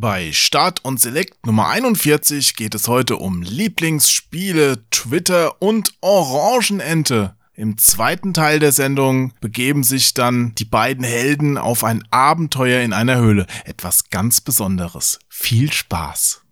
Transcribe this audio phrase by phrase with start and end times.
[0.00, 7.36] Bei Start und Select Nummer 41 geht es heute um Lieblingsspiele, Twitter und Orangenente.
[7.52, 12.94] Im zweiten Teil der Sendung begeben sich dann die beiden Helden auf ein Abenteuer in
[12.94, 13.46] einer Höhle.
[13.66, 15.18] Etwas ganz Besonderes.
[15.28, 16.46] Viel Spaß.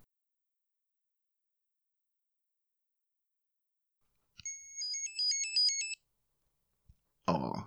[7.26, 7.62] Oh.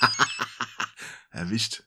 [1.30, 1.85] Erwischt.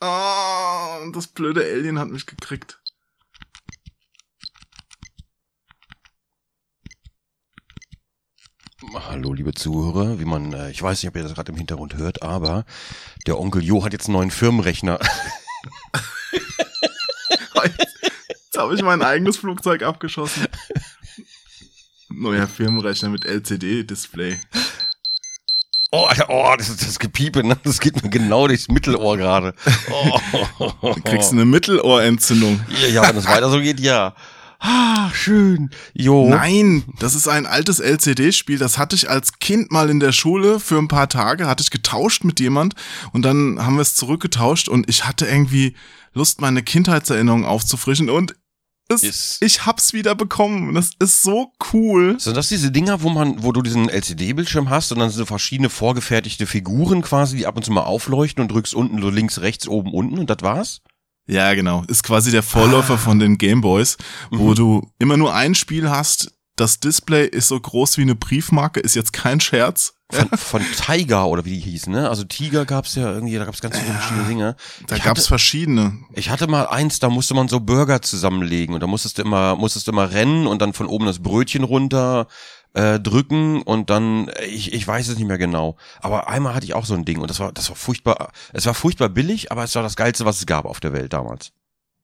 [0.00, 2.78] Oh, das blöde Alien hat mich gekriegt.
[8.94, 10.18] Hallo, liebe Zuhörer.
[10.20, 12.66] Wie man, äh, ich weiß nicht, ob ihr das gerade im Hintergrund hört, aber
[13.26, 15.00] der Onkel Jo hat jetzt einen neuen Firmenrechner.
[18.28, 20.46] jetzt habe ich mein eigenes Flugzeug abgeschossen.
[22.10, 24.38] Neuer Firmenrechner mit LCD-Display.
[25.92, 27.56] Oh, Alter, oh, das ist das Gepiepe, ne?
[27.62, 29.54] Das geht mir genau durchs Mittelohr gerade.
[29.90, 30.72] Oh.
[30.82, 32.60] Du kriegst eine Mittelohrentzündung.
[32.82, 34.14] Ja, ja, wenn es weiter so geht, ja.
[34.58, 35.70] Ah, schön.
[35.92, 36.28] Jo.
[36.28, 38.58] Nein, das ist ein altes LCD-Spiel.
[38.58, 41.70] Das hatte ich als Kind mal in der Schule für ein paar Tage, hatte ich
[41.70, 42.74] getauscht mit jemand
[43.12, 45.76] und dann haben wir es zurückgetauscht und ich hatte irgendwie
[46.14, 48.34] Lust, meine Kindheitserinnerungen aufzufrischen und
[48.88, 50.74] es, ist, ich hab's wieder bekommen.
[50.74, 52.18] Das ist so cool.
[52.20, 55.70] Sind das diese Dinger, wo man, wo du diesen LCD-Bildschirm hast und dann so verschiedene
[55.70, 59.66] vorgefertigte Figuren quasi, die ab und zu mal aufleuchten und drückst unten so links, rechts,
[59.66, 60.82] oben, unten und das war's?
[61.26, 61.82] Ja, genau.
[61.88, 62.98] Ist quasi der Vorläufer ah.
[62.98, 63.96] von den Gameboys,
[64.30, 64.54] wo mhm.
[64.54, 66.32] du immer nur ein Spiel hast.
[66.56, 69.92] Das Display ist so groß wie eine Briefmarke, ist jetzt kein Scherz.
[70.08, 72.08] Von, von Tiger oder wie die hieß, ne?
[72.08, 74.56] Also Tiger gab's ja irgendwie, da gab's ganz viele ja, verschiedene Dinge.
[74.86, 75.98] Da ich gab's hatte, verschiedene.
[76.12, 79.56] Ich hatte mal eins, da musste man so Burger zusammenlegen und da musstest du immer,
[79.56, 82.28] musstest du immer rennen und dann von oben das Brötchen runter
[82.74, 85.76] äh, drücken und dann, ich, ich weiß es nicht mehr genau.
[86.00, 88.64] Aber einmal hatte ich auch so ein Ding und das war, das war furchtbar, es
[88.64, 91.52] war furchtbar billig, aber es war das Geilste, was es gab auf der Welt damals.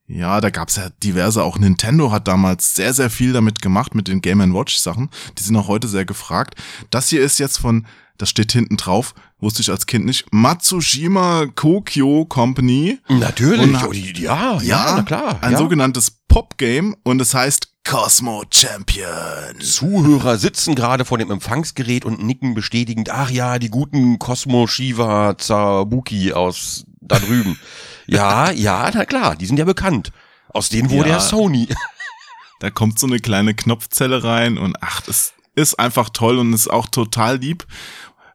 [0.07, 4.09] Ja, da gab's ja diverse, auch Nintendo hat damals sehr, sehr viel damit gemacht, mit
[4.09, 5.11] den Game Watch Sachen.
[5.39, 6.55] Die sind auch heute sehr gefragt.
[6.91, 7.87] Das hier ist jetzt von,
[8.19, 12.99] das steht hinten drauf, wusste ich als Kind nicht, Matsushima Kokyo Company.
[13.09, 15.39] Natürlich, und, oh, ja, ja, ja, na klar.
[15.41, 15.59] Ein ja.
[15.59, 19.61] sogenanntes Pop-Game und es heißt Cosmo Champion.
[19.61, 25.37] Zuhörer sitzen gerade vor dem Empfangsgerät und nicken bestätigend, ach ja, die guten Cosmo Shiva
[25.39, 27.59] Zabuki aus da drüben.
[28.07, 30.13] ja, ja, na klar, die sind ja bekannt.
[30.49, 31.69] Aus denen wurde ja, ja Sony.
[32.61, 36.69] da kommt so eine kleine Knopfzelle rein und ach, das ist einfach toll und ist
[36.69, 37.67] auch total lieb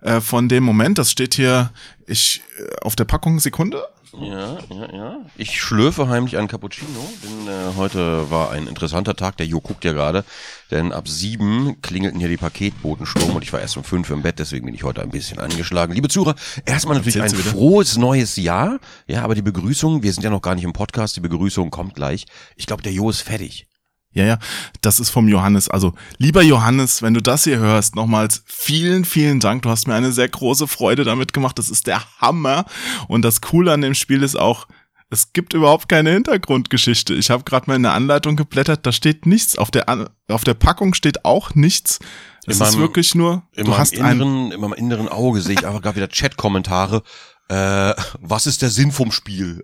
[0.01, 0.97] äh, von dem Moment.
[0.97, 1.71] Das steht hier,
[2.05, 3.83] ich äh, auf der Packung Sekunde.
[4.13, 5.17] Ja, ja, ja.
[5.35, 9.37] Ich schlürfe heimlich einen Cappuccino, denn äh, heute war ein interessanter Tag.
[9.37, 10.23] Der Jo guckt ja gerade,
[10.71, 14.39] denn ab sieben klingelten hier die Paketbotensturm und ich war erst um fünf im Bett,
[14.39, 15.93] deswegen bin ich heute ein bisschen angeschlagen.
[15.93, 16.35] Liebe Zuhörer,
[16.65, 18.79] erstmal natürlich ein frohes neues Jahr.
[19.07, 21.93] Ja, aber die Begrüßung, wir sind ja noch gar nicht im Podcast, die Begrüßung kommt
[21.93, 22.25] gleich.
[22.55, 23.67] Ich glaube, der Jo ist fertig.
[24.13, 24.39] Ja, ja,
[24.81, 25.69] das ist vom Johannes.
[25.69, 29.61] Also, lieber Johannes, wenn du das hier hörst, nochmals vielen, vielen Dank.
[29.61, 31.59] Du hast mir eine sehr große Freude damit gemacht.
[31.59, 32.65] Das ist der Hammer.
[33.07, 34.67] Und das Coole an dem Spiel ist auch,
[35.09, 37.13] es gibt überhaupt keine Hintergrundgeschichte.
[37.13, 39.57] Ich habe gerade mal in der Anleitung geblättert, da steht nichts.
[39.57, 41.99] Auf der, auf der Packung steht auch nichts.
[42.45, 45.81] Es meinem, ist wirklich nur, du hast inneren, in meinem inneren Auge sehe ich einfach
[45.81, 47.03] gerade wieder Chat-Kommentare.
[47.49, 49.63] Äh, was ist der Sinn vom Spiel?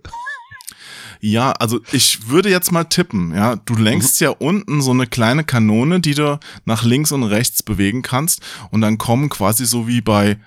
[1.24, 3.56] Ja, also ich würde jetzt mal tippen, ja.
[3.56, 4.24] Du lenkst mhm.
[4.26, 8.82] ja unten so eine kleine Kanone, die du nach links und rechts bewegen kannst und
[8.82, 10.38] dann kommen quasi so wie bei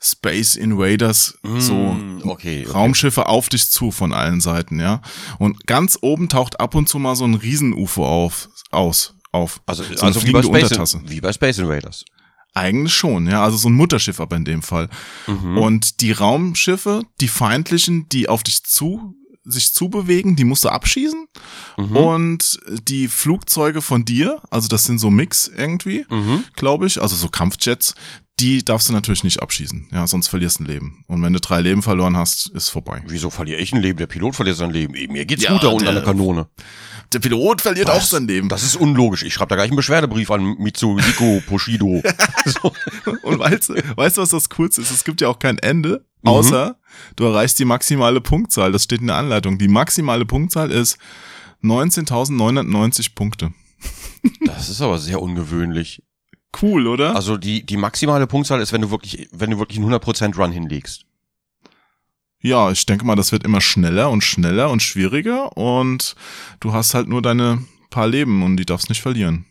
[0.00, 3.30] Space Invaders mm, so okay, Raumschiffe okay.
[3.30, 5.02] auf dich zu von allen Seiten, ja.
[5.38, 9.60] Und ganz oben taucht ab und zu mal so ein Riesen-UFO auf, aus, auf.
[9.66, 12.06] Also, so also wie, bei Space, wie bei Space Invaders.
[12.54, 13.44] Eigentlich schon, ja.
[13.44, 14.88] Also so ein Mutterschiff aber in dem Fall.
[15.26, 15.58] Mhm.
[15.58, 19.14] Und die Raumschiffe, die feindlichen, die auf dich zu
[19.50, 21.26] sich zubewegen, die musst du abschießen.
[21.76, 21.96] Mhm.
[21.96, 26.44] Und die Flugzeuge von dir, also das sind so Mix irgendwie, mhm.
[26.54, 27.94] glaube ich, also so Kampfjets,
[28.40, 29.88] die darfst du natürlich nicht abschießen.
[29.92, 31.04] Ja, sonst verlierst du ein Leben.
[31.08, 33.02] Und wenn du drei Leben verloren hast, ist vorbei.
[33.08, 33.98] Wieso verliere ich ein Leben?
[33.98, 34.92] Der Pilot verliert sein Leben.
[34.92, 36.46] Mir geht's ja, gut da unter der Kanone.
[37.12, 38.48] Der Pilot verliert das, auch sein Leben.
[38.48, 39.22] Das ist unlogisch.
[39.22, 42.02] Ich schreibe da gleich einen Beschwerdebrief an Mitsuhiko Poshido.
[42.44, 42.72] so.
[43.22, 44.90] Und weißt, weißt du, was das Coolste ist?
[44.90, 47.12] Es gibt ja auch kein Ende, außer mhm.
[47.16, 48.72] du erreichst die maximale Punktzahl.
[48.72, 49.58] Das steht in der Anleitung.
[49.58, 50.98] Die maximale Punktzahl ist
[51.62, 53.52] 19.990 Punkte.
[54.44, 56.02] Das ist aber sehr ungewöhnlich.
[56.60, 57.14] Cool, oder?
[57.14, 60.52] Also die, die maximale Punktzahl ist, wenn du wirklich, wenn du wirklich einen 100% Run
[60.52, 61.04] hinlegst.
[62.40, 66.14] Ja, ich denke mal, das wird immer schneller und schneller und schwieriger und
[66.60, 69.44] du hast halt nur deine paar Leben und die darfst nicht verlieren.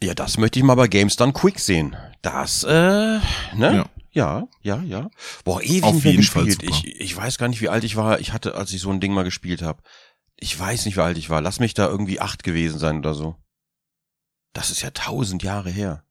[0.00, 1.96] Ja, das möchte ich mal bei Games Done Quick sehen.
[2.22, 3.20] Das, äh, ne?
[3.54, 3.86] Ja.
[4.12, 5.10] Ja, ja, ja.
[5.44, 6.72] Boah, ewig Auf jeden Fall gespielt.
[6.72, 6.86] super.
[6.86, 8.18] Ich, ich weiß gar nicht, wie alt ich war.
[8.18, 9.82] Ich hatte, als ich so ein Ding mal gespielt habe.
[10.36, 11.42] Ich weiß nicht, wie alt ich war.
[11.42, 13.36] Lass mich da irgendwie acht gewesen sein oder so.
[14.54, 16.02] Das ist ja tausend Jahre her.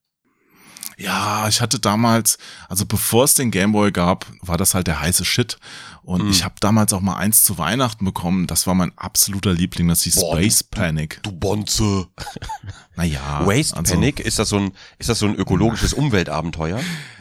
[0.97, 2.37] Ja, ich hatte damals,
[2.69, 5.57] also bevor es den Gameboy gab, war das halt der heiße Shit.
[6.05, 6.29] Und Mhm.
[6.29, 8.45] ich habe damals auch mal eins zu Weihnachten bekommen.
[8.45, 11.19] Das war mein absoluter Liebling, das hieß Boah, Space Panic.
[11.23, 12.07] Du Bonze.
[12.97, 13.41] Naja.
[13.45, 16.79] Waste also, Panic, ist das so ein, ist das so ein ökologisches Umweltabenteuer?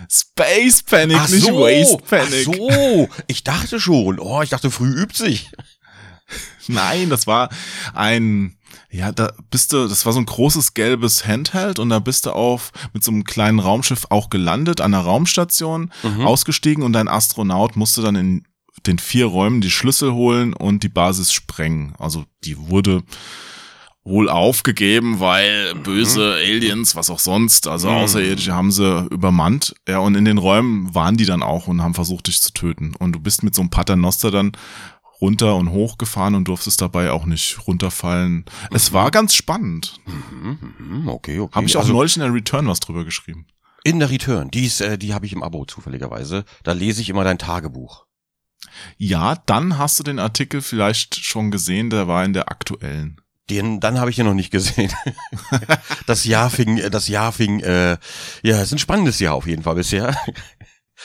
[0.08, 2.48] Space Panic, nicht Waste Panic.
[2.48, 4.20] ach so, ich dachte schon.
[4.20, 5.50] Oh, ich dachte, früh übt sich.
[6.68, 7.48] Nein, das war
[7.92, 8.56] ein,
[8.90, 12.30] ja, da bist du, das war so ein großes gelbes Handheld und da bist du
[12.32, 16.26] auf mit so einem kleinen Raumschiff auch gelandet an der Raumstation, Mhm.
[16.26, 18.44] ausgestiegen und dein Astronaut musste dann in
[18.86, 21.94] den vier Räumen die Schlüssel holen und die Basis sprengen.
[21.98, 23.02] Also die wurde
[24.06, 27.96] wohl aufgegeben, weil böse Aliens, was auch sonst, also Mhm.
[27.96, 29.74] Außerirdische haben sie übermannt.
[29.88, 32.94] Ja, und in den Räumen waren die dann auch und haben versucht, dich zu töten.
[32.98, 34.52] Und du bist mit so einem Paternoster dann
[35.22, 38.44] runter und hoch gefahren und durftest dabei auch nicht runterfallen.
[38.72, 39.98] Es war ganz spannend.
[40.04, 41.54] Mhm, okay, okay.
[41.54, 43.46] Habe ich auch also, neulich in der Return was drüber geschrieben.
[43.84, 46.44] in der Return, die ist, äh, die habe ich im Abo zufälligerweise.
[46.62, 48.04] Da lese ich immer dein Tagebuch.
[48.96, 53.20] Ja, dann hast du den Artikel vielleicht schon gesehen, der war in der aktuellen.
[53.50, 54.90] Den, dann habe ich den noch nicht gesehen.
[56.06, 57.98] das Jahr fing, das Jahr fing, äh,
[58.42, 60.16] ja, es ist ein spannendes Jahr auf jeden Fall bisher.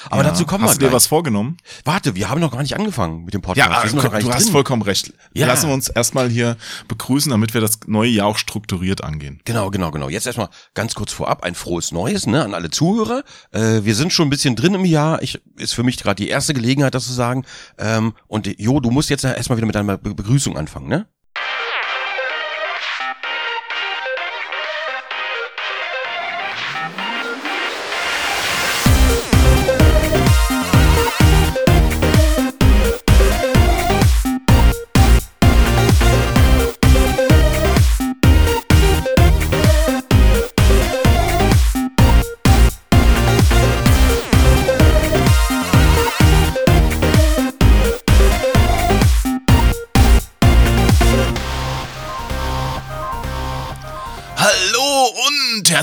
[0.10, 0.30] Aber ja.
[0.30, 1.58] dazu kommen hast wir du dir was vorgenommen?
[1.86, 3.70] Warte, wir haben noch gar nicht angefangen mit dem Podcast.
[3.70, 4.52] Ja, nicht du hast drin.
[4.52, 5.14] vollkommen recht.
[5.34, 5.48] Ja.
[5.48, 6.58] Lassen wir uns erstmal hier
[6.88, 9.42] begrüßen, damit wir das neue Jahr auch strukturiert angehen.
[9.46, 10.10] Genau, genau, genau.
[10.10, 13.24] Jetzt erstmal ganz kurz vorab ein frohes Neues ne, an alle Zuhörer.
[13.52, 15.22] Äh, wir sind schon ein bisschen drin im Jahr.
[15.22, 17.46] Ich, ist für mich gerade die erste Gelegenheit, das zu sagen.
[17.78, 21.08] Ähm, und Jo, du musst jetzt erstmal wieder mit deiner Be Begrüßung anfangen, ne?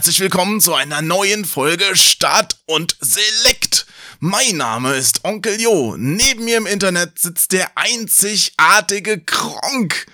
[0.06, 3.86] Herzlich willkommen zu einer neuen Folge Start und Select.
[4.20, 5.96] Mein Name ist Onkel Jo.
[5.98, 10.06] Neben mir im Internet sitzt der einzigartige Kronk.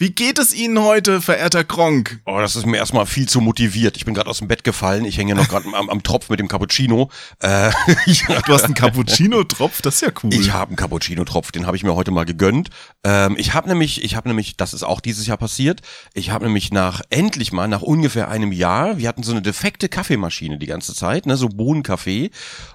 [0.00, 2.20] Wie geht es Ihnen heute, verehrter Kronk?
[2.24, 3.96] Oh, das ist mir erstmal viel zu motiviert.
[3.96, 5.04] Ich bin gerade aus dem Bett gefallen.
[5.04, 7.10] Ich hänge noch gerade am, am Tropf mit dem Cappuccino.
[7.40, 7.72] Äh,
[8.46, 10.32] Du hast einen Cappuccino-Tropf, das ist ja cool.
[10.32, 12.70] Ich habe einen Cappuccino-Tropf, den habe ich mir heute mal gegönnt.
[13.02, 15.80] Ähm, ich habe nämlich, ich habe nämlich, das ist auch dieses Jahr passiert.
[16.14, 19.88] Ich habe nämlich nach endlich mal nach ungefähr einem Jahr, wir hatten so eine defekte
[19.88, 22.30] Kaffeemaschine die ganze Zeit, ne, so Bohnenkaffee,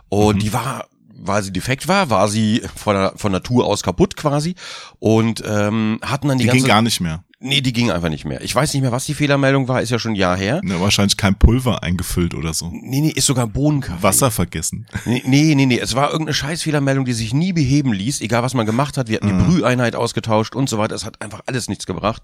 [0.09, 0.89] und die war
[1.25, 4.55] weil sie defekt war, war sie von, der, von Natur aus kaputt quasi
[4.99, 7.23] und ähm, hatten dann die, Die ganze ging gar nicht mehr.
[7.45, 8.41] Nee, die ging einfach nicht mehr.
[8.41, 10.61] Ich weiß nicht mehr, was die Fehlermeldung war, ist ja schon ein Jahr her.
[10.63, 12.69] Ne, wahrscheinlich kein Pulver eingefüllt oder so.
[12.71, 14.01] Nee, nee, ist sogar Bohnenkaffee.
[14.01, 14.85] Wasser vergessen.
[15.03, 15.77] Nee, nee, nee, nee.
[15.77, 19.09] Es war irgendeine Scheißfehlermeldung, die sich nie beheben ließ, egal was man gemacht hat.
[19.09, 20.95] Wir hatten die Brüheinheit ausgetauscht und so weiter.
[20.95, 22.23] Es hat einfach alles nichts gebracht.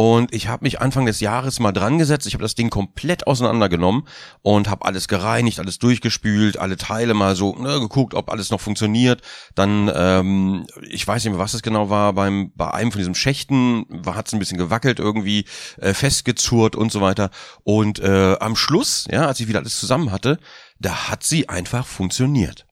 [0.00, 2.26] Und ich habe mich Anfang des Jahres mal dran gesetzt.
[2.26, 4.08] Ich habe das Ding komplett auseinandergenommen
[4.40, 8.62] und habe alles gereinigt, alles durchgespült, alle Teile mal so ne, geguckt, ob alles noch
[8.62, 9.20] funktioniert.
[9.54, 13.14] Dann, ähm, ich weiß nicht mehr, was es genau war, beim bei einem von diesen
[13.14, 15.44] Schächten hat es ein bisschen gewackelt irgendwie,
[15.76, 17.28] äh, festgezurrt und so weiter.
[17.62, 20.38] Und äh, am Schluss, ja, als ich wieder alles zusammen hatte,
[20.78, 22.66] da hat sie einfach funktioniert.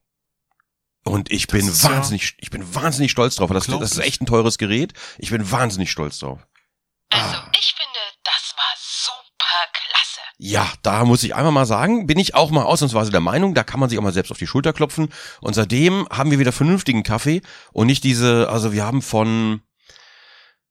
[1.05, 3.51] Und ich bin ist ja wahnsinnig, ich bin wahnsinnig stolz drauf.
[3.51, 4.95] Das, das ist echt ein teures Gerät.
[5.19, 6.49] Ich bin wahnsinnig stolz drauf.
[7.11, 7.51] Also, Ah.
[7.59, 10.21] ich finde, das war super klasse.
[10.39, 13.65] Ja, da muss ich einmal mal sagen, bin ich auch mal ausnahmsweise der Meinung, da
[13.65, 15.09] kann man sich auch mal selbst auf die Schulter klopfen.
[15.41, 17.41] Und seitdem haben wir wieder vernünftigen Kaffee
[17.73, 19.63] und nicht diese, also wir haben von,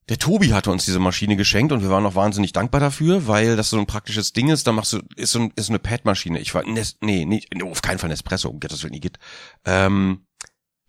[0.10, 3.56] der Tobi hatte uns diese Maschine geschenkt und wir waren auch wahnsinnig dankbar dafür, weil
[3.58, 4.68] das so ein praktisches Ding ist.
[4.68, 6.40] Da machst du, ist so, ein, ist so eine Pad-Maschine.
[6.40, 9.18] Ich war, Nes, nee, nee, auf keinen Fall Nespresso, um Gottes Willen, geht.
[9.66, 10.27] Ähm,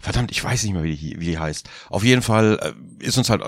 [0.00, 1.68] Verdammt, ich weiß nicht mehr, wie die, wie die heißt.
[1.90, 2.58] Auf jeden Fall
[3.00, 3.42] äh, ist uns halt,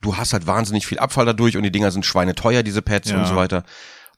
[0.00, 3.18] du hast halt wahnsinnig viel Abfall dadurch und die Dinger sind schweineteuer, diese Pads Ja.
[3.18, 3.64] und so weiter.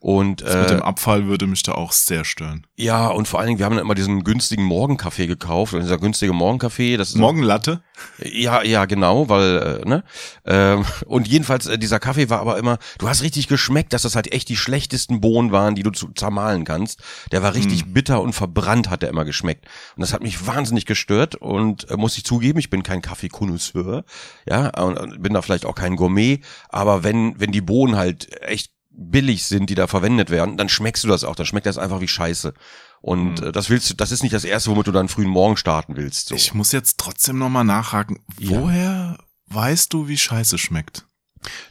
[0.02, 2.66] Und Das mit dem äh, Abfall würde mich da auch sehr stören.
[2.74, 5.74] ja, und vor allen Dingen, wir haben dann immer diesen günstigen Morgenkaffee gekauft.
[5.74, 7.82] Und dieser günstige Morgenkaffee, das ist Morgenlatte?
[8.18, 10.02] ja, ja, genau, weil, äh, ne?
[10.46, 14.16] Ähm, und jedenfalls, äh, dieser Kaffee war aber immer, du hast richtig geschmeckt, dass das
[14.16, 17.02] halt echt die schlechtesten Bohnen waren, die du zu, zermahlen kannst.
[17.30, 19.66] Der war richtig bitter und verbrannt, hat der immer geschmeckt.
[19.96, 24.04] Und das hat mich wahnsinnig gestört und äh, muss ich zugeben, ich bin kein Kaffeekonnoisseur,
[24.48, 26.40] ja, und, und bin da vielleicht auch kein Gourmet,
[26.70, 31.04] aber wenn, wenn die Bohnen halt echt billig sind, die da verwendet werden, dann schmeckst
[31.04, 31.36] du das auch.
[31.36, 32.54] Dann schmeckt das einfach wie Scheiße.
[33.00, 35.56] Und äh, das willst du, das ist nicht das erste, womit du dann frühen Morgen
[35.56, 36.28] starten willst.
[36.28, 36.34] So.
[36.34, 38.20] Ich muss jetzt trotzdem nochmal nachhaken.
[38.38, 38.50] Ja.
[38.50, 41.06] Woher weißt du, wie Scheiße schmeckt?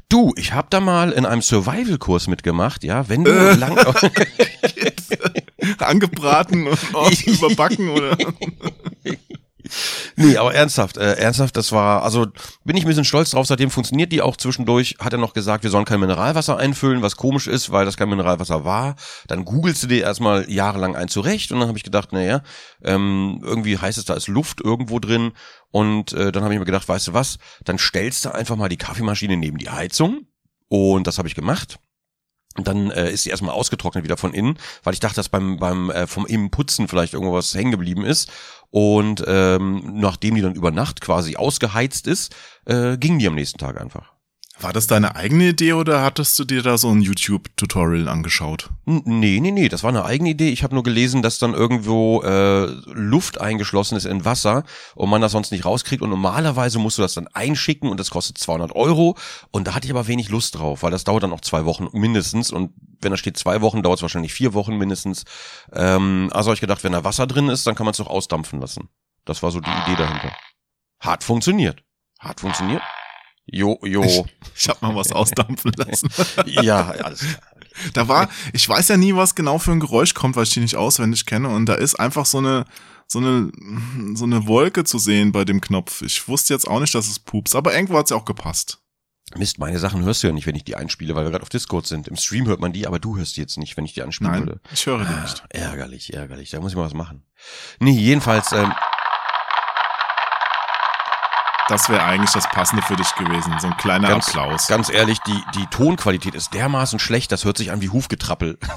[0.09, 3.53] Du, ich habe da mal in einem Survival-Kurs mitgemacht, ja, wenn du Äh.
[3.53, 3.77] lang
[5.79, 8.17] Angebraten und überbacken oder?
[10.15, 12.27] Nee, aber ernsthaft, äh, ernsthaft, das war, also
[12.63, 15.63] bin ich ein bisschen stolz drauf, seitdem funktioniert die auch zwischendurch, hat er noch gesagt,
[15.63, 18.95] wir sollen kein Mineralwasser einfüllen, was komisch ist, weil das kein Mineralwasser war.
[19.27, 22.41] Dann googelst du dir erstmal jahrelang ein zurecht und dann habe ich gedacht, naja,
[22.83, 25.31] ähm, irgendwie heißt es, da ist Luft irgendwo drin
[25.71, 28.69] und äh, dann habe ich mir gedacht, weißt du was, dann stellst du einfach mal
[28.69, 30.27] die Kaffeemaschine neben die Heizung
[30.67, 31.79] und das habe ich gemacht.
[32.57, 35.57] Und dann äh, ist sie erstmal ausgetrocknet wieder von innen, weil ich dachte, dass beim,
[35.57, 38.29] beim äh, vom Innenputzen vielleicht irgendwas hängen geblieben ist.
[38.71, 43.59] Und ähm, nachdem die dann über Nacht quasi ausgeheizt ist, äh, ging die am nächsten
[43.59, 44.13] Tag einfach.
[44.61, 48.69] War das deine eigene Idee oder hattest du dir da so ein YouTube-Tutorial angeschaut?
[48.85, 50.49] Nee, nee, nee, das war eine eigene Idee.
[50.49, 55.21] Ich habe nur gelesen, dass dann irgendwo äh, Luft eingeschlossen ist in Wasser und man
[55.21, 56.01] das sonst nicht rauskriegt.
[56.01, 59.15] Und normalerweise musst du das dann einschicken und das kostet 200 Euro.
[59.51, 61.87] Und da hatte ich aber wenig Lust drauf, weil das dauert dann auch zwei Wochen
[61.93, 62.51] mindestens.
[62.51, 65.23] Und wenn da steht zwei Wochen, dauert es wahrscheinlich vier Wochen mindestens.
[65.71, 68.07] Ähm, also habe ich gedacht, wenn da Wasser drin ist, dann kann man es doch
[68.07, 68.89] ausdampfen lassen.
[69.23, 70.35] Das war so die Idee dahinter.
[70.99, 71.81] Hat funktioniert.
[72.19, 72.81] Hat funktioniert.
[73.51, 74.25] Jo, jo.
[74.55, 76.09] Ich hab mal was ausdampfen lassen.
[76.45, 77.41] ja, alles klar.
[77.93, 80.59] Da war, ich weiß ja nie, was genau für ein Geräusch kommt, weil ich die
[80.59, 81.49] nicht auswendig kenne.
[81.49, 82.65] Und da ist einfach so eine,
[83.07, 83.51] so eine,
[84.15, 86.01] so eine Wolke zu sehen bei dem Knopf.
[86.01, 88.79] Ich wusste jetzt auch nicht, dass es pups, aber irgendwo hat's ja auch gepasst.
[89.37, 91.49] Mist, meine Sachen hörst du ja nicht, wenn ich die einspiele, weil wir gerade auf
[91.49, 92.07] Discord sind.
[92.07, 94.31] Im Stream hört man die, aber du hörst die jetzt nicht, wenn ich die anspielen
[94.33, 94.59] Nein, würde.
[94.73, 95.43] ich höre die Ah, nicht.
[95.49, 96.49] ärgerlich, ärgerlich.
[96.49, 97.23] Da muss ich mal was machen.
[97.79, 98.73] Nee, jedenfalls, ähm,
[101.69, 103.53] Das wäre eigentlich das Passende für dich gewesen.
[103.59, 104.67] So ein kleiner ganz, Applaus.
[104.67, 108.57] ganz ehrlich, die, die Tonqualität ist dermaßen schlecht, das hört sich an wie Hufgetrappel.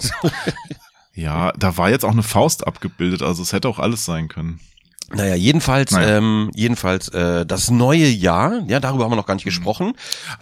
[1.14, 4.60] Ja, da war jetzt auch eine Faust abgebildet, also es hätte auch alles sein können.
[5.14, 6.18] Naja, jedenfalls, Naja.
[6.18, 9.92] ähm, jedenfalls, äh, das neue Jahr, ja, darüber haben wir noch gar nicht gesprochen.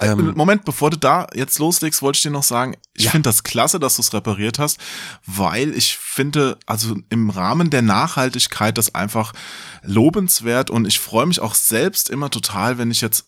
[0.01, 3.11] Ähm, Moment, bevor du da jetzt loslegst, wollte ich dir noch sagen, ich Ja.
[3.11, 4.79] finde das klasse, dass du es repariert hast,
[5.27, 9.33] weil ich finde, also im Rahmen der Nachhaltigkeit das einfach
[9.83, 13.27] lobenswert und ich freue mich auch selbst immer total, wenn ich jetzt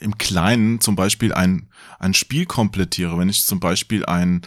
[0.00, 1.68] im Kleinen zum Beispiel ein,
[1.98, 4.42] ein Spiel komplettiere, wenn ich zum Beispiel ein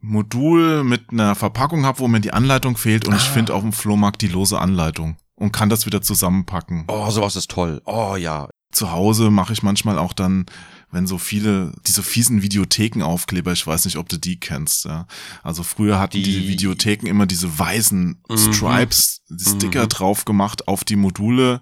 [0.00, 3.32] Modul mit einer Verpackung habe, wo mir die Anleitung fehlt und ich Ah.
[3.32, 6.84] finde auf dem Flohmarkt die lose Anleitung und kann das wieder zusammenpacken.
[6.88, 7.82] oh, sowas ist toll.
[7.84, 8.48] Oh ja.
[8.70, 10.44] Zu Hause mache ich manchmal auch dann,
[10.90, 15.06] wenn so viele, diese fiesen Videothekenaufkleber, ich weiß nicht, ob du die kennst, ja.
[15.42, 18.36] Also früher hatten die, Die- Videotheken immer diese weißen Mhm.
[18.36, 19.88] Stripes, die Sticker Mhm.
[19.88, 21.60] drauf gemacht auf die Module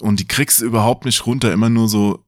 [0.00, 2.24] und die kriegst du überhaupt nicht runter, immer nur so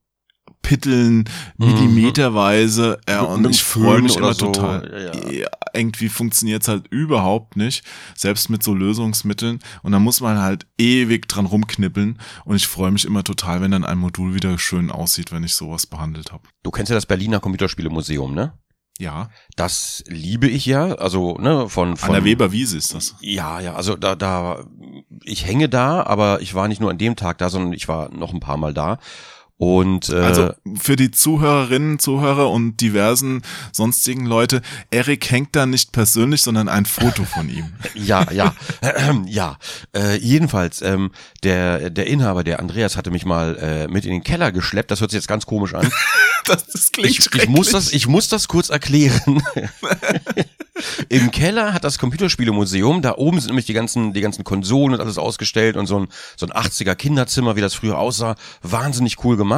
[0.63, 1.25] Pitteln,
[1.57, 3.45] millimeterweise, ja, Mhm.
[3.45, 5.13] Und ich freue mich immer so, total.
[5.15, 5.49] ja, ja.
[5.75, 9.61] irgendwie funktioniert's halt überhaupt nicht, selbst mit so Lösungsmitteln.
[9.83, 12.19] Und da muss man halt ewig dran rumknippeln.
[12.45, 15.55] Und ich freue mich immer total, wenn dann ein Modul wieder schön aussieht, wenn ich
[15.55, 16.45] sowas behandelt habe.
[16.63, 18.53] Du kennst ja das Berliner Computerspielemuseum, ne?
[19.01, 23.17] Ja, Das liebe ich ja, also ne, von, von an der Weberwiese ist das.
[23.23, 24.67] Ja, ja, also da, da,
[25.25, 28.11] ich hänge da, aber ich war nicht nur an dem Tag da, sondern ich war
[28.15, 28.99] noch ein paar Mal da.
[29.61, 35.93] Und äh, Also für die Zuhörerinnen, Zuhörer und diversen sonstigen Leute, Erik hängt da nicht
[35.93, 37.67] persönlich, sondern ein Foto von ihm.
[37.95, 38.55] ja, ja,
[39.27, 39.59] ja.
[39.95, 41.11] Äh, jedenfalls, ähm,
[41.43, 44.91] der, der Inhaber, der Andreas, hatte mich mal äh, mit in den Keller geschleppt.
[44.91, 45.93] Das hört sich jetzt ganz komisch an.
[46.47, 49.43] Das, das klingt Ich, ich muss das, ich muss das kurz erklären.
[51.09, 55.01] Im Keller hat das Computerspielemuseum, da oben sind nämlich die ganzen, die ganzen Konsolen und
[55.01, 59.37] alles ausgestellt und so ein, so ein 80er Kinderzimmer, wie das früher aussah, wahnsinnig cool
[59.37, 59.50] gemacht.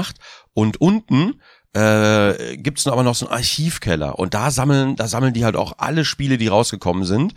[0.54, 1.40] Und unten
[1.74, 5.74] äh, gibt's aber noch so einen Archivkeller und da sammeln, da sammeln die halt auch
[5.78, 7.34] alle Spiele, die rausgekommen sind.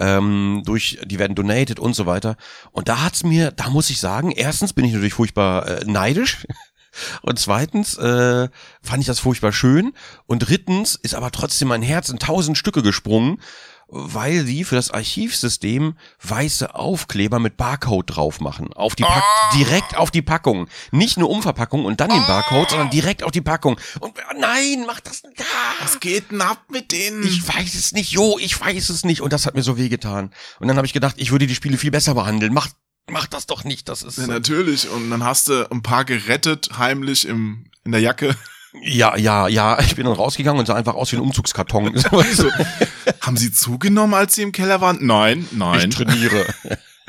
[0.00, 2.36] Ähm, durch, die werden donated und so weiter.
[2.70, 6.46] Und da hat's mir, da muss ich sagen, erstens bin ich natürlich furchtbar äh, neidisch.
[7.22, 8.48] Und zweitens äh,
[8.82, 9.92] fand ich das furchtbar schön.
[10.26, 13.40] Und drittens ist aber trotzdem mein Herz in tausend Stücke gesprungen,
[13.88, 18.72] weil sie für das Archivsystem weiße Aufkleber mit Barcode drauf machen.
[18.74, 20.68] Auf die Pack direkt auf die Packung.
[20.90, 23.80] Nicht nur Umverpackung und dann den Barcode, sondern direkt auf die Packung.
[24.00, 25.40] Und äh, nein, mach das nicht.
[25.40, 27.26] Ah, Was geht denn ab mit denen?
[27.26, 29.22] ich weiß es nicht, jo, ich weiß es nicht.
[29.22, 30.32] Und das hat mir so wehgetan.
[30.60, 32.52] Und dann habe ich gedacht, ich würde die Spiele viel besser behandeln.
[32.52, 32.68] Mach,
[33.10, 33.88] mach das doch nicht.
[33.88, 34.18] Das ist.
[34.18, 34.90] ja, natürlich.
[34.90, 38.36] Und dann hast du ein paar gerettet, heimlich im, in der Jacke.
[38.82, 39.78] Ja, ja, ja.
[39.82, 41.96] Ich bin dann rausgegangen und sah einfach aus wie ein Umzugskarton.
[42.34, 42.48] So,
[43.20, 44.98] Haben sie zugenommen, als sie im Keller waren?
[45.04, 45.88] Nein, nein.
[45.88, 46.46] ich trainiere.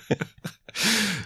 [0.09, 0.15] Ja,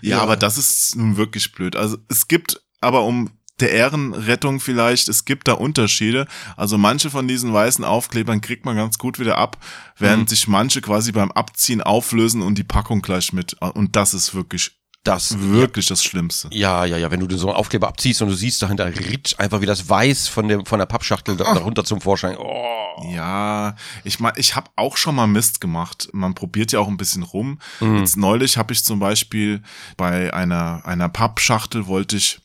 [0.01, 0.21] Ja.
[0.21, 1.75] aber das ist nun wirklich blöd.
[1.75, 6.27] Also es gibt, aber um der Ehrenrettung vielleicht, es gibt da Unterschiede.
[6.57, 9.57] Also manche von diesen weißen Aufklebern kriegt man ganz gut wieder ab,
[9.97, 10.27] während Mhm.
[10.27, 13.53] sich manche quasi beim Abziehen auflösen und die Packung gleich mit.
[13.61, 14.71] Und das ist wirklich,
[15.03, 16.47] Das wirklich das Schlimmste.
[16.51, 19.59] Ja, ja, ja, wenn du so einen Aufkleber abziehst und du siehst dahinter ritsch einfach
[19.59, 22.37] wie das Weiß von dem von der Pappschachtel da, darunter zum Vorschein.
[22.37, 23.11] Oh.
[23.11, 26.07] Ja, ich meine, ich habe auch schon mal Mist gemacht.
[26.13, 27.59] Man probiert ja auch ein bisschen rum.
[27.81, 27.97] Mhm.
[27.97, 29.61] Jetzt neulich habe ich zum Beispiel
[29.97, 32.39] bei einer einer Pappschachtel wollte ich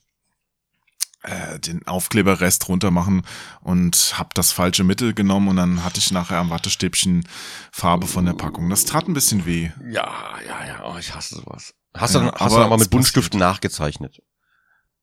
[1.23, 3.23] äh, den Aufkleberrest runter machen
[3.61, 7.27] und habe das falsche Mittel genommen und dann hatte ich nachher am Wattestäbchen
[7.71, 8.69] Farbe von der Packung.
[8.69, 9.71] Das tat ein bisschen weh.
[9.91, 10.11] Ja,
[10.47, 11.75] ja, ja, oh, ich hasse sowas.
[11.95, 14.19] Hast Ja, du dann, hast aber du dann aber es mit Buntstiften nachgezeichnet?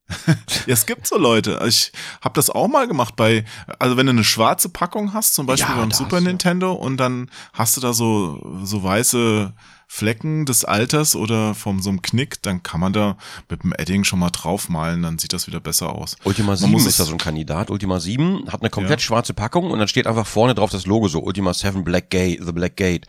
[0.67, 1.59] Ja, es gibt so Leute.
[1.67, 3.43] Ich habe das auch mal gemacht bei,
[3.79, 7.29] also wenn du eine schwarze Packung hast, zum Beispiel Ja, beim Super Nintendo und dann
[7.53, 9.53] hast du da so so weiße
[9.87, 13.17] Flecken des Alters oder vom so einem Knick, dann kann man da
[13.49, 16.17] mit dem Edding schon mal draufmalen, dann sieht das wieder besser aus.
[16.23, 17.69] Ultima Man 7 muss ist da so ein Kandidat.
[17.69, 19.05] Ultima 7 hat eine komplett Ja.
[19.05, 22.39] schwarze Packung und dann steht einfach vorne drauf das Logo so Ultima 7 Black Gate,
[22.43, 23.05] The Black Gate.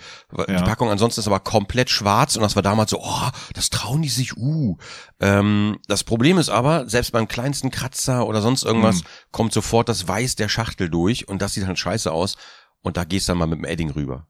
[0.49, 0.63] Die Ja.
[0.63, 4.09] Packung ansonsten ist aber komplett schwarz und das war damals so, oh, das trauen die
[4.09, 4.77] sich, uh.
[5.21, 9.07] Ähm, das Problem ist aber, selbst beim kleinsten Kratzer oder sonst irgendwas Mhm.
[9.33, 12.37] kommt sofort das Weiß der Schachtel durch und das sieht dann scheiße aus
[12.83, 14.27] und da gehst du dann mal mit dem Edding rüber.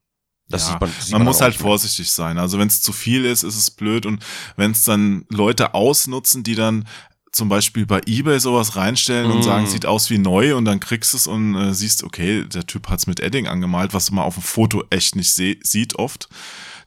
[0.48, 2.38] Das Ja, sieht man, sieht man dann muss halt vorsichtig sein.
[2.38, 4.24] Also wenn es zu viel ist, ist es blöd und
[4.56, 6.86] wenn es dann Leute ausnutzen, die dann
[7.32, 9.42] zum Beispiel bei eBay sowas reinstellen und Mm.
[9.42, 12.64] sagen, sieht aus wie neu und dann kriegst du es und äh, siehst, okay, der
[12.66, 16.28] Typ hat's mit Edding angemalt, was man auf dem Foto echt nicht sieht oft,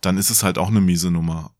[0.01, 1.51] dann ist es halt auch eine miese Nummer.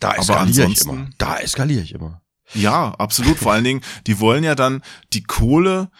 [0.00, 1.10] Da eskaliere ich immer.
[1.18, 2.22] Da eskaliere ich immer.
[2.54, 3.38] Ja, absolut.
[3.38, 4.82] Vor allen Dingen, die wollen ja dann
[5.12, 5.90] die Kohle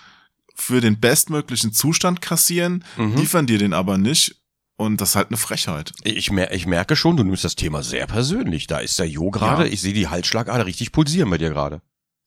[0.56, 3.16] für den bestmöglichen Zustand kassieren, Mhm.
[3.16, 4.42] liefern dir den aber nicht
[4.76, 5.93] und das ist halt eine Frechheit.
[6.02, 8.67] Ich, mer ich merke schon, du nimmst das Thema sehr persönlich.
[8.67, 9.67] Da ist der Jo gerade.
[9.67, 9.73] Ja.
[9.73, 11.83] Ich sehe die Halsschlagader richtig pulsieren bei dir gerade.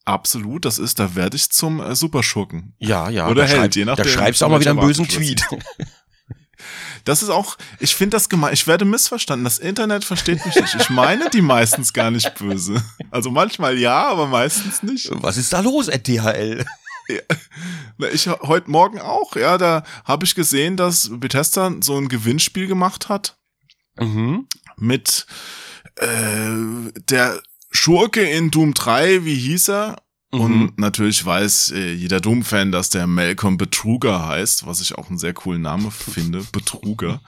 [0.05, 2.75] Absolut, das ist, da werde ich zum äh, Superschurken.
[2.77, 3.27] Ja, ja.
[3.27, 5.43] Oder Held, je nachdem, Da schreibst du auch mal wieder einen bösen Tweet.
[7.03, 9.43] Das ist auch, ich finde das gemein, ich werde missverstanden.
[9.43, 10.75] Das Internet versteht mich nicht.
[10.75, 12.83] Ich meine die meistens gar nicht böse.
[13.11, 15.09] Also manchmal ja, aber meistens nicht.
[15.11, 16.65] Was ist da los, at DHL?
[17.97, 22.67] Na, Ich heute Morgen auch, ja, da habe ich gesehen, dass Bethesda so ein Gewinnspiel
[22.67, 23.37] gemacht hat
[23.99, 24.47] Mhm.
[24.77, 25.25] mit
[25.95, 27.41] äh, der
[27.71, 30.01] Schurke in Doom 3, wie hieß er?
[30.33, 30.39] Mhm.
[30.41, 35.17] Und natürlich weiß äh, jeder Doom-Fan, dass der Malcolm Betruger heißt, was ich auch einen
[35.17, 36.43] sehr coolen Namen finde.
[36.51, 37.21] Betruger.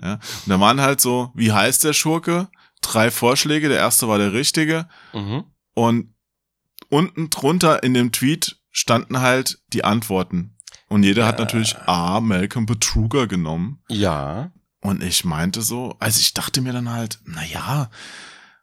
[0.00, 0.14] ja.
[0.14, 2.48] Und da waren halt so, wie heißt der Schurke?
[2.80, 4.88] Drei Vorschläge, der erste war der richtige.
[5.12, 5.44] Mhm.
[5.74, 6.14] Und
[6.90, 10.56] unten drunter in dem Tweet standen halt die Antworten.
[10.88, 11.44] Und jeder hat Ja.
[11.46, 13.82] natürlich A, Malcolm Betruger genommen.
[13.88, 14.52] Ja.
[14.82, 17.88] Und ich meinte so, also ich dachte mir dann halt, na ja,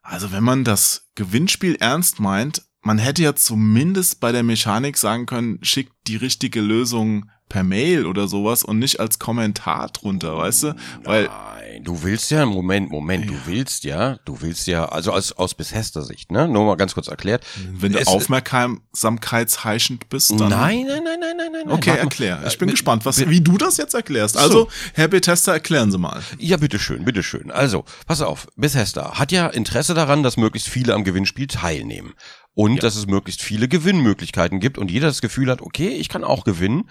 [0.03, 5.25] also wenn man das Gewinnspiel ernst meint, man hätte ja zumindest bei der Mechanik sagen
[5.25, 10.63] können, schickt die richtige Lösung per Mail oder sowas und nicht als Kommentar drunter, weißt
[10.63, 10.75] du?
[11.03, 15.33] Weil Nein, du willst ja, Moment, Moment, du willst ja, du willst ja, also aus,
[15.33, 16.47] aus Bethesda-Sicht, ne?
[16.47, 17.45] Nur mal ganz kurz erklärt.
[17.73, 21.71] wenn du aufmerksamkeitsheischend bist, dann Nein, nein, nein, nein, nein, nein.
[21.71, 22.41] Okay, erklär.
[22.47, 24.35] Ich bin Mit- gespannt, was, wie du das jetzt erklärst.
[24.35, 24.39] So.
[24.39, 26.21] Also, Herr Bethesda, erklären Sie mal.
[26.37, 27.51] Ja, bitteschön, bitteschön.
[27.51, 32.13] Also, pass auf, Bethesda hat ja Interesse daran, dass möglichst viele am Gewinnspiel teilnehmen.
[32.53, 36.25] Und dass es möglichst viele Gewinnmöglichkeiten gibt und jeder das Gefühl hat, okay, ich kann
[36.25, 36.89] auch gewinnen.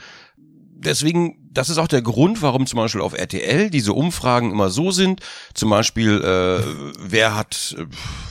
[0.83, 4.90] Deswegen, das ist auch der Grund, warum zum Beispiel auf RTL diese Umfragen immer so
[4.90, 5.21] sind.
[5.55, 6.64] Zum Beispiel, äh,
[6.99, 7.85] wer hat, äh,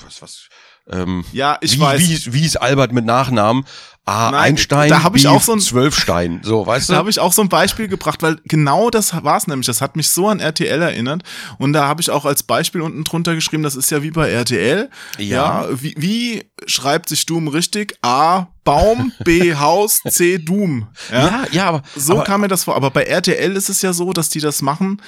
[0.05, 0.49] was, was,
[0.89, 1.99] ähm, Ja, ich wie, weiß.
[2.01, 3.65] Wie, wie ist Albert mit Nachnamen?
[4.09, 4.31] A.
[4.31, 6.39] Nein, Einstein, da hab ich auch so ein- Zwölfstein.
[6.43, 6.93] So, weißt du?
[6.93, 9.67] Da habe ich auch so ein Beispiel gebracht, weil genau das war's nämlich.
[9.67, 11.23] Das hat mich so an RTL erinnert.
[11.57, 14.29] Und da habe ich auch als Beispiel unten drunter geschrieben, das ist ja wie bei
[14.29, 14.89] RTL.
[15.17, 15.67] Ja.
[15.71, 17.97] wie, wie schreibt sich Doom richtig?
[18.01, 20.87] A, Baum, B, Haus, C, Doom.
[21.11, 21.25] Ja.
[21.25, 22.75] ja, ja, aber So aber, kam mir das vor.
[22.75, 25.01] Aber bei RTL ist es ja so, dass die das machen,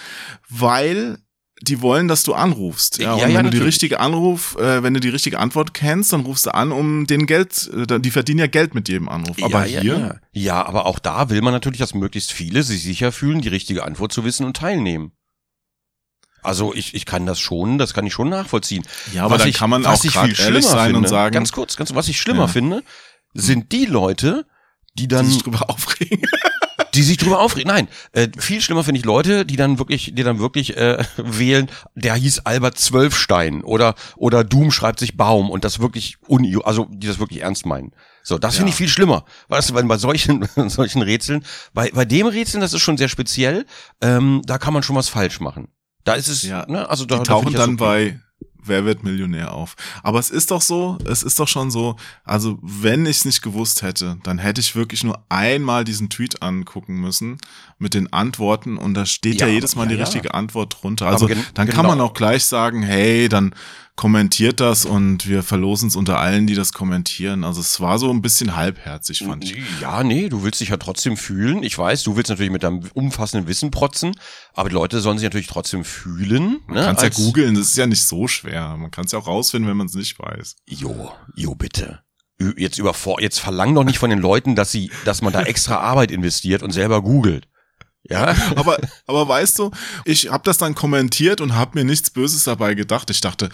[0.49, 1.17] weil
[1.63, 2.97] die wollen, dass du anrufst.
[2.97, 3.65] Ja, Ja, und ja, wenn du die natürlich.
[3.67, 7.27] richtige Anruf, äh, wenn du die richtige Antwort kennst, dann rufst du an, um den
[7.27, 9.37] Geld, äh, die verdienen ja Geld mit jedem Anruf.
[9.43, 10.15] Aber ja, hier, Ja, ja.
[10.33, 13.83] ja, aber auch da will man natürlich, dass möglichst viele sich sicher fühlen, die richtige
[13.83, 15.11] Antwort zu wissen und teilnehmen.
[16.43, 18.83] Also ich, ich kann das schon, das kann ich schon nachvollziehen.
[19.13, 21.07] Ja, aber Was dann ich, kann man was auch ich viel schlimmer sein finde, und
[21.07, 22.47] sagen- ganz kurz, ganz was ich schlimmer Ja.
[22.47, 22.83] finde,
[23.35, 24.47] sind die Leute,
[24.95, 26.23] die die dann, sich drüber aufregen.
[26.93, 27.71] Die sich drüber aufregen.
[27.71, 31.69] Nein, äh, viel schlimmer finde ich Leute, die dann wirklich, die dann wirklich äh, wählen.
[31.95, 36.87] Der hieß Albert Zwölfstein oder oder Doom schreibt sich Baum und das wirklich uni, also
[36.91, 37.91] die das wirklich ernst meinen.
[38.23, 38.73] So, das finde Ja.
[38.73, 39.25] ich viel schlimmer.
[39.47, 43.09] Weißt du, weil bei solchen solchen Rätseln, bei bei dem Rätseln, das ist schon sehr
[43.09, 43.65] speziell.
[44.01, 45.69] Ähm, da kann man schon was falsch machen.
[46.03, 46.65] Da ist es, Ja.
[46.67, 47.77] ne, also da, Die da tauchen das dann okay.
[47.77, 48.19] bei,
[48.63, 49.75] Wer wird Millionär auf.
[50.03, 53.41] Aber es ist doch so, es ist doch schon so, also wenn ich es nicht
[53.41, 57.37] gewusst hätte, dann hätte ich wirklich nur einmal diesen Tweet angucken müssen
[57.79, 61.07] mit den Antworten und da steht ja, Ja, jedes Mal ja, die richtige Antwort drunter.
[61.07, 61.83] Also dann kann genau.
[61.83, 63.53] man auch gleich sagen, hey, dann
[64.01, 67.43] kommentiert das und wir verlosen es unter allen, die das kommentieren.
[67.43, 69.59] Also es war so ein bisschen halbherzig, fand ich.
[69.79, 71.61] Ja, nee, du willst dich ja trotzdem fühlen.
[71.61, 74.15] Ich weiß, du willst natürlich mit deinem umfassenden Wissen protzen,
[74.55, 76.61] aber die Leute sollen sich natürlich trotzdem fühlen.
[76.65, 78.75] Man ne, kann es ja googeln, das ist ja nicht so schwer.
[78.75, 80.55] Man kann es ja auch rausfinden, wenn man es nicht weiß.
[80.67, 81.99] Jo, jo, bitte.
[82.57, 85.75] Jetzt überfor jetzt verlang doch nicht von den Leuten, dass sie, dass man da extra
[85.75, 87.47] Arbeit investiert und selber googelt.
[88.09, 88.35] Ja?
[88.55, 89.69] aber, aber weißt du,
[90.05, 93.11] ich habe das dann kommentiert und habe mir nichts Böses dabei gedacht.
[93.11, 93.49] Ich dachte,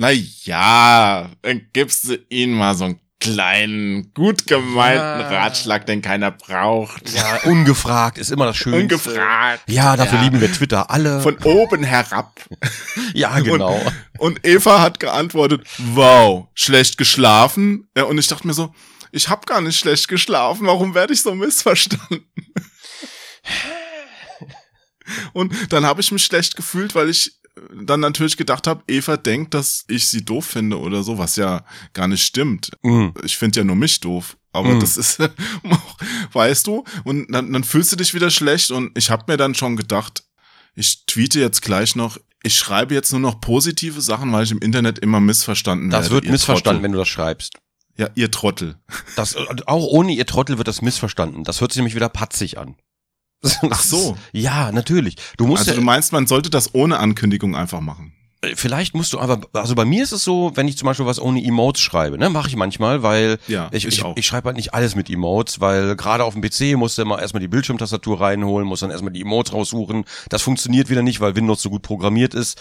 [0.00, 5.42] na ja, dann gibst du ihnen mal so einen kleinen, gut gemeinten Ja.
[5.42, 7.10] Ratschlag, den keiner braucht.
[7.12, 8.80] Ja, ungefragt ist immer das Schönste.
[8.80, 9.62] Ungefragt.
[9.68, 10.24] Ja, dafür Ja.
[10.24, 11.20] lieben wir Twitter alle.
[11.20, 12.40] Von oben herab.
[13.12, 13.78] ja, genau.
[14.16, 17.90] Und Eva hat geantwortet, wow, schlecht geschlafen.
[17.94, 18.74] Ja, Und ich dachte mir so,
[19.12, 22.24] ich habe gar nicht schlecht geschlafen, warum werde ich so missverstanden?
[25.34, 27.39] Und dann habe ich mich schlecht gefühlt, weil ich
[27.82, 31.64] dann natürlich gedacht habe, Eva denkt, dass ich sie doof finde oder so, was ja
[31.92, 32.70] gar nicht stimmt.
[32.82, 33.14] Mhm.
[33.24, 34.36] Ich finde ja nur mich doof.
[34.52, 34.80] Aber Mhm.
[34.80, 35.18] das ist,
[36.32, 39.54] weißt du, und dann, dann fühlst du dich wieder schlecht und ich habe mir dann
[39.54, 40.24] schon gedacht,
[40.74, 44.58] ich tweete jetzt gleich noch, ich schreibe jetzt nur noch positive Sachen, weil ich im
[44.58, 46.02] Internet immer missverstanden werde.
[46.04, 46.84] Das wird ihr missverstanden, Trottel.
[46.84, 47.54] wenn du das schreibst.
[47.96, 48.76] Ja, ihr Trottel.
[49.14, 51.44] Das, auch ohne ihr Trottel wird das missverstanden.
[51.44, 52.76] Das hört sich nämlich wieder patzig an.
[53.70, 54.16] Ach so.
[54.32, 55.16] Ja, natürlich.
[55.36, 58.12] Du musst Also ja, du meinst, man sollte das ohne Ankündigung einfach machen.
[58.54, 61.20] Vielleicht musst du aber, also bei mir ist es so, wenn ich zum Beispiel was
[61.20, 64.56] ohne Emotes schreibe, ne, mache ich manchmal, weil Ja, ich, ich ich, ich schreibe halt
[64.56, 68.18] nicht alles mit Emotes, weil gerade auf dem PC musst du immer erstmal die Bildschirmtastatur
[68.18, 70.06] reinholen, musst dann erstmal die Emotes raussuchen.
[70.30, 72.58] Das funktioniert wieder nicht, weil Windows so gut programmiert ist.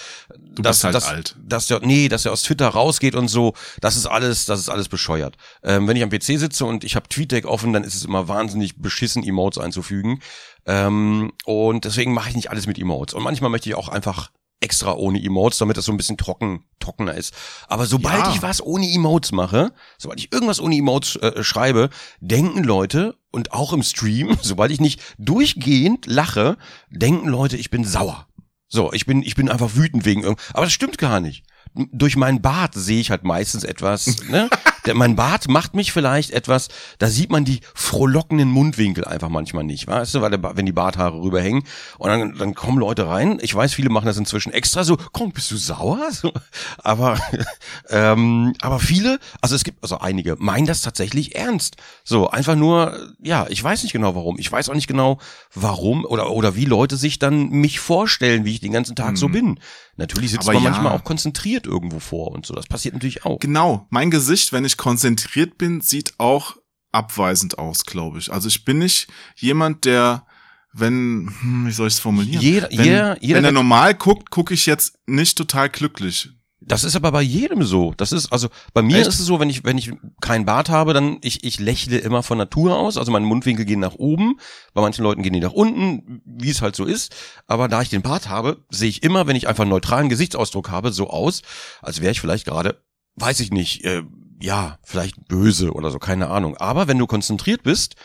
[0.53, 1.35] Du dass, bist halt dass, alt.
[1.41, 4.67] Dass der, nee, dass der aus Twitter rausgeht und so, das ist alles, das ist
[4.67, 5.37] alles bescheuert.
[5.63, 8.27] Ähm, wenn ich am PC sitze und ich habe TweetDeck offen, dann ist es immer
[8.27, 10.19] wahnsinnig beschissen, Emotes einzufügen.
[10.65, 13.13] Ähm, und deswegen mache ich nicht alles mit Emotes.
[13.13, 14.29] Und manchmal möchte ich auch einfach
[14.61, 17.33] extra ohne Emotes, damit das so ein bisschen trocken, trockener ist.
[17.67, 18.31] Aber sobald Ja.
[18.33, 23.53] ich was ohne Emotes mache, sobald ich irgendwas ohne Emotes äh, schreibe, denken Leute und
[23.53, 26.57] auch im Stream, sobald ich nicht durchgehend lache,
[26.89, 28.27] denken Leute, ich bin sauer.
[28.67, 30.39] So, ich bin, ich bin einfach wütend wegen irgend.
[30.53, 31.43] Aber das stimmt gar nicht.
[31.73, 34.49] Durch meinen Bart sehe ich halt meistens etwas, ne?
[34.93, 39.87] Mein Bart macht mich vielleicht etwas, da sieht man die frohlockenden Mundwinkel einfach manchmal nicht,
[39.87, 41.63] weißt du, weil der, wenn die Barthaare rüberhängen
[41.97, 43.39] und dann, dann kommen Leute rein.
[43.41, 45.99] Ich weiß, viele machen das inzwischen extra so, komm, bist du sauer?
[46.19, 46.33] So,
[46.79, 47.17] aber,
[47.89, 51.77] ähm, aber viele, also es gibt, also einige, meinen das tatsächlich ernst.
[52.03, 54.37] So, einfach nur, ja, ich weiß nicht genau warum.
[54.37, 55.19] Ich weiß auch nicht genau,
[55.53, 59.29] warum oder, oder wie Leute sich dann mich vorstellen, wie ich den ganzen Tag so
[59.29, 59.59] bin.
[59.99, 60.47] Natürlich sitzt.
[60.49, 60.69] Aber man ja.
[60.71, 62.55] manchmal auch konzentriert irgendwo vor und so.
[62.55, 63.39] Das passiert natürlich auch.
[63.39, 66.55] Genau, mein Gesicht, wenn ich konzentriert bin, sieht auch
[66.91, 68.31] abweisend aus, glaube ich.
[68.33, 70.25] Also ich bin nicht jemand, der,
[70.73, 72.41] wenn, hm, wie soll ich es formulieren?
[72.41, 76.29] Jeder- wenn, jeder- jeder- wenn er normal guckt, gucke ich jetzt nicht total glücklich.
[76.61, 77.93] Das ist aber bei jedem so.
[77.95, 79.07] Das ist, also bei mir Echt?
[79.07, 82.21] ist es so, wenn ich, wenn ich keinen Bart habe, dann ich, ich lächle immer
[82.21, 82.97] von Natur aus.
[82.97, 84.39] Also meine Mundwinkel gehen nach oben.
[84.73, 87.15] Bei manchen Leuten gehen die nach unten, wie es halt so ist.
[87.47, 90.69] Aber da ich den Bart habe, sehe ich immer, wenn ich einfach einen neutralen Gesichtsausdruck
[90.69, 91.43] habe, so aus,
[91.81, 92.83] als wäre ich vielleicht gerade,
[93.15, 94.03] weiß ich nicht, äh,
[94.41, 96.57] ja, vielleicht böse oder so, keine Ahnung.
[96.57, 97.95] Aber wenn du konzentriert bist,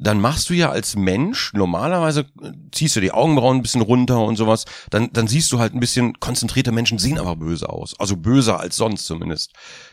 [0.00, 2.26] dann machst du ja als Mensch, normalerweise
[2.72, 5.80] ziehst du die Augenbrauen ein bisschen runter und sowas, dann, dann siehst du halt ein
[5.80, 7.94] bisschen, konzentrierte Menschen sehen aber böse aus.
[8.00, 9.52] Also böser als sonst zumindest.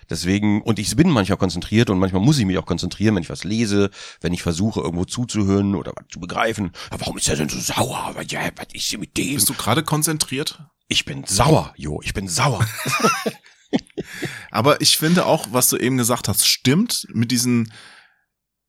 [0.09, 3.29] Deswegen, und ich bin manchmal konzentriert und manchmal muss ich mich auch konzentrieren, wenn ich
[3.29, 3.89] was lese,
[4.21, 6.71] wenn ich versuche, irgendwo zuzuhören oder was zu begreifen.
[6.89, 8.15] Ja, warum ist er denn so sauer?
[8.29, 9.35] Ja, was ist denn mit dem?
[9.35, 10.63] Bist du gerade konzentriert?
[10.87, 12.65] Ich bin sauer, Jo, ich bin sauer.
[14.51, 17.73] Aber ich finde auch, was du eben gesagt hast, stimmt mit diesen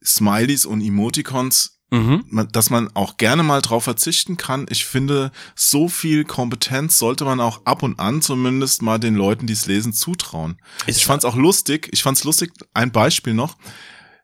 [0.05, 2.25] Smileys und Emoticons, mhm.
[2.29, 4.67] man- dass man auch gerne mal drauf verzichten kann.
[4.71, 9.47] Ich finde, so viel Kompetenz sollte man auch ab und an zumindest mal den Leuten,
[9.47, 10.61] die es lesen, zutrauen.
[10.87, 11.89] Ist ich fand's auch lustig.
[11.93, 12.53] Ich fand's lustig.
[12.75, 13.57] Ein Beispiel noch.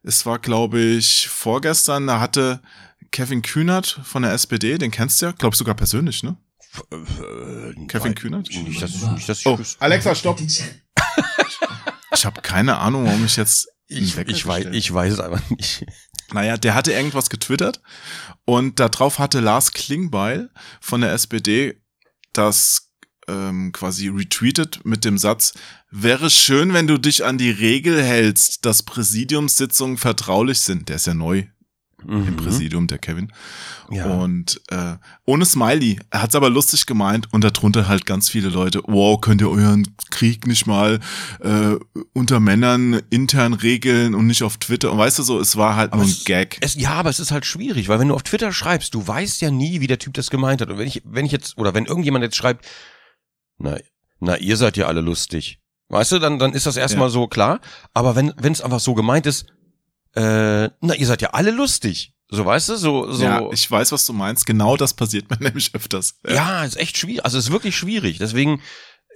[0.03, 2.61] Es war, glaube ich, vorgestern, da hatte
[3.11, 6.37] Kevin Kühnert von der SPD, den kennst du ja, glaube ich sogar persönlich, ne?
[6.91, 8.49] Äh, Kevin nein, Kühnert?
[8.51, 9.59] Nicht, dass, nicht, dass ich Oh.
[9.79, 10.41] Alexa, stopp.
[12.15, 15.85] Ich habe keine Ahnung, warum ich jetzt Ich, ich, weiß, ich weiß es einfach nicht.
[16.33, 17.83] Naja, der hatte irgendwas getwittert
[18.45, 21.81] und darauf hatte Lars Klingbeil von der SPD
[22.33, 22.91] das
[23.29, 25.55] ähm, quasi retweetet mit dem Satz,
[25.91, 30.89] wäre schön, wenn du dich an die Regel hältst, dass Präsidiumssitzungen vertraulich sind.
[30.89, 31.47] Der ist ja neu
[32.07, 33.33] im Präsidium, der Kevin.
[33.91, 34.07] Ja.
[34.07, 34.95] Und äh,
[35.27, 35.99] ohne Smiley.
[36.11, 39.95] Er hat's aber lustig gemeint und darunter halt ganz viele Leute, wow, könnt ihr euren
[40.11, 41.01] Krieg nicht mal
[41.41, 41.75] äh,
[42.13, 44.91] unter Männern intern regeln und nicht auf Twitter.
[44.93, 46.59] Und weißt du so, es war halt nur ein es- Gag.
[46.61, 49.41] Es, ja, aber es ist halt schwierig, weil wenn du auf Twitter schreibst, du weißt
[49.43, 50.71] ja nie, wie der Typ das gemeint hat.
[50.71, 52.65] Und wenn ich, wenn ich jetzt, oder wenn irgendjemand jetzt schreibt,
[53.59, 53.77] na,
[54.21, 55.59] na, ihr seid ja alle lustig.
[55.91, 57.13] Weißt du, dann, dann ist das erstmal Ja.
[57.13, 57.61] so klar.
[57.93, 59.47] Aber wenn, wenn es einfach so gemeint ist,
[60.15, 62.13] äh, na, ihr seid ja alle lustig.
[62.29, 63.23] So, weißt du, so, so.
[63.23, 64.47] Ja, ich weiß, was du meinst.
[64.47, 66.19] Genau das passiert mir nämlich öfters.
[66.27, 67.25] Ja, ist echt schwierig.
[67.25, 68.19] Also es ist wirklich schwierig.
[68.19, 68.61] Deswegen,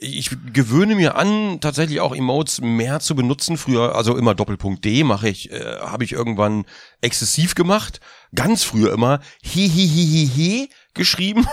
[0.00, 3.56] ich gewöhne mir an, tatsächlich auch Emotes mehr zu benutzen.
[3.56, 6.64] Früher, also immer Doppelpunkt D mache ich, äh, habe ich irgendwann
[7.00, 8.00] exzessiv gemacht.
[8.34, 11.46] Ganz früher immer hi geschrieben.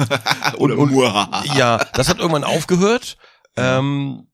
[0.58, 1.44] Oder und- Muahaha.
[1.56, 3.16] ja, das hat irgendwann aufgehört.
[3.56, 4.26] Ähm,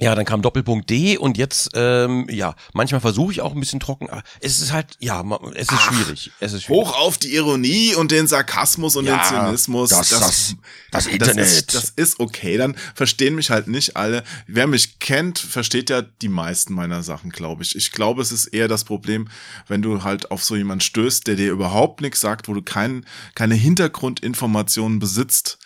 [0.00, 3.80] ja, dann kam Doppelpunkt D und jetzt, ähm, ja, manchmal versuche ich auch ein bisschen
[3.80, 4.08] trocken.
[4.10, 5.22] aber Es ist halt, ja,
[5.54, 6.30] es ist Ach, schwierig.
[6.40, 6.86] Es ist schwierig.
[6.86, 9.90] Hoch auf die Ironie und den Sarkasmus und Ja, den Zynismus.
[9.90, 10.56] das- das-
[10.90, 11.46] das Internet.
[11.46, 12.56] ist, das ist okay.
[12.56, 14.24] Dann verstehen mich halt nicht alle.
[14.46, 17.76] Wer mich kennt, versteht ja die meisten meiner Sachen, glaube ich.
[17.76, 19.28] Ich glaube, es ist eher das Problem,
[19.68, 23.04] wenn du halt auf so jemanden stößt, der dir überhaupt nichts sagt, wo du kein,
[23.34, 25.58] keine Hintergrundinformationen besitzt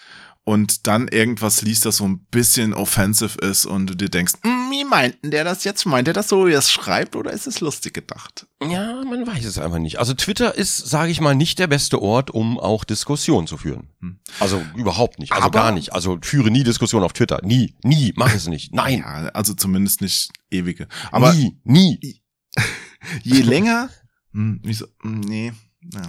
[0.45, 4.71] und dann irgendwas liest, das so ein bisschen offensive ist und du dir denkst, "Hm,
[4.71, 5.87] wie meinten der das jetzt?
[5.87, 8.47] Meint er das so, wie er es schreibt oder ist es lustig gedacht?
[8.63, 9.99] Ja, man weiß es einfach nicht.
[9.99, 13.89] Also Twitter ist, sage ich mal, nicht der beste Ort, um auch Diskussionen zu führen.
[14.01, 14.19] Hm.
[14.41, 15.33] Also überhaupt nicht.
[15.33, 15.93] Also Aber- gar nicht.
[15.95, 17.41] Also führe nie Diskussionen auf Twitter.
[17.43, 17.75] Nie.
[17.83, 18.13] Nie.
[18.17, 18.75] Mach es nicht.
[18.75, 18.99] Nein.
[18.99, 20.89] Ja, also zumindest nicht ewige.
[21.11, 21.59] Aber nie.
[21.65, 22.21] Nie.
[23.23, 23.89] je länger,
[24.33, 25.53] hm, wieso, hm, nee,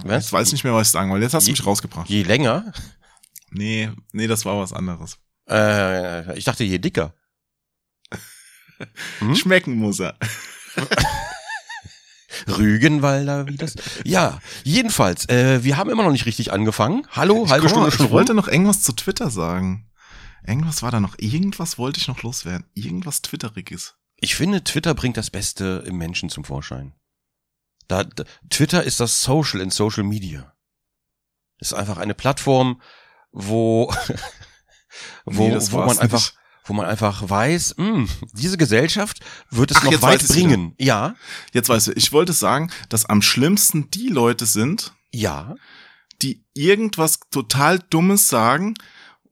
[0.06, 1.24] ja, ich weiß nicht mehr, was ich sagen wollte.
[1.24, 2.08] Jetzt hast du mich rausgebracht.
[2.08, 2.72] Je länger.
[3.56, 5.18] Nee, nee, das war was anderes.
[5.48, 7.14] Äh, ich dachte, je dicker.
[9.20, 9.34] Hm?
[9.34, 10.18] Schmecken muss er.
[12.46, 13.74] Rügenwalder, wie das?
[14.04, 17.06] Ja, jedenfalls, äh, wir haben immer noch nicht richtig angefangen.
[17.12, 18.36] Hallo, halbe Guck mal, Stunde schon ich wollte rum.
[18.36, 19.90] noch irgendwas zu Twitter sagen.
[20.46, 21.18] Irgendwas war da noch.
[21.18, 22.66] Irgendwas wollte ich noch loswerden.
[22.74, 23.94] Irgendwas Twitteriges.
[24.20, 26.94] Ich finde, Twitter bringt das Beste im Menschen zum Vorschein.
[27.88, 30.54] Da, da, Twitter ist das Social in Social Media.
[31.58, 32.82] Ist einfach eine Plattform,
[33.32, 33.92] wo,
[35.24, 36.34] wo, Nee, wo man einfach, nicht.
[36.64, 40.74] wo man einfach weiß, mh, diese Gesellschaft wird es Ach, noch jetzt weit bringen.
[40.78, 41.14] Ja,
[41.52, 45.54] Jetzt weißt du, ich wollte sagen, dass am schlimmsten die Leute sind, ja,
[46.22, 48.74] die irgendwas total Dummes sagen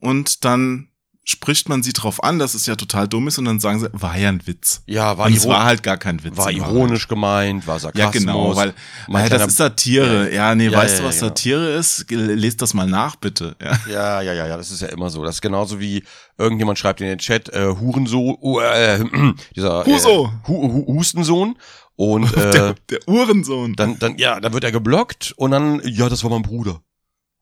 [0.00, 0.90] und dann
[1.26, 3.88] spricht man sie drauf an, dass es ja total dumm ist und dann sagen sie,
[3.92, 4.82] war ja ein Witz.
[4.87, 6.37] ja, war, und es war halt gar kein Witz.
[6.37, 8.12] war ironisch gemeint, war Ja, Sarkasmus.
[8.12, 8.74] genau, weil ja,
[9.08, 10.32] kleiner- das ist Satire.
[10.34, 11.28] Ja, nee, Ja, weißt ja, du, was ja.
[11.28, 12.04] Satire ist?
[12.10, 13.56] Lest das mal nach, bitte.
[13.62, 13.78] Ja.
[13.90, 15.24] Ja, ja, ja, ja, das ist ja immer so.
[15.24, 16.04] Das ist genauso wie
[16.37, 19.02] irgendjemand schreibt in den Chat, äh, Hurensohn, uh, äh,
[19.56, 20.26] dieser Huso.
[20.26, 21.56] Äh, Hu Hu Hustensohn
[21.96, 23.72] und äh, Der, der Uhrensohn.
[23.76, 26.82] dann, dann, ja, dann wird er geblockt und dann, ja, das war mein Bruder.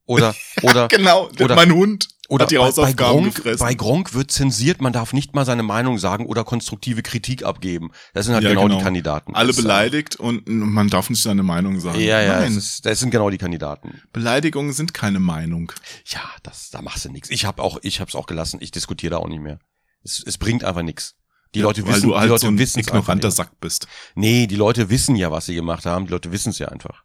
[0.06, 3.58] Oder, oder, genau, der- oder- mein Hund oder hat die bei, bei, Hausaufgaben Gronk, gefressen.
[3.66, 7.90] bei Gronk wird zensiert, man darf nicht mal seine Meinung sagen oder konstruktive Kritik abgeben.
[8.14, 8.78] Das sind halt Ja, genau, genau.
[8.78, 9.34] die Kandidaten.
[9.34, 11.98] Alle Das beleidigt und man darf nicht seine Meinung sagen.
[12.00, 14.00] Ja, ja, das, Nein, ist, das sind genau die Kandidaten.
[14.12, 15.72] Beleidigungen sind keine Meinung.
[16.06, 17.28] Ja, das, da machst du nichts.
[17.30, 18.58] Ich habe auch, ich hab's auch gelassen.
[18.62, 19.58] Ich diskutiere da auch nicht mehr.
[20.04, 21.16] Es, es bringt einfach nichts.
[21.54, 23.30] Die Ja, Leute weil wissen, du halt die Leute so ein wissen ignoranter.
[23.30, 23.86] Sack bist.
[24.14, 26.06] Nee, die Leute wissen ja, was sie gemacht haben.
[26.06, 27.02] Die Leute wissen es ja einfach.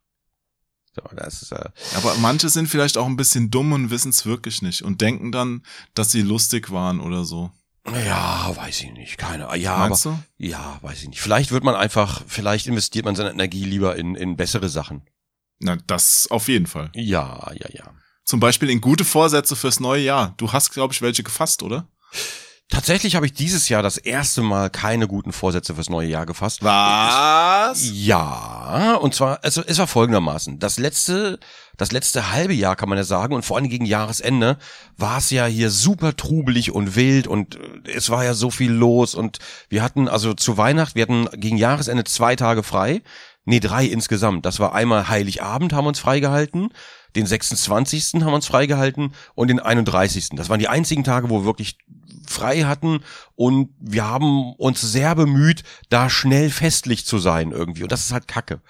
[0.98, 4.26] So, das ist, äh, Aber manche sind vielleicht auch ein bisschen dumm und wissen es
[4.26, 7.52] wirklich nicht und denken dann, dass sie lustig waren oder so.
[7.86, 9.18] ja, weiß ich nicht.
[9.18, 10.46] Keine, ja, Meinst aber, du?
[10.46, 11.22] ja, weiß ich nicht.
[11.22, 15.04] Vielleicht wird man einfach, vielleicht investiert man seine Energie lieber in, in bessere Sachen.
[15.60, 16.92] Na, das auf jeden Fall.
[16.94, 17.92] Ja, ja, ja.
[18.26, 20.34] Zum Beispiel in gute Vorsätze fürs neue Jahr.
[20.38, 21.88] Du hast, glaube ich, welche gefasst, oder?
[22.70, 26.62] Tatsächlich habe ich dieses Jahr das erste Mal keine guten Vorsätze fürs neue Jahr gefasst.
[26.64, 27.90] Was?
[27.94, 30.60] Ja, und zwar, also es war folgendermaßen.
[30.60, 31.40] Das letzte,
[31.78, 34.58] das letzte halbe Jahr kann man ja sagen, und vor allem gegen Jahresende
[34.98, 38.72] war es ja hier super trubelig und wild und äh, es war ja so viel
[38.72, 43.02] los und wir hatten also zu Weihnachten, wir hatten gegen Jahresende zwei Tage frei.
[43.46, 44.46] Nee, drei insgesamt.
[44.46, 46.68] Das war einmal Heiligabend haben wir uns freigehalten,
[47.16, 48.16] den 26.
[48.16, 50.32] haben wir uns freigehalten und den 31.
[50.34, 51.78] Das waren die einzigen Tage, wo wir wirklich
[52.30, 53.00] frei hatten
[53.36, 58.12] und wir haben uns sehr bemüht, da schnell festlich zu sein irgendwie und das ist
[58.14, 58.62] halt Kacke.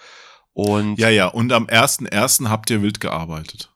[0.53, 1.27] Und Ja, ja.
[1.27, 2.49] Und am 1.1.
[2.49, 3.71] habt ihr wild gearbeitet.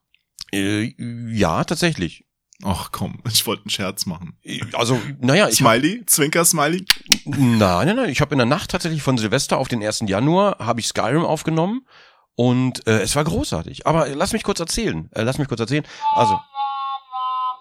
[0.52, 0.92] äh,
[1.32, 2.24] ja, tatsächlich.
[2.64, 4.38] Ach komm, ich wollte einen Scherz machen.
[4.72, 6.04] Also, naja, ich hab, Smiley?
[6.06, 6.84] Zwinker-Smiley?
[7.24, 10.04] nein, nein, nein, ich habe in der Nacht tatsächlich von Silvester auf den 1.
[10.06, 11.86] Januar habe ich Skyrim aufgenommen
[12.34, 13.86] und äh, es war großartig.
[13.86, 15.08] Aber lass mich kurz erzählen.
[15.12, 15.84] Äh, lass mich kurz erzählen.
[16.14, 16.38] Also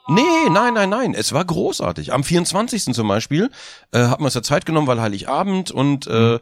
[0.08, 1.14] Nee, nein, nein, nein.
[1.14, 2.14] Es war großartig.
[2.14, 2.94] Am 24.
[2.94, 3.50] zum Beispiel
[3.92, 6.40] äh, hat man es ja Zeit genommen, weil Heiligabend und äh,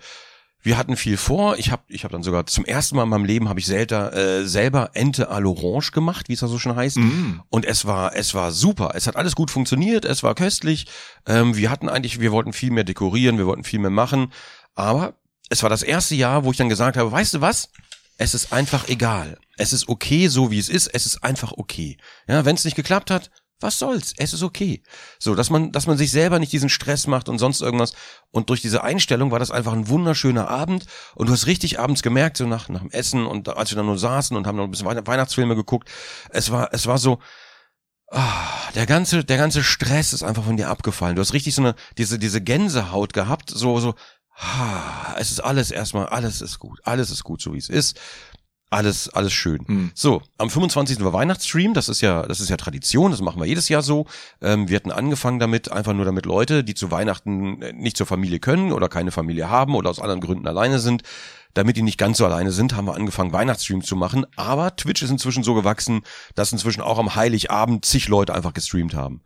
[0.62, 1.58] wir hatten viel vor.
[1.58, 4.14] Ich habe ich hab dann sogar zum ersten Mal in meinem Leben habe ich selter,
[4.14, 6.98] äh, selber Ente à l'Orange gemacht, wie es da so schon heißt.
[6.98, 7.42] Mm.
[7.50, 8.92] Und es war es war super.
[8.94, 10.04] Es hat alles gut funktioniert.
[10.04, 10.88] Es war köstlich.
[11.26, 14.34] Ähm, wir hatten eigentlich, wir wollten viel mehr dekorieren, wir wollten viel mehr machen.
[14.76, 15.14] Aber
[15.50, 17.70] es war das erste Jahr, wo ich dann gesagt habe, weißt du was?
[18.18, 19.38] Es ist einfach egal.
[19.58, 20.88] Es ist okay, so wie es ist.
[20.88, 21.98] Es ist einfach okay.
[22.28, 24.14] Ja, wenn es nicht geklappt hat, was soll's?
[24.18, 24.82] Es ist okay.
[25.20, 27.94] So, dass man, dass man sich selber nicht diesen Stress macht und sonst irgendwas.
[28.32, 30.86] Und durch diese Einstellung war das einfach ein wunderschöner Abend.
[31.16, 33.86] Und du hast richtig abends gemerkt, so nach, nach dem Essen und als wir dann
[33.86, 35.90] nur saßen und haben noch ein bisschen Weihnachtsfilme geguckt.
[36.30, 37.20] Es war, es war so,
[38.12, 41.16] ah, der ganze, der ganze Stress ist einfach von dir abgefallen.
[41.16, 43.96] Du hast richtig so eine, diese, diese Gänsehaut gehabt, so, so,
[44.40, 48.00] ah, es ist alles erstmal, alles ist gut, alles ist gut, so wie es ist.
[48.72, 49.66] Alles, alles schön.
[49.68, 49.92] Hm.
[49.96, 51.04] So, am 25.
[51.04, 54.06] war Weihnachtsstream, das ist ja, das ist ja Tradition, das machen wir jedes Jahr so.
[54.42, 58.06] Ähm, wir hatten angefangen damit, einfach nur damit Leute, die zu Weihnachten äh, nicht zur
[58.06, 61.02] Familie können oder keine Familie haben oder aus anderen Gründen alleine sind,
[61.56, 64.28] damit die nicht ganz so alleine sind, haben wir angefangen, Weihnachtsstream zu machen.
[64.36, 66.02] Aber Twitch ist inzwischen so gewachsen,
[66.36, 69.22] dass inzwischen auch am Heiligabend zig Leute einfach gestreamt haben.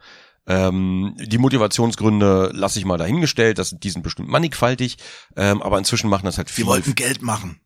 [0.47, 4.97] Ähm, die Motivationsgründe lasse ich mal dahingestellt, das, die sind bestimmt mannigfaltig,
[5.35, 6.67] ähm, aber inzwischen machen das halt Wir viele.
[6.67, 7.59] wollten Geld machen.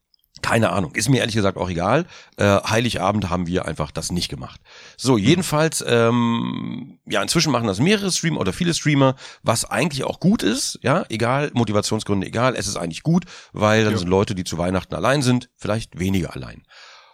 [0.48, 2.06] Keine Ahnung, ist mir ehrlich gesagt auch egal.
[2.38, 4.62] Äh, Heiligabend haben wir einfach das nicht gemacht.
[4.96, 10.20] So, jedenfalls, ähm, ja, inzwischen machen das mehrere Streamer oder viele Streamer, was eigentlich auch
[10.22, 14.00] gut ist, ja, egal, Motivationsgründe egal, es ist eigentlich gut, weil dann Ja.
[14.00, 16.64] sind Leute, die zu Weihnachten allein sind, vielleicht weniger allein.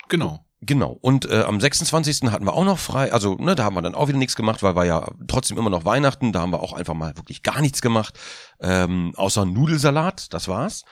[0.10, 0.46] Genau.
[0.66, 0.98] Genau.
[1.02, 2.32] Und äh, am 26.
[2.32, 4.64] hatten wir auch noch frei, also ne, da haben wir dann auch wieder nichts gemacht,
[4.64, 7.60] weil war ja trotzdem immer noch Weihnachten, da haben wir auch einfach mal wirklich gar
[7.62, 8.18] nichts gemacht,
[8.62, 10.84] ähm, außer Nudelsalat, das war's.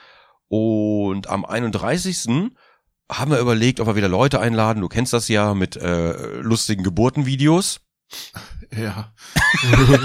[0.52, 2.52] Und am 31.
[3.10, 6.82] haben wir überlegt, ob wir wieder Leute einladen, du kennst das ja mit äh, lustigen
[6.82, 7.80] Geburtenvideos.
[8.76, 9.14] Ja.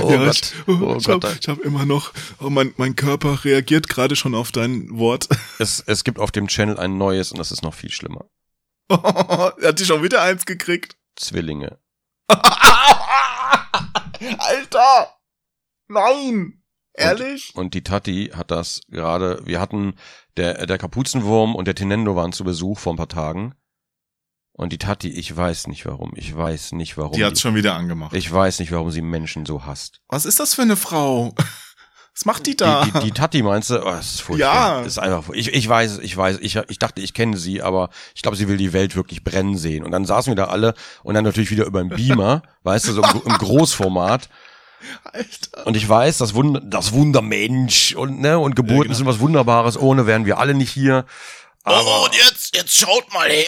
[0.00, 1.24] Oh ja, Gott, ich, oh ich Gott.
[1.24, 5.28] habe hab immer noch, oh, mein, mein Körper reagiert gerade schon auf dein Wort.
[5.58, 8.24] Es, es gibt auf dem Channel ein neues und das ist noch viel schlimmer.
[8.88, 8.98] er
[9.62, 10.96] hat dich schon wieder eins gekriegt.
[11.16, 11.78] Zwillinge.
[14.38, 15.14] Alter!
[15.88, 16.58] Nein!
[16.98, 17.52] Ehrlich?
[17.54, 19.94] Und die Tati hat das gerade, wir hatten,
[20.36, 23.54] der, der Kapuzenwurm und der Tenendo waren zu Besuch vor ein paar Tagen.
[24.52, 27.12] Und die Tati, ich weiß nicht warum, ich weiß nicht warum.
[27.12, 28.12] Die hat's schon wieder angemacht.
[28.12, 30.00] ich weiß nicht, warum sie Menschen so hasst.
[30.08, 31.32] Was ist das für eine Frau?
[32.18, 32.84] Was macht die da?
[32.84, 34.54] Die, die, die Tati meinst du, oh, das ist furchtbar.
[34.54, 34.78] Ja.
[34.78, 37.90] Das ist einfach, ich, ich weiß, ich weiß, ich, ich dachte, ich kenne sie, aber
[38.16, 39.84] ich glaube, sie will die Welt wirklich brennen sehen.
[39.84, 42.92] Und dann saßen wir da alle und dann natürlich wieder über den Beamer, weißt du,
[42.94, 44.28] so im, im Großformat.
[45.04, 45.66] Alter.
[45.66, 48.94] Und ich weiß, das Wunder, das Wundermensch und, ne, und Geburten Ja, genau.
[48.96, 49.76] sind was Wunderbares.
[49.76, 51.04] Ohne wären wir alle nicht hier.
[51.64, 53.44] Aber oh, und jetzt, jetzt schaut mal her,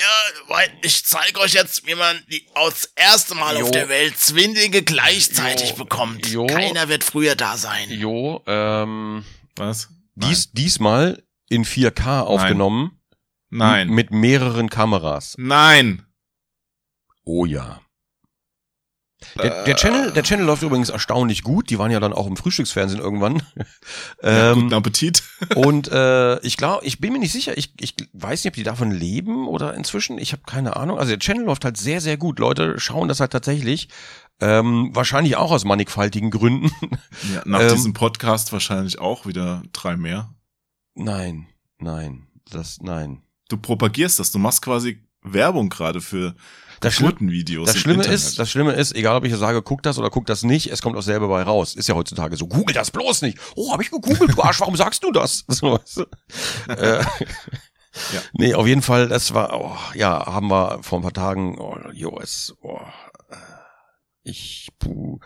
[0.48, 3.64] weil ich zeige euch jetzt, wie man die aus erste Mal Jo.
[3.64, 5.76] auf der Welt Zwillinge gleichzeitig Jo.
[5.76, 6.26] bekommt.
[6.26, 6.46] Jo.
[6.46, 7.88] Keiner wird früher da sein.
[7.90, 9.24] Jo, ähm,
[9.56, 9.88] Was?
[10.16, 13.00] dies, diesmal in 4K aufgenommen.
[13.48, 13.88] Nein.
[13.88, 15.34] m- Mit mehreren Kameras.
[15.38, 16.04] Nein.
[17.24, 17.80] Oh ja.
[19.36, 21.70] Der, der, Channel, der Channel läuft übrigens erstaunlich gut.
[21.70, 23.42] Die waren ja dann auch im Frühstücksfernsehen irgendwann.
[24.22, 25.22] Ja, ähm, guten Appetit.
[25.54, 27.56] und äh, ich glaube, ich bin mir nicht sicher.
[27.56, 30.18] Ich, ich weiß nicht, ob die davon leben oder inzwischen.
[30.18, 30.98] Ich habe keine Ahnung.
[30.98, 32.38] Also der Channel läuft halt sehr, sehr gut.
[32.38, 33.88] Leute schauen das halt tatsächlich.
[34.40, 36.70] Ähm, wahrscheinlich auch aus mannigfaltigen Gründen.
[37.34, 40.34] Ja, nach Ähm, diesem Podcast wahrscheinlich auch wieder drei mehr.
[40.94, 41.46] nein,
[41.78, 43.22] nein, das, nein.
[43.48, 44.32] Du propagierst das.
[44.32, 46.34] Du machst quasi Werbung gerade für
[46.80, 47.66] Das, Schlimm, Geburtenvideos.
[47.66, 48.18] das im Schlimme Internet.
[48.20, 50.80] ist, das Schlimme ist, egal ob ich sage, guck das oder guck das nicht, es
[50.82, 51.74] kommt auch selber bei raus.
[51.74, 52.46] Ist ja heutzutage so.
[52.46, 53.38] Google das bloß nicht.
[53.54, 55.44] Oh, habe ich gegoogelt, du Arsch, warum sagst du das?
[55.48, 56.06] So, weißt du?
[56.72, 57.04] äh,
[58.14, 58.20] Ja.
[58.34, 61.76] Nee, auf jeden Fall, das war, oh, ja, haben wir vor ein paar Tagen, oh,
[61.92, 62.78] jo, es, oh,
[63.30, 63.36] äh,
[64.22, 65.18] ich, puh,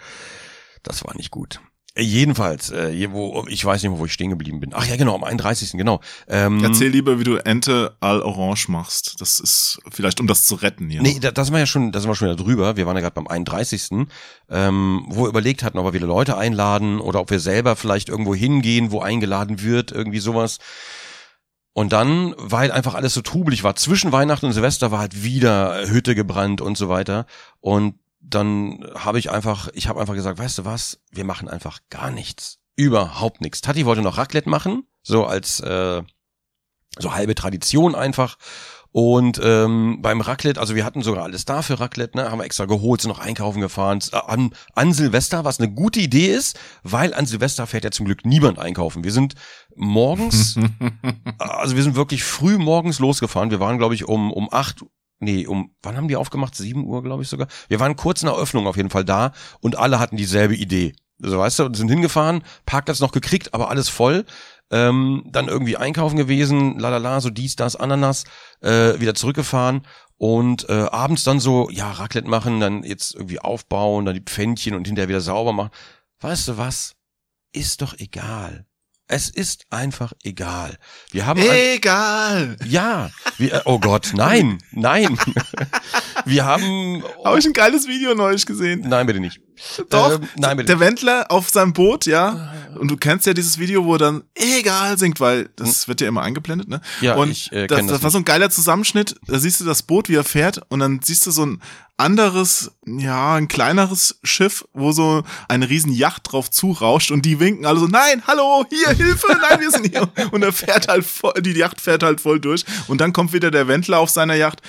[0.82, 1.60] das war nicht gut.
[1.94, 4.70] Äh, Jedenfalls, äh, wo, ich weiß nicht mehr, wo ich stehen geblieben bin.
[4.74, 5.72] Ach ja, genau, am 31.
[5.72, 6.00] genau.
[6.28, 9.20] Ähm, Erzähl lieber, wie du Ente al Orange machst.
[9.20, 11.02] Das ist vielleicht, um das zu retten hier.
[11.02, 12.76] Nee, da, das war ja schon, da sind wir schon wieder drüber.
[12.76, 14.06] Wir waren ja gerade beim 31.
[14.50, 18.08] Ähm, wo wir überlegt hatten, ob wir wieder Leute einladen oder ob wir selber vielleicht
[18.08, 20.58] irgendwo hingehen, wo eingeladen wird, irgendwie sowas.
[21.76, 25.88] Und dann, weil einfach alles so trubelig war, zwischen Weihnachten und Silvester war halt wieder
[25.88, 27.26] Hütte gebrannt und so weiter.
[27.60, 27.94] Und
[28.26, 32.10] dann habe ich einfach, ich habe einfach gesagt, weißt du was, wir machen einfach gar
[32.10, 32.58] nichts.
[32.76, 33.60] Überhaupt nichts.
[33.60, 36.02] Tati wollte noch Raclette machen, so als äh,
[36.98, 38.36] so halbe Tradition einfach.
[38.96, 42.44] Und ähm, beim Raclette, also wir hatten sogar alles da für Raclette, ne, haben wir
[42.44, 43.98] extra geholt, sind noch einkaufen gefahren.
[44.12, 48.06] Äh, An, an Silvester, was eine gute Idee ist, weil an Silvester fährt ja zum
[48.06, 49.02] Glück niemand einkaufen.
[49.02, 49.34] Wir sind
[49.74, 50.56] morgens,
[51.38, 53.50] also wir sind wirklich früh morgens losgefahren.
[53.50, 54.84] Wir waren, glaube ich, um, um acht,
[55.18, 56.54] nee, um, wann haben die aufgemacht?
[56.54, 57.48] Sieben Uhr, glaube ich sogar.
[57.68, 60.94] Wir waren kurz nach Öffnung auf jeden Fall da und alle hatten dieselbe Idee.
[61.18, 64.24] So weißt du, und sind hingefahren, Parkplatz noch gekriegt, aber alles voll.
[64.70, 68.24] Ähm, dann irgendwie einkaufen gewesen, lalala, so dies, das, Ananas,
[68.60, 69.82] äh, wieder zurückgefahren
[70.16, 74.74] und äh, abends dann so, ja, Raclette machen, dann jetzt irgendwie aufbauen, dann die Pfännchen
[74.74, 75.70] und hinterher wieder sauber machen.
[76.20, 76.96] Weißt du was?
[77.52, 78.66] Ist doch egal.
[79.06, 80.78] Es ist einfach egal.
[81.10, 82.56] Wir haben ein, Egal.
[82.64, 85.18] ja, wir, oh Gott, nein, nein.
[86.24, 88.80] wir haben Habe ich ein geiles Video neulich gesehen.
[88.88, 89.40] Nein, bitte nicht.
[89.90, 90.66] Doch, Ähm, nein, bitte.
[90.72, 92.52] der Wendler auf seinem Boot, ja.
[92.78, 96.08] Und du kennst ja dieses Video, wo er dann egal singt, weil das wird ja
[96.08, 96.80] immer eingeblendet, ne?
[97.00, 99.16] Ja, und ich, äh, das, das, das war so ein geiler Zusammenschnitt.
[99.26, 101.62] Da siehst du das Boot, wie er fährt, und dann siehst du so ein
[101.96, 107.66] anderes, ja, ein kleineres Schiff, wo so eine riesen Yacht drauf zurauscht und die winken
[107.66, 110.08] alle so, nein, hallo, hier, Hilfe, nein, wir sind hier.
[110.32, 112.64] Und er fährt halt voll, die Yacht fährt halt voll durch.
[112.88, 114.60] Und dann kommt wieder der Wendler auf seiner Yacht.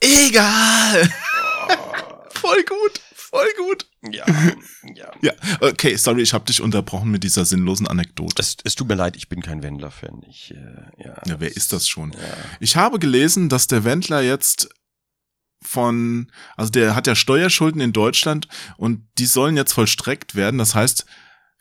[0.00, 1.08] Egal.
[2.30, 3.00] voll gut,
[3.36, 3.86] voll gut.
[4.10, 4.24] Ja,
[4.94, 5.12] ja.
[5.20, 8.40] Ja, okay, sorry, ich habe dich unterbrochen mit dieser sinnlosen Anekdote.
[8.40, 10.22] Es, es tut mir leid, ich bin kein Wendler-Fan.
[10.28, 11.20] Ich, äh, ja.
[11.26, 12.12] Ja, wer ist das schon?
[12.60, 14.68] Ich habe gelesen, dass der Wendler jetzt
[15.62, 20.58] von, also der hat ja Steuerschulden in Deutschland und die sollen jetzt vollstreckt werden.
[20.58, 21.06] Das heißt,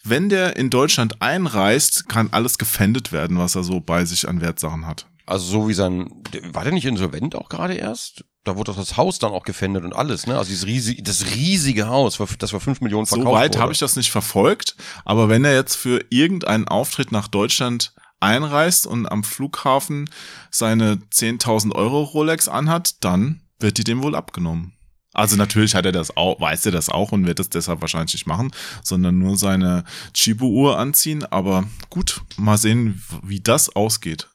[0.04, 4.42] wenn der in Deutschland einreist, kann alles gefändet werden, was er so bei sich an
[4.42, 5.08] Wertsachen hat.
[5.26, 8.24] Also so wie sein, war der nicht insolvent auch gerade erst?
[8.46, 10.38] Da wurde doch das Haus dann auch gefändet und alles, ne?
[10.38, 13.62] Also dieses riesige, das riesige Haus, das war fünf Millionen verkauft So weit wurde.
[13.64, 18.88] habe ich das nicht verfolgt, aber wenn er jetzt für irgendeinen Auftritt nach Deutschland einreist
[18.88, 20.10] und am Flughafen
[20.52, 24.74] seine 10.000 Euro Rolex anhat, dann wird die dem wohl abgenommen.
[25.14, 28.14] Also natürlich hat er das auch, weiß er das auch und wird das deshalb wahrscheinlich
[28.14, 28.52] nicht machen,
[28.84, 31.24] sondern nur seine Chibo-Uhr anziehen.
[31.24, 34.28] Aber gut, mal sehen, wie das ausgeht.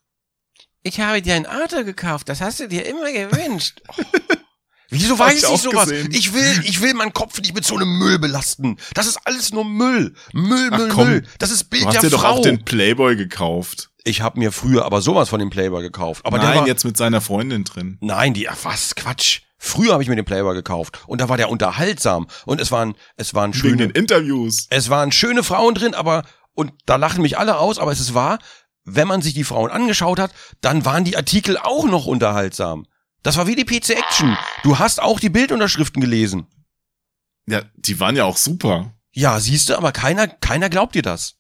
[0.83, 3.81] Ich habe dir ein Auto gekauft, das hast du dir immer gewünscht.
[4.93, 5.89] Wieso weiß ich sowas?
[5.89, 6.09] gesehen.
[6.13, 8.77] Ich will, ich will meinen Kopf nicht mit so einem Müll belasten.
[8.95, 10.15] Das ist alles nur Müll.
[10.33, 11.27] Müll, Ach Müll, komm, Müll.
[11.39, 12.31] Das ist Bild Du hast der dir doch Frau.
[12.39, 13.91] auch den Playboy gekauft.
[14.03, 16.27] ich habe mir früher aber sowas von dem Playboy gekauft.
[16.27, 17.99] Aber der Nein, war, jetzt mit seiner Freundin drin.
[18.01, 19.43] Nein, die, was, Quatsch.
[19.59, 22.95] Früher habe ich mir den Playboy gekauft und da war der unterhaltsam und es waren,
[23.17, 24.67] es waren schöne, den Interviews.
[24.71, 26.25] es waren schöne Frauen drin, aber
[26.55, 28.39] und da lachen mich alle aus, aber es ist wahr,
[28.85, 32.87] wenn man sich die Frauen angeschaut hat, dann waren die Artikel auch noch unterhaltsam.
[33.23, 34.37] Das war wie die PC Action.
[34.63, 36.47] Du hast auch die Bildunterschriften gelesen.
[37.47, 38.95] Ja, die waren ja auch super.
[39.13, 41.37] Ja, siehst du, aber keiner, keiner glaubt dir das.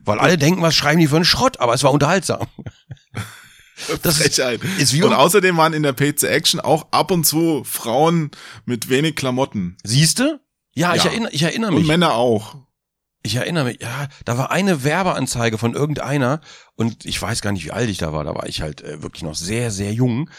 [0.00, 2.46] Weil alle denken, was schreiben die für einen Schrott, aber es war unterhaltsam.
[4.02, 4.60] Das ist, Frechheit.
[4.78, 8.30] ist wie Und außerdem waren in der PC Action auch ab und zu Frauen
[8.66, 9.78] mit wenig Klamotten.
[9.84, 10.38] siehst du?
[10.74, 11.10] Ja, ich Ja.
[11.10, 11.86] erinnere, ich erinnere Und mich.
[11.86, 12.56] Männer auch.
[13.22, 16.40] Ich erinnere mich, ja, da war eine Werbeanzeige von irgendeiner
[16.74, 18.24] und ich weiß gar nicht, wie alt ich da war.
[18.24, 20.30] Da war ich halt äh, wirklich noch sehr, sehr jung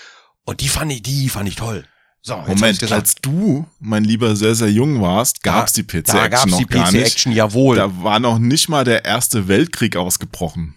[0.46, 1.86] und die fand ich, die fand ich toll.
[2.24, 6.52] So, Moment, als du, mein Lieber, sehr, sehr jung warst, gab's die PC da gab's
[6.52, 7.06] noch die gar PC nicht.
[7.08, 7.78] Action, jawohl.
[7.78, 10.76] Da war noch nicht mal der Erste Weltkrieg ausgebrochen.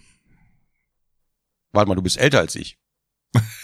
[1.72, 2.78] Warte mal, du bist älter als ich.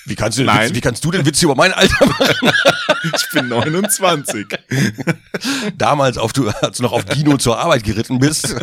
[0.06, 0.68] Wie kannst du, denn Nein.
[0.68, 2.50] Witz, wie kannst du denn Witze über mein Alter machen?
[3.14, 4.46] Ich bin 29.
[5.78, 8.54] Damals, auf, du, als du noch auf Dino zur Arbeit geritten bist.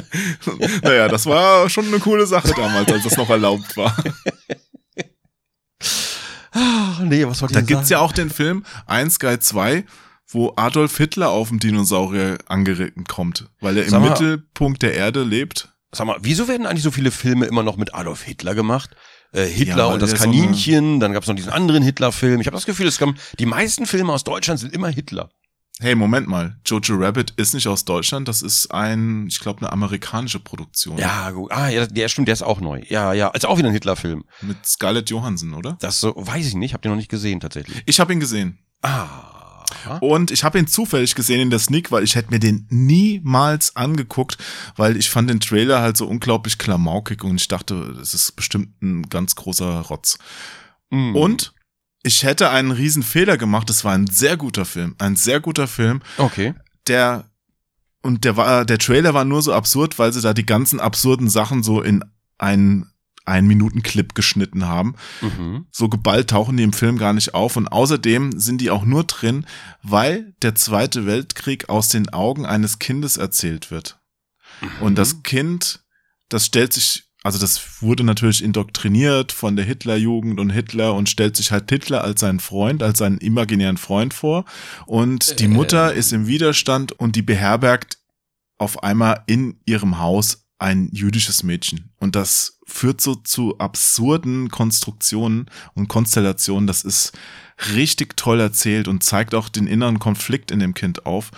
[0.83, 3.95] naja, das war schon eine coole Sache damals, als das noch erlaubt war.
[6.51, 7.99] Ach, nee, was wollte ich Da gibt's sagen?
[7.99, 9.83] ja auch den Film 1 Guy 2,
[10.29, 15.23] wo Adolf Hitler auf dem Dinosaurier angeritten kommt, weil er im mal- Mittelpunkt der Erde
[15.23, 15.69] lebt.
[15.91, 18.91] Sag mal, wieso werden eigentlich so viele Filme immer noch mit Adolf Hitler gemacht?
[19.37, 22.41] Äh, Hitler Ja, und das so Kaninchen, dann gab's noch diesen anderen Hitler-Film.
[22.41, 25.29] Ich habe das Gefühl, es kommen, die meisten Filme aus Deutschland sind immer Hitler.
[25.79, 26.57] Hey, Moment mal.
[26.65, 30.97] Jojo Rabbit ist nicht aus Deutschland, das ist ein, ich glaube, eine amerikanische Produktion.
[30.97, 31.51] Ja, gut.
[31.51, 32.81] Ah, ja, der stimmt, der ist auch neu.
[32.89, 34.23] Ja, ja, ist auch wieder ein Hitler-Film.
[34.41, 35.77] Mit Scarlett Johansson, oder?
[35.81, 37.83] Das so, weiß ich nicht, hab den noch nicht gesehen tatsächlich.
[37.85, 38.57] Ich habe ihn gesehen.
[38.81, 39.36] Ah.
[40.01, 43.75] Und ich habe ihn zufällig gesehen in der Sneak, weil ich hätte mir den niemals
[43.75, 44.37] angeguckt,
[44.75, 48.81] weil ich fand den Trailer halt so unglaublich klamaukig und ich dachte, das ist bestimmt
[48.81, 50.17] ein ganz großer Rotz.
[50.89, 51.15] Mm.
[51.15, 51.53] Und
[52.03, 53.69] ich hätte einen riesen Fehler gemacht.
[53.69, 56.53] Es war ein sehr guter Film, ein sehr guter Film, Okay.
[56.87, 57.29] der
[58.01, 61.29] und der war der Trailer war nur so absurd, weil sie da die ganzen absurden
[61.29, 62.03] Sachen so in
[62.37, 62.89] einen
[63.27, 64.95] ein Minuten Clip geschnitten haben.
[65.21, 65.65] Mhm.
[65.71, 69.03] So geballt tauchen die im Film gar nicht auf und außerdem sind die auch nur
[69.03, 69.45] drin,
[69.83, 73.99] weil der Zweite Weltkrieg aus den Augen eines Kindes erzählt wird.
[74.79, 75.81] Und das Kind,
[76.29, 81.35] das stellt sich, also das wurde natürlich indoktriniert von der Hitlerjugend und Hitler und stellt
[81.35, 84.45] sich halt Hitler als seinen Freund, als seinen imaginären Freund vor.
[84.85, 87.97] Und die Mutter ist im Widerstand und die beherbergt
[88.57, 91.91] auf einmal in ihrem Haus ein jüdisches Mädchen.
[91.99, 96.67] Und das führt so zu absurden Konstruktionen und Konstellationen.
[96.67, 97.17] Das ist
[97.75, 101.31] richtig toll erzählt und zeigt auch den inneren Konflikt in dem Kind auf.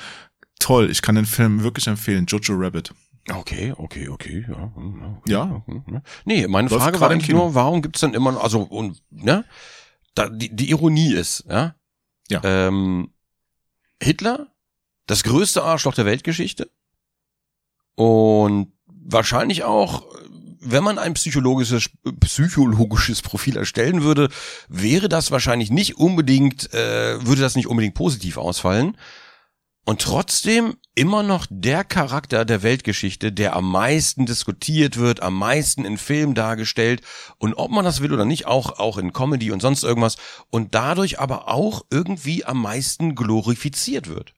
[0.59, 0.89] toll.
[0.91, 2.25] Ich kann den Film wirklich empfehlen.
[2.27, 2.93] Jojo Rabbit.
[3.29, 4.71] Okay, okay, okay, ja.
[4.75, 5.63] hm, okay, Ja.
[5.65, 6.01] hm, hm.
[6.25, 9.45] Nee, meine Läuft Frage war eigentlich nur, warum gibt's denn immer also, und, ne?
[10.15, 11.75] Da, die, die Ironie ist, ja?
[12.29, 12.41] Ja.
[12.43, 13.11] Ähm,
[14.01, 14.47] Hitler,
[15.05, 16.69] das größte Arschloch der Weltgeschichte.
[17.95, 18.71] Und
[19.11, 20.03] wahrscheinlich auch,
[20.61, 21.89] wenn man ein psychologisches,
[22.19, 24.29] psychologisches Profil erstellen würde,
[24.67, 28.97] wäre das wahrscheinlich nicht unbedingt, äh, würde das nicht unbedingt positiv ausfallen.
[29.85, 35.83] Und trotzdem immer noch der Charakter der Weltgeschichte, der am meisten diskutiert wird, am meisten
[35.83, 37.01] in Filmen dargestellt
[37.39, 40.17] und ob man das will oder nicht, auch, auch in Comedy und sonst irgendwas
[40.51, 44.35] und dadurch aber auch irgendwie am meisten glorifiziert wird.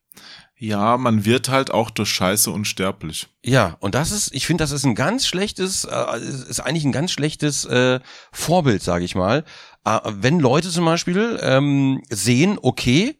[0.62, 3.30] Ja, man wird halt auch durch Scheiße unsterblich.
[3.43, 6.91] Ja, und das ist, ich finde, das ist ein ganz schlechtes, äh, ist eigentlich ein
[6.91, 7.99] ganz schlechtes äh,
[8.32, 9.43] Vorbild, sage ich mal.
[9.86, 13.20] Äh, wenn Leute zum Beispiel ähm, sehen, okay,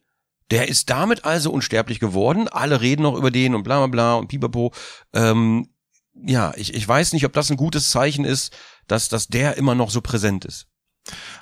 [0.52, 4.14] der ist damit also unsterblich geworden, alle reden noch über den und bla bla bla
[4.14, 4.72] und pipapo.
[5.12, 5.68] Ähm,
[6.14, 9.74] ja, ich, ich weiß nicht, ob das ein gutes Zeichen ist, dass, dass der immer
[9.74, 10.68] noch so präsent ist.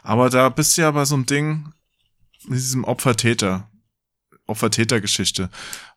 [0.03, 1.75] Aber da bist du ja bei so einem Ding,
[2.47, 3.70] mit diesem Opfer-Täter,
[4.51, 5.51] Opfer-Täter-Geschichte.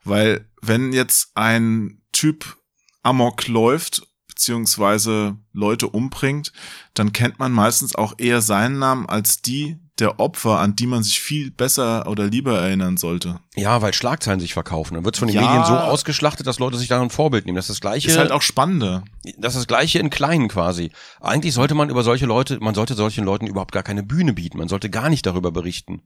[0.04, 2.58] Weil wenn jetzt ein Typ
[3.02, 6.54] Amok läuft, beziehungsweise Leute umbringt,
[6.94, 11.04] dann kennt man meistens auch eher seinen Namen als die der Opfer, an die man
[11.04, 13.40] sich viel besser oder lieber erinnern sollte.
[13.56, 14.96] Ja, weil Schlagzeilen sich verkaufen.
[14.96, 15.42] Dann wird von den Ja.
[15.42, 17.56] Medien so ausgeschlachtet, dass Leute sich daran ein Vorbild nehmen.
[17.56, 18.10] Das ist das gleiche.
[18.10, 19.04] Ist halt auch spannender.
[19.38, 20.92] Das ist das gleiche in kleinen quasi.
[21.22, 24.58] Eigentlich sollte man über solche Leute, man sollte solchen Leuten überhaupt gar keine Bühne bieten.
[24.58, 26.02] Man sollte gar nicht darüber berichten.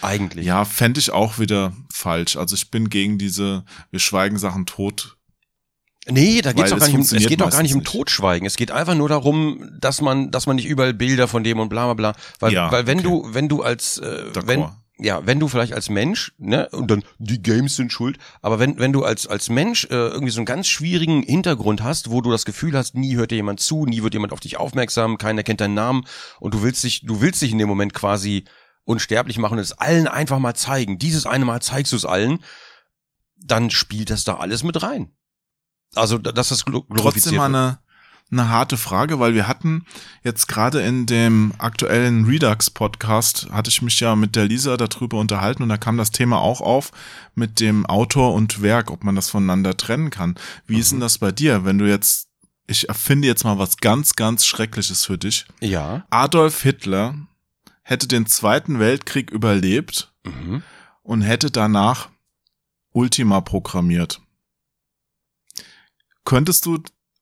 [0.00, 0.46] Eigentlich.
[0.46, 2.36] Ja, fände ich auch wieder falsch.
[2.36, 5.16] Also ich bin gegen diese Wir schweigen Sachen tot.
[6.08, 7.84] Nee, da geht's doch es gar nicht um, es geht doch gar nicht um.
[7.84, 8.44] Totschweigen.
[8.46, 11.68] Es geht einfach nur darum, dass man, dass man nicht überall Bilder von dem und
[11.68, 12.20] bla bla bla.
[12.40, 13.08] Weil, Ja, weil wenn okay.
[13.08, 14.66] du, wenn du als, äh, wenn,
[14.98, 18.78] ja, wenn du vielleicht als Mensch, ne, und dann die Games sind schuld, aber wenn,
[18.80, 22.32] wenn du als, als Mensch äh, irgendwie so einen ganz schwierigen Hintergrund hast, wo du
[22.32, 25.44] das Gefühl hast, nie hört dir jemand zu, nie wird jemand auf dich aufmerksam, keiner
[25.44, 26.04] kennt deinen Namen
[26.40, 28.44] und du willst dich, du willst dich in dem Moment quasi
[28.84, 30.98] unsterblich machen und es allen einfach mal zeigen.
[30.98, 32.40] Dieses eine Mal zeigst du es allen,
[33.36, 35.12] dann spielt das da alles mit rein.
[35.94, 37.78] Also, da- dass das glo- glorifiziert Trotzdem mal eine,
[38.30, 39.84] eine harte Frage, weil wir hatten
[40.24, 45.62] jetzt gerade in dem aktuellen Redux-Podcast, hatte ich mich ja mit der Lisa darüber unterhalten
[45.62, 46.92] und da kam das Thema auch auf
[47.34, 50.36] mit dem Autor und Werk, ob man das voneinander trennen kann.
[50.66, 51.02] Wie ist denn Mhm.
[51.02, 52.28] das bei dir, wenn du jetzt,
[52.66, 55.44] ich erfinde jetzt mal was ganz, ganz Schreckliches für dich.
[55.60, 56.06] Ja.
[56.08, 57.14] Adolf Hitler
[57.82, 60.62] hätte den Zweiten Weltkrieg überlebt Mhm.
[61.02, 62.08] und hätte danach
[62.92, 64.20] Ultima programmiert.
[66.24, 66.78] Könntest du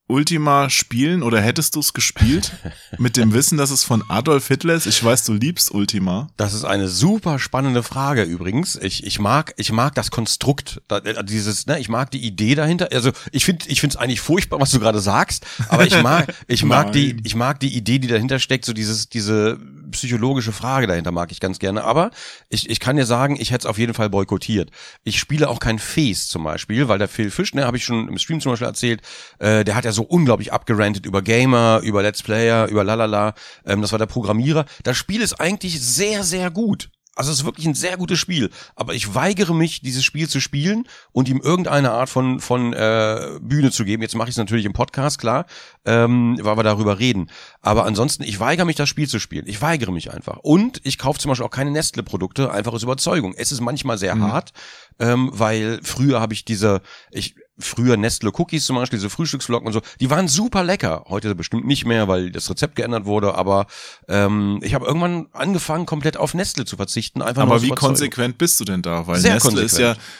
[0.07, 2.51] Ultima spielen oder hättest du es gespielt
[2.99, 4.87] mit dem Wissen, dass es von Adolf Hitler ist?
[4.87, 6.27] Ich weiß, du liebst Ultima.
[6.37, 8.75] Das ist eine super spannende Frage übrigens.
[8.75, 12.89] Ich, ich mag ich mag das Konstrukt, äh, dieses ne, ich mag die Idee dahinter.
[12.93, 16.35] Also ich finde ich finde es eigentlich furchtbar, was du gerade sagst, aber ich mag
[16.49, 19.59] ich mag die ich mag die Idee, die dahinter steckt, so dieses diese
[19.91, 21.85] psychologische Frage dahinter mag ich ganz gerne.
[21.85, 22.11] Aber
[22.49, 24.71] ich, ich kann dir sagen, ich hätte es auf jeden Fall boykottiert.
[25.05, 28.09] Ich spiele auch kein Face zum Beispiel, weil der Phil Fisch, ne, habe ich schon
[28.09, 29.03] im Stream zum Beispiel erzählt,
[29.39, 33.35] äh, der hat ja so unglaublich abgerantet über Gamer, über Let's Player, über lalala.
[33.65, 34.65] Ähm, das war der Programmierer.
[34.83, 36.91] Das Spiel ist eigentlich sehr, sehr gut.
[37.17, 40.41] Also es ist wirklich ein sehr gutes Spiel, aber ich weigere mich, dieses Spiel zu
[40.41, 44.03] spielen und ihm irgendeine Art von von äh, Bühne zu geben.
[44.03, 45.47] Jetzt mache ich es natürlich im Podcast, klar,
[45.85, 47.31] ähm, weil wir darüber reden.
[47.61, 49.47] Aber ansonsten, ich weigere mich, das Spiel zu spielen.
[49.49, 50.39] Ich weigere mich einfach.
[50.39, 53.35] Und ich kaufe zum Beispiel auch keine Nestle-Produkte, einfach aus Überzeugung.
[53.37, 54.53] Es ist manchmal sehr hart,
[54.99, 56.81] ähm, weil früher habe ich diese,
[57.11, 61.05] ich früher Nestle Cookies zum Beispiel, diese Frühstücksflocken und so, die waren super lecker.
[61.09, 63.67] Heute bestimmt nicht mehr, weil das Rezept geändert wurde, aber
[64.09, 67.23] ähm, ich habe irgendwann angefangen, komplett auf Nestle zu verzichten.
[67.23, 69.07] Einfach Aber wie konsequent bist du denn da?
[69.07, 70.15] Weil Sehr Nestle ist ja, konsequent.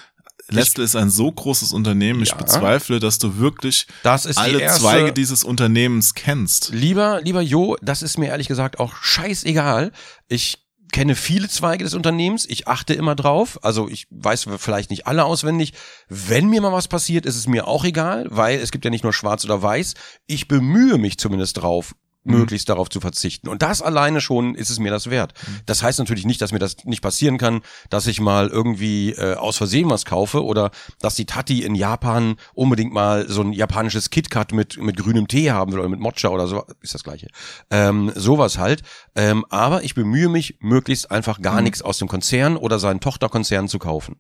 [0.53, 2.23] Nestle ist ein so großes Unternehmen.
[2.23, 2.35] Ich Ja.
[2.37, 6.71] bezweifle, dass du wirklich die alle erste- Zweige dieses Unternehmens kennst.
[6.73, 9.93] Lieber, lieber Jo, das ist mir ehrlich gesagt auch scheißegal.
[10.29, 10.59] Ich
[10.93, 12.47] kenne viele Zweige des Unternehmens.
[12.49, 13.59] Ich achte immer drauf.
[13.63, 15.73] Also ich weiß vielleicht nicht alle auswendig.
[16.09, 19.05] Wenn mir mal was passiert, ist es mir auch egal, weil es gibt ja nicht
[19.05, 19.95] nur schwarz oder weiß.
[20.27, 23.49] Ich bemühe mich zumindest drauf, möglichst darauf zu verzichten.
[23.49, 25.33] Und das alleine schon ist es mir das wert.
[25.67, 29.35] Das heißt natürlich nicht, dass mir das nicht passieren kann, dass ich mal irgendwie äh,
[29.35, 34.11] aus Versehen was kaufe oder dass die Tati in Japan unbedingt mal so ein japanisches
[34.11, 37.29] KitKat mit, mit grünem Tee haben will oder mit Mocha oder so, ist das gleiche.
[37.71, 38.83] Ähm, sowas halt.
[39.15, 43.69] Ähm, aber ich bemühe mich, möglichst einfach gar nichts aus dem Konzern oder seinen Tochterkonzern
[43.69, 44.17] zu kaufen.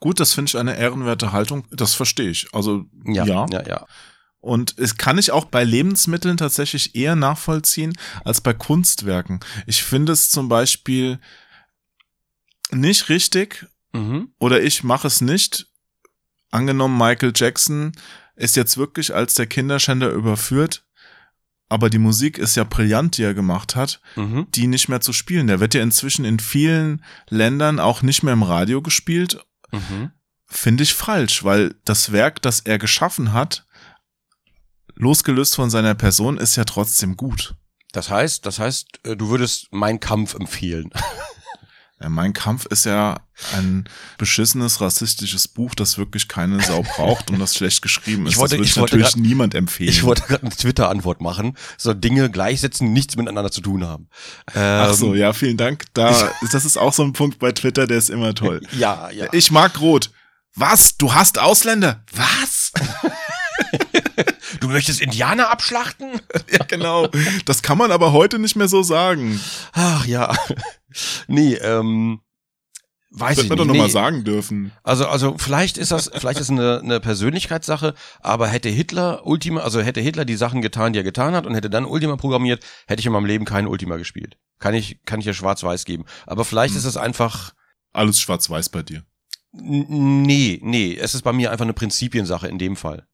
[0.00, 1.64] Gut, das finde ich eine ehrenwerte Haltung.
[1.70, 2.46] Das verstehe ich.
[2.52, 3.24] Also, ja.
[3.24, 3.86] ja, ja.
[4.40, 9.40] Und es kann ich auch bei Lebensmitteln tatsächlich eher nachvollziehen als bei Kunstwerken.
[9.66, 11.18] Ich finde es zum Beispiel
[12.70, 14.32] nicht richtig Mhm.
[14.38, 15.66] oder ich mache es nicht,
[16.50, 17.92] angenommen, Michael Jackson
[18.36, 20.84] ist jetzt wirklich als der Kinderschänder überführt,
[21.70, 24.46] aber die Musik ist ja brillant, die er gemacht hat, Mhm.
[24.54, 25.46] die nicht mehr zu spielen.
[25.46, 29.44] Der wird ja inzwischen in vielen Ländern auch nicht mehr im Radio gespielt.
[29.72, 30.10] Mhm.
[30.46, 33.66] Finde ich falsch, weil das Werk, das er geschaffen hat,
[34.98, 37.54] losgelöst von seiner Person, ist ja trotzdem gut.
[37.92, 40.90] Das heißt, das heißt, äh, du würdest Mein Kampf empfehlen.
[42.00, 43.18] Ja, mein Kampf ist ja
[43.56, 43.88] ein
[44.18, 48.34] beschissenes rassistisches Buch, das wirklich keine Sau braucht und das schlecht geschrieben ist.
[48.34, 49.90] Ich wollte- das würde ich natürlich grad- niemand empfehlen.
[49.90, 51.56] Ich wollte gerade eine Twitter-Antwort machen.
[51.76, 54.08] So Dinge gleichsetzen, die nichts miteinander zu tun haben.
[54.54, 55.86] Ach so, Ähm, ja, vielen Dank.
[55.94, 58.60] Da, das ist auch so ein Punkt bei Twitter, der ist immer toll.
[58.78, 59.26] Ja, ja.
[59.32, 60.12] Ich mag Rot.
[60.54, 60.96] Was?
[60.98, 62.04] Du hast Ausländer?
[62.12, 62.70] Was?
[64.60, 66.08] Du möchtest Indianer abschlachten?
[66.52, 67.08] ja, genau.
[67.44, 69.40] Das kann man aber heute nicht mehr so sagen.
[69.72, 70.34] Ach ja.
[71.26, 72.20] Nee, ähm,
[73.10, 73.58] weiß Das ich nicht.
[73.60, 74.72] doch noch mal Nee, sagen dürfen.
[74.82, 79.80] Also, also vielleicht ist das, vielleicht ist eine, eine Persönlichkeitssache, aber hätte Hitler Ultima, also
[79.80, 83.00] hätte Hitler die Sachen getan, die er getan hat und hätte dann Ultima programmiert, hätte
[83.00, 84.36] ich in meinem Leben kein Ultima gespielt.
[84.58, 86.04] Kann ich, kann ich ja schwarz-weiß geben.
[86.26, 86.78] Aber vielleicht Hm.
[86.78, 87.52] ist es einfach,
[87.92, 89.04] Alles schwarz-weiß bei dir.
[89.52, 93.06] nee, nee, es ist bei mir einfach eine Prinzipiensache in dem Fall.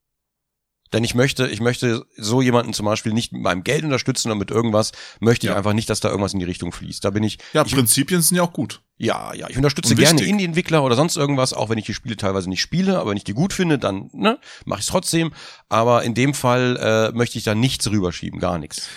[0.94, 4.38] Denn ich möchte, ich möchte so jemanden zum Beispiel nicht mit meinem Geld unterstützen oder
[4.38, 5.56] mit irgendwas, möchte ich Ja.
[5.56, 7.04] einfach nicht, dass da irgendwas in die Richtung fließt.
[7.04, 8.80] Da bin ich, Ja, ich, Prinzipien sind ja auch gut.
[8.96, 10.22] ja, ja, ich unterstütze gerne.
[10.22, 13.24] Indie-Entwickler oder sonst irgendwas, auch wenn ich die Spiele teilweise nicht spiele, aber wenn ich
[13.24, 15.32] die gut finde, dann ne, mache ich es trotzdem.
[15.68, 16.76] Aber in dem Fall
[17.12, 18.88] äh, möchte ich da nichts rüberschieben, gar nichts.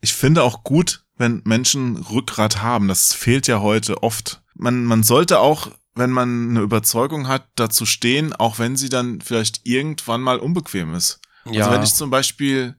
[0.00, 2.88] Ich finde auch gut, wenn Menschen Rückgrat haben.
[2.88, 4.42] Das fehlt ja heute oft.
[4.54, 9.20] Man, man sollte auch, wenn man eine Überzeugung hat, dazu stehen, auch wenn sie dann
[9.20, 11.20] vielleicht irgendwann mal unbequem ist.
[11.44, 12.76] Also wenn ich zum Beispiel,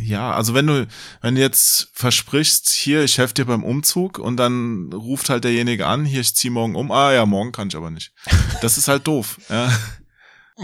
[0.00, 0.86] ja, also wenn du,
[1.20, 5.86] wenn du jetzt versprichst, hier, ich helfe dir beim Umzug und dann ruft halt derjenige
[5.86, 8.12] an, hier, ich zieh morgen um, ah ja, morgen kann ich aber nicht.
[8.62, 9.38] Das ist halt doof.
[9.48, 9.72] Ja.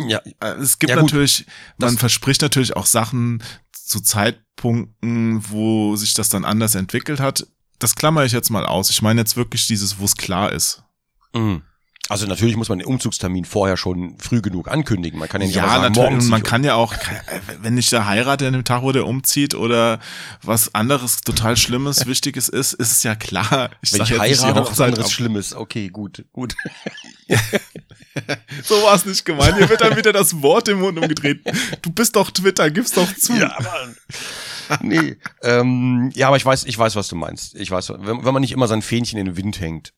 [0.06, 0.20] ja,
[0.60, 1.46] Es gibt Ja, natürlich,
[1.78, 3.42] man Das- verspricht natürlich auch Sachen
[3.72, 7.46] zu Zeitpunkten, wo sich das dann anders entwickelt hat.
[7.80, 8.88] Das klammer ich jetzt mal aus.
[8.90, 10.83] Ich meine jetzt wirklich dieses, wo es klar ist.
[11.34, 11.62] Mhm.
[12.08, 15.18] also natürlich muss man den Umzugstermin vorher schon früh genug ankündigen.
[15.18, 16.28] Man kann ja nicht Ja, sagen, natürlich.
[16.28, 16.94] man kann ja auch,
[17.60, 20.00] wenn ich da heirate an dem Tag, wo der umzieht oder
[20.42, 23.70] was anderes total Schlimmes, Wichtiges ist, ist es ja klar.
[23.82, 25.12] Ich Wenn ich jetzt heirate, was Hochzeit anderes.
[25.12, 25.54] Schlimmes.
[25.54, 26.54] Okay, gut, gut.
[28.62, 29.56] So war es nicht gemeint.
[29.56, 31.40] Hier wird dann wieder das Wort im Mund umgedreht.
[31.82, 33.34] Du bist doch Twitter, gib's doch zu.
[33.34, 33.96] Ja, Mann.
[34.82, 35.16] nee.
[35.42, 37.56] Ähm, ja, aber ich weiß, ich weiß, was du meinst.
[37.56, 39.92] Ich weiß, wenn, wenn man nicht immer sein Fähnchen in den Wind hängt.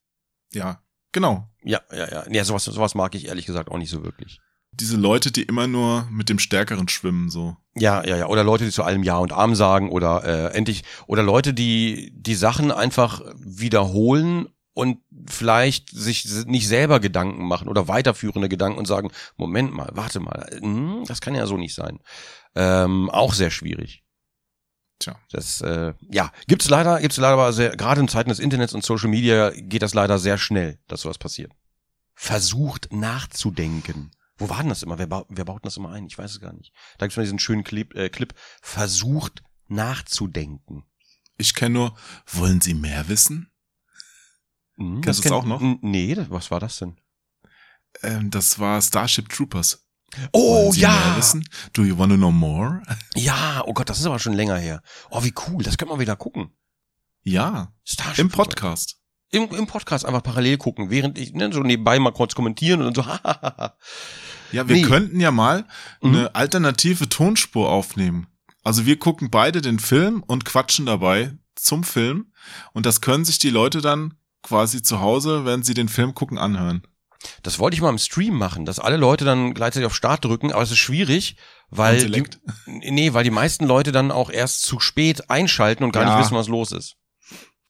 [0.52, 0.80] ja
[1.16, 1.48] genau.
[1.64, 2.24] Ja, ja, ja.
[2.30, 4.38] Ja, sowas, sowas mag ich ehrlich gesagt auch nicht so wirklich.
[4.72, 7.56] Diese Leute, die immer nur mit dem Stärkeren schwimmen, so.
[7.74, 8.26] Ja, ja, ja.
[8.26, 12.12] Oder Leute, die zu allem Ja und Arm sagen oder äh, endlich oder Leute, die
[12.14, 18.84] die Sachen einfach wiederholen und vielleicht sich nicht selber Gedanken machen oder weiterführende Gedanken und
[18.84, 22.00] sagen, Moment mal, warte mal, hm, das kann ja so nicht sein.
[22.54, 24.04] Ähm, auch sehr schwierig.
[24.98, 25.18] Tja.
[25.30, 28.84] Das äh, ja gibt's leider, gibt's leider aber sehr gerade in Zeiten des Internets und
[28.84, 31.52] Social Media geht das leider sehr schnell, dass sowas passiert.
[32.14, 34.10] Versucht nachzudenken.
[34.38, 34.98] Wo war denn das immer?
[34.98, 36.06] Wer, ba wer baut das immer ein?
[36.06, 36.72] Ich weiß es gar nicht.
[36.98, 38.32] Da gibt's mal diesen schönen Clip, äh, Clip.
[38.62, 40.84] Versucht nachzudenken.
[41.38, 43.50] Ich kenne nur, wollen Sie mehr wissen?
[44.76, 45.60] Hm, Kennst du's kenn- auch noch?
[45.82, 46.96] Nee, was war das denn?
[48.02, 49.85] Ähm, das war Starship Troopers.
[50.32, 51.18] Oh ja!
[51.72, 52.82] Do you wanna know more?
[53.14, 54.80] Ja, oh Gott, das ist aber schon länger her.
[55.10, 56.50] Oh, wie cool, das können wir wieder gucken.
[57.22, 58.28] Ja, Starship im.
[58.30, 58.96] Podcast.
[59.30, 62.94] Im, Im Podcast einfach parallel gucken, während ich ne, so nebenbei mal kurz kommentieren und
[62.96, 63.04] so.
[64.52, 64.82] Ja, wir Nee.
[64.82, 65.64] könnten ja mal
[66.00, 66.14] Mhm.
[66.14, 68.28] eine alternative Tonspur aufnehmen.
[68.62, 72.32] Also wir gucken beide den Film und quatschen dabei zum Film.
[72.72, 76.38] Und das können sich die Leute dann quasi zu Hause, wenn sie den Film gucken,
[76.38, 76.86] anhören.
[77.42, 80.52] Das wollte ich mal im Stream machen, dass alle Leute dann gleichzeitig auf Start drücken,
[80.52, 81.36] aber es ist schwierig,
[81.70, 82.24] weil die,
[82.66, 86.10] nee, weil die meisten Leute dann auch erst zu spät einschalten und gar Ja.
[86.16, 86.96] nicht wissen, was los ist.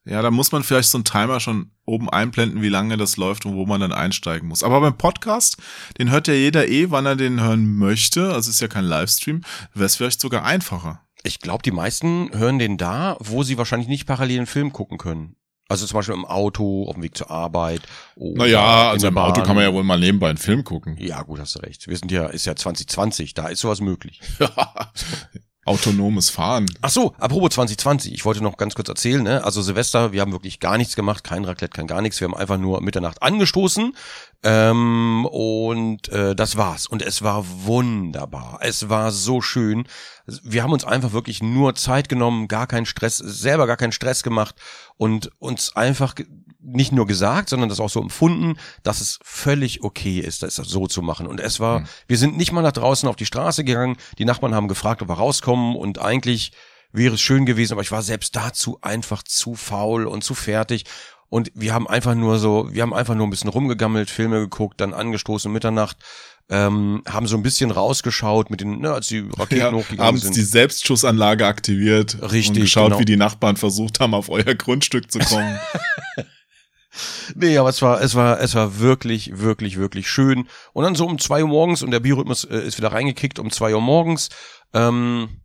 [0.08, 3.44] Ja, da muss man vielleicht so einen Timer schon oben einblenden, wie lange das läuft
[3.44, 4.62] und wo man dann einsteigen muss.
[4.62, 5.56] Aber beim Podcast,
[5.98, 8.32] den hört ja jeder eh, wann er den hören möchte.
[8.32, 9.40] Also ist ja kein Livestream.
[9.74, 11.00] Wäre es vielleicht sogar einfacher.
[11.24, 14.96] Ich glaube, die meisten hören den da, wo sie wahrscheinlich nicht parallel einen Film gucken
[14.96, 15.34] können.
[15.68, 17.82] Also zum Beispiel im Auto, auf dem Weg zur Arbeit.
[18.14, 19.32] oder in der Bahn.
[19.64, 20.96] ja wohl mal nebenbei einen Film gucken.
[20.98, 21.88] Ja, gut, hast du recht.
[21.88, 24.20] Wir sind ja, ist ja 2020, da ist sowas möglich.
[25.66, 26.66] Autonomes Fahren.
[26.80, 29.44] Ach so, apropos 2020, ich wollte noch ganz kurz erzählen, ne?
[29.44, 32.20] Also Silvester, wir haben wirklich gar nichts gemacht, kein Raclette, kein gar nichts.
[32.20, 33.92] Wir haben einfach nur Mitternacht angestoßen
[34.44, 36.86] ähm, und äh, das war's.
[36.86, 38.60] Und es war wunderbar.
[38.62, 39.88] Es war so schön.
[40.42, 44.22] Wir haben uns einfach wirklich nur Zeit genommen, gar keinen Stress, selber gar keinen Stress
[44.22, 44.54] gemacht
[44.96, 46.14] und uns einfach
[46.66, 50.86] nicht nur gesagt, sondern das auch so empfunden, dass es völlig okay ist, das so
[50.86, 51.26] zu machen.
[51.26, 53.96] Und es war, wir sind nicht mal nach draußen auf die Straße gegangen.
[54.18, 56.52] Die Nachbarn haben gefragt, ob wir rauskommen und eigentlich
[56.92, 60.84] wäre es schön gewesen, aber ich war selbst dazu einfach zu faul und zu fertig.
[61.28, 64.80] Und wir haben einfach nur so, wir haben einfach nur ein bisschen rumgegammelt, Filme geguckt,
[64.80, 65.96] dann angestoßen Mitternacht,
[66.48, 70.22] ähm, haben so ein bisschen rausgeschaut mit den, ne, als die Raketen Ja, hochgegangen abends
[70.22, 70.36] sind.
[70.36, 73.00] die Selbstschussanlage aktiviert Richtig, und geschaut, genau.
[73.00, 75.58] wie die Nachbarn versucht haben, auf euer Grundstück zu kommen.
[77.34, 80.48] Nee, aber es war, es war, es war wirklich, wirklich, wirklich schön.
[80.72, 83.50] Und dann so um zwei Uhr morgens und der Biorhythmus äh, ist wieder reingekickt um
[83.50, 84.28] zwei Uhr morgens.
[84.72, 85.40] Ähm,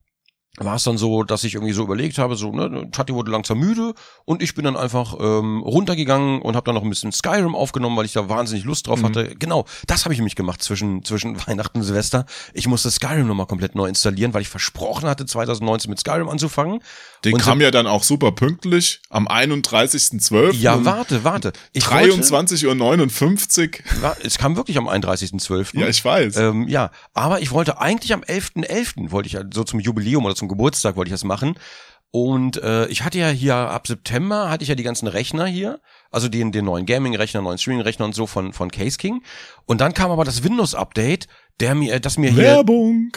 [0.57, 3.59] war es dann so, dass ich irgendwie so überlegt habe, so, ne, Chatti wurde langsam
[3.59, 3.93] müde
[4.25, 7.95] und ich bin dann einfach ähm, runtergegangen und habe dann noch ein bisschen Skyrim aufgenommen,
[7.95, 9.33] weil ich da wahnsinnig Lust drauf hatte.
[9.39, 12.25] Genau, das habe ich nämlich gemacht zwischen zwischen Weihnachten und Silvester.
[12.53, 16.81] Ich musste Skyrim nochmal komplett neu installieren, weil ich versprochen hatte, 2019 mit Skyrim anzufangen.
[17.23, 20.53] Den Und kam ja dann auch super pünktlich am 31.12.
[20.53, 21.53] Ja, um warte, warte.
[21.71, 24.17] Ich wollte- 23.59 Uhr.
[24.23, 25.79] Es kam wirklich am 31.12.
[25.79, 26.35] Ja, ich weiß.
[26.37, 29.11] Ähm, ja, aber ich wollte eigentlich am 11.11.
[29.11, 31.55] wollte ich so zum Jubiläum oder zum Geburtstag wollte ich das machen.
[32.13, 35.79] Und äh, ich hatte ja hier ab September hatte ich ja die ganzen Rechner hier,
[36.09, 39.23] also den den neuen Gaming-Rechner, neuen Streaming-Rechner und so von von Case King.
[39.65, 41.27] Und dann kam aber das Windows-Update,
[41.61, 43.15] der mir, das mir hier, Werbung.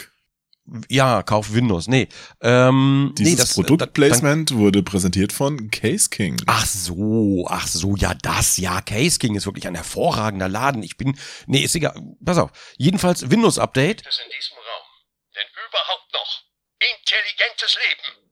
[0.89, 2.07] Ja, kauf Windows, nee,
[2.41, 6.41] ähm, Dieses nee, das, äh, Produktplacement wurde präsentiert von Case King.
[6.47, 10.81] Ach so, ach so, ja, das, ja, Case King ist wirklich ein hervorragender Laden.
[10.81, 11.93] Ich bin, nee, ist egal.
[12.23, 12.51] Pass auf.
[12.77, 14.03] Jedenfalls Windows Update.
[14.07, 14.87] es in diesem Raum.
[15.35, 16.43] Denn überhaupt noch
[16.79, 18.31] intelligentes Leben.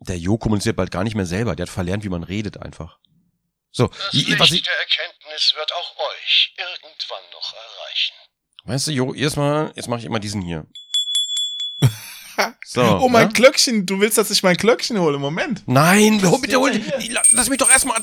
[0.00, 1.54] Der Jo kommuniziert bald gar nicht mehr selber.
[1.56, 2.98] Der hat verlernt, wie man redet einfach.
[3.70, 8.14] So, Das Licht was ich, der Erkenntnis wird auch euch irgendwann noch erreichen.
[8.64, 10.66] weißt du, Jo, erstmal, jetzt mache ich immer diesen hier.
[12.64, 13.32] So, oh, mein ja?
[13.32, 13.86] Glöckchen.
[13.86, 15.18] Du willst, dass ich mein Glöckchen hole?
[15.18, 15.62] Moment.
[15.66, 16.70] Nein, hol- bitte hol,
[17.32, 17.98] lass mich doch erstmal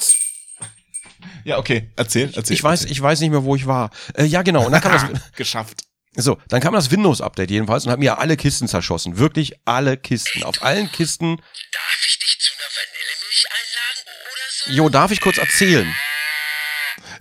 [1.43, 1.91] Ja, okay.
[1.95, 2.55] Erzähl, erzähl.
[2.55, 3.91] ich weiß, ich weiß nicht mehr, wo ich war.
[4.15, 5.83] Äh, ja, genau, und dann kam das, Geschafft.
[6.17, 9.17] So, dann kam das Windows-Update jedenfalls und hat mir alle Kisten zerschossen.
[9.17, 10.43] Wirklich alle Kisten.
[10.43, 11.35] Auf allen Kisten.
[11.37, 14.71] Darf ich dich zu einer Vanillemilch einladen oder so?
[14.83, 15.93] Jo, darf ich kurz erzählen?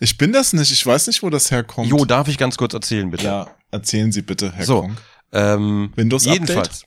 [0.00, 0.70] Ich bin das nicht.
[0.70, 1.88] Ich weiß nicht, wo das herkommt.
[1.88, 3.24] Jo, darf ich ganz kurz erzählen, bitte?
[3.24, 4.80] Ja, erzählen Sie bitte, Herr So.
[4.82, 4.98] Kronk.
[5.32, 6.48] Ähm, Windows-Update?
[6.48, 6.84] Jedenfalls.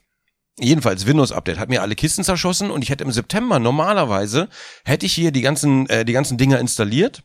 [0.60, 4.48] Jedenfalls, Windows-Update hat mir alle Kisten zerschossen und ich hätte im September normalerweise,
[4.84, 7.22] hätte ich hier die ganzen, äh, die ganzen Dinger installiert.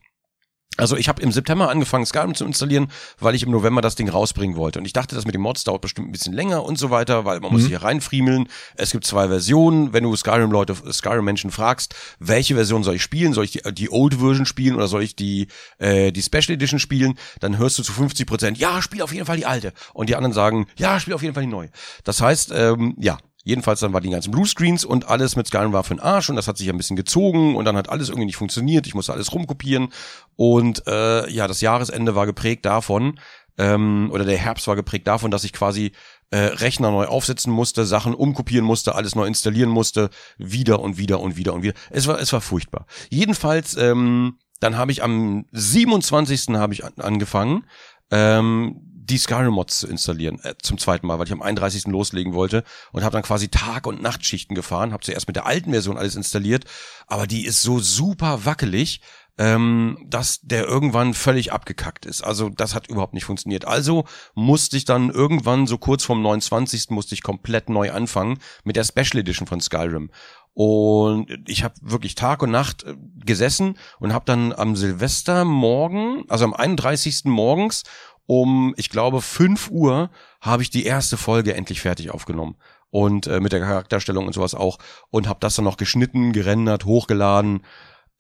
[0.78, 2.88] Also ich habe im September angefangen, Skyrim zu installieren,
[3.20, 4.80] weil ich im November das Ding rausbringen wollte.
[4.80, 7.26] Und ich dachte, das mit den Mods dauert bestimmt ein bisschen länger und so weiter,
[7.26, 8.48] weil man muss sich hier reinfriemeln.
[8.76, 9.94] Es gibt zwei Versionen.
[9.94, 13.34] Wenn du Skyrim-Leute, Skyrim-Menschen fragst, welche Version soll ich spielen?
[13.34, 15.48] Soll ich die, die Old Version spielen oder soll ich die,
[15.78, 17.18] äh, die Special Edition spielen?
[17.40, 19.74] Dann hörst du zu 50 Prozent, ja, spiel auf jeden Fall die alte.
[19.94, 21.70] Und die anderen sagen, ja, spiel auf jeden Fall die neue.
[22.04, 25.84] Das heißt, ähm, ja, Jedenfalls dann war die ganzen Bluescreens und alles mit Skyrim war
[25.84, 28.28] für den Arsch und das hat sich ein bisschen gezogen und dann hat alles irgendwie
[28.28, 28.88] nicht funktioniert.
[28.88, 29.90] Ich musste alles rumkopieren
[30.36, 33.20] und äh, ja, das Jahresende war geprägt davon
[33.58, 35.92] ähm, oder der Herbst war geprägt davon, dass ich quasi
[36.32, 41.20] äh, Rechner neu aufsetzen musste, Sachen umkopieren musste, alles neu installieren musste, wieder und wieder
[41.20, 41.76] und wieder und wieder.
[41.90, 42.86] Es war es war furchtbar.
[43.10, 46.56] Jedenfalls ähm, dann habe ich am 27.
[46.56, 47.66] habe ich an, angefangen
[48.10, 51.86] ähm, die Skyrim-Mods zu installieren, äh, zum zweiten Mal, weil ich am 31.
[51.92, 55.72] loslegen wollte und habe dann quasi Tag- und Nachtschichten gefahren, habe zuerst mit der alten
[55.72, 56.66] Version alles installiert,
[57.08, 59.02] aber die ist so super wackelig,
[59.38, 62.22] ähm, dass der irgendwann völlig abgekackt ist.
[62.22, 63.66] Also das hat überhaupt nicht funktioniert.
[63.66, 66.92] Also musste ich dann irgendwann so kurz vorm 29.
[66.92, 70.12] musste ich komplett neu anfangen mit der Special Edition von Skyrim.
[70.56, 72.96] Und ich habe wirklich Tag und Nacht äh,
[73.26, 77.26] gesessen und habe dann am Silvestermorgen, also am 31.
[77.26, 77.84] morgens
[78.26, 80.10] um, ich glaube, 5 Uhr
[80.42, 82.56] habe ich die erste Folge endlich fertig aufgenommen.
[82.90, 84.78] Und äh, mit der Charakterstellung und sowas auch.
[85.10, 87.64] Und habe das dann noch geschnitten, gerendert, hochgeladen.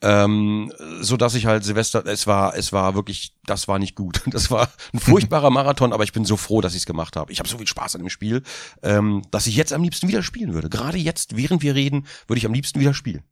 [0.01, 4.21] Ähm, so dass ich halt Silvester, es war, es war wirklich, das war nicht gut.
[4.31, 7.31] Das war ein furchtbarer Marathon, aber ich bin so froh, dass ich es gemacht habe.
[7.31, 8.43] Ich habe so viel Spaß an dem Spiel,
[8.81, 10.69] ähm, dass ich jetzt am liebsten wieder spielen würde.
[10.69, 13.23] Gerade jetzt, während wir reden, würde ich am liebsten wieder spielen.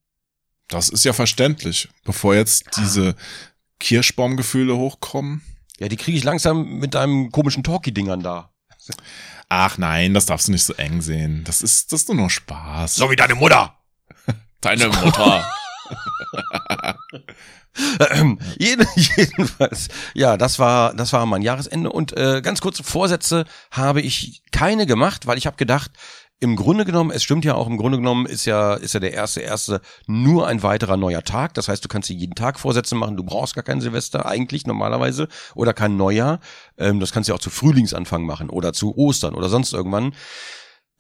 [0.69, 1.89] Das ist ja verständlich.
[2.05, 3.15] Bevor jetzt diese
[3.80, 5.41] Kirschbaumgefühle hochkommen.
[5.82, 8.51] Ja, die kriege ich langsam mit deinem komischen Talkie-Dingern da.
[9.49, 11.43] Ach nein, das darfst du nicht so eng sehen.
[11.43, 12.99] Das ist, das ist nur noch Spaß.
[13.09, 13.75] wie deine Mutter.
[14.61, 15.43] Deine Mutter.
[18.11, 23.45] Ähm, jeden, jedenfalls, ja, das war, das war mein Jahresende und äh, ganz kurze Vorsätze
[23.71, 25.91] habe ich keine gemacht, weil ich habe gedacht,
[26.42, 29.14] im Grunde genommen, es stimmt ja auch, im Grunde genommen ist ja, ist ja der
[29.14, 31.54] erste, erste nur ein weiterer neuer Tag.
[31.54, 33.16] Das heißt, du kannst dir jeden Tag Vorsätze machen.
[33.16, 36.39] Du brauchst gar kein Silvester eigentlich normalerweise oder kein Neujahr.
[36.80, 40.14] Ähm, das kannst du ja auch zu Frühlingsanfang machen oder zu Ostern oder sonst irgendwann.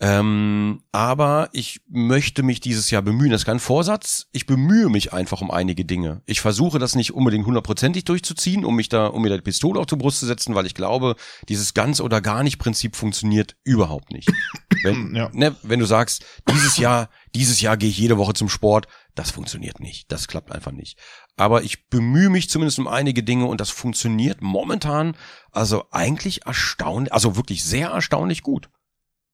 [0.03, 3.29] Ähm, aber ich möchte mich dieses Jahr bemühen.
[3.29, 4.25] Das ist kein Vorsatz.
[4.31, 6.23] Ich bemühe mich einfach um einige Dinge.
[6.25, 9.85] Ich versuche das nicht unbedingt hundertprozentig durchzuziehen, um mich da, um mir die Pistole auf
[9.85, 11.15] die Brust zu setzen, weil ich glaube,
[11.49, 14.27] dieses ganz oder gar nicht Prinzip funktioniert überhaupt nicht.
[14.83, 15.29] Wenn, Ja.
[15.33, 19.29] ne, wenn du sagst, dieses Jahr, dieses Jahr gehe ich jede Woche zum Sport, das
[19.29, 20.11] funktioniert nicht.
[20.11, 20.97] Das klappt einfach nicht.
[21.37, 25.15] Aber ich bemühe mich zumindest um einige Dinge und das funktioniert momentan
[25.51, 28.69] also eigentlich erstaunlich, also wirklich sehr erstaunlich gut.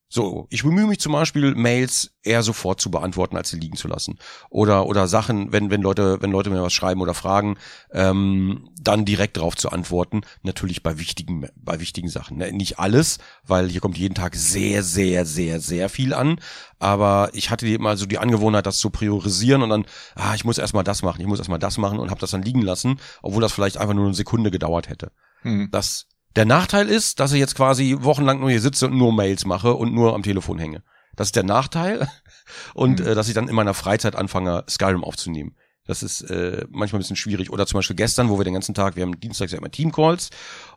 [0.09, 3.89] So, ich bemühe mich zum Beispiel, Mails eher sofort zu beantworten, als sie liegen zu
[3.89, 4.17] lassen.
[4.49, 7.57] Oder, oder Sachen, wenn, wenn Leute, wenn Leute mir was schreiben oder fragen,
[7.91, 10.21] ähm, dann direkt darauf zu antworten.
[10.43, 12.37] Natürlich bei wichtigen, bei wichtigen Sachen.
[12.37, 12.53] Ne?
[12.53, 16.39] Nicht alles, weil hier kommt jeden Tag sehr, sehr, sehr, sehr viel an.
[16.79, 19.85] Aber ich hatte immer so die Angewohnheit, das zu priorisieren und dann,
[20.15, 22.43] ah, ich muss erstmal das machen, ich muss erstmal das machen und habe das dann
[22.43, 25.11] liegen lassen, obwohl das vielleicht einfach nur eine Sekunde gedauert hätte.
[25.41, 25.67] Hm.
[25.71, 29.45] Das, der Nachteil ist, dass ich jetzt quasi wochenlang nur hier sitze und nur Mails
[29.45, 30.83] mache und nur am Telefon hänge.
[31.15, 32.07] Das ist der Nachteil.
[32.73, 33.07] Und Mhm.
[33.07, 35.57] äh, dass ich dann in meiner Freizeit anfange, Skyrim aufzunehmen.
[35.85, 37.49] Das ist äh, manchmal ein bisschen schwierig.
[37.51, 40.29] Oder zum Beispiel gestern, wo wir den ganzen Tag, wir haben dienstags ja immer Teamcalls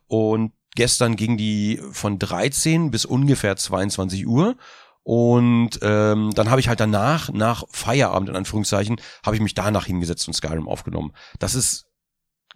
[0.08, 4.56] und gestern ging die von 13 bis ungefähr 22 Uhr.
[5.02, 9.86] Und ähm, dann habe ich halt danach, nach Feierabend in Anführungszeichen, habe ich mich danach
[9.86, 11.12] hingesetzt und Skyrim aufgenommen.
[11.38, 11.86] Das ist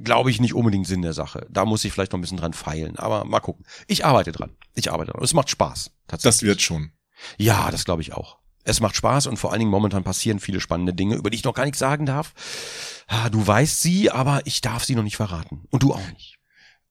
[0.03, 1.47] glaube ich, nicht unbedingt Sinn der Sache.
[1.51, 2.97] Da muss ich vielleicht noch ein bisschen dran feilen.
[2.99, 3.65] Aber mal gucken.
[3.87, 4.51] Ich arbeite dran.
[4.75, 5.23] Ich arbeite dran.
[5.23, 5.91] Es macht Spaß.
[6.09, 6.35] Tatsächlich.
[6.41, 6.93] Das wird schon.
[7.39, 8.39] Ja, das glaube ich auch.
[8.65, 11.45] Es macht Spaß und vor allen Dingen momentan passieren viele spannende Dinge, über die ich
[11.45, 12.33] noch gar nichts sagen darf.
[13.31, 15.65] Du weißt sie, aber ich darf sie noch nicht verraten.
[15.71, 16.39] Und du auch nicht.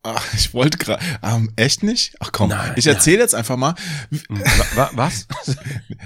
[0.04, 1.04] Ach, ich wollte gerade.
[1.24, 2.16] Ähm, echt nicht?
[2.20, 3.74] Ach komm, Nein, ich erzähle jetzt einfach mal.
[4.12, 5.28] Hm, wa- wa- Was?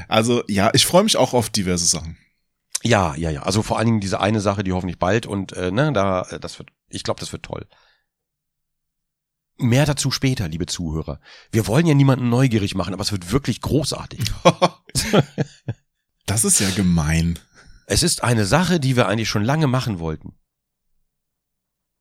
[0.08, 2.18] Also ja, ich freue mich auch auf diverse Sachen.
[2.88, 3.44] Ja, ja, ja.
[3.44, 6.40] Also vor allen Dingen diese eine Sache, die hoffentlich bald und äh, ne, da, äh,
[6.40, 7.68] das wird, ich glaube, das wird toll.
[9.58, 11.20] Mehr dazu später, liebe Zuhörer.
[11.52, 14.22] Wir wollen ja niemanden neugierig machen, aber es wird wirklich großartig.
[16.26, 17.40] das ist ja gemein.
[17.88, 20.38] Es ist eine Sache, die wir eigentlich schon lange machen wollten.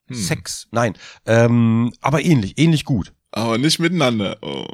[0.09, 0.17] Hm.
[0.17, 0.69] Sex.
[0.71, 0.97] Nein.
[1.25, 3.13] Ähm, aber ähnlich, ähnlich gut.
[3.33, 4.39] Aber nicht miteinander.
[4.43, 4.69] Oh.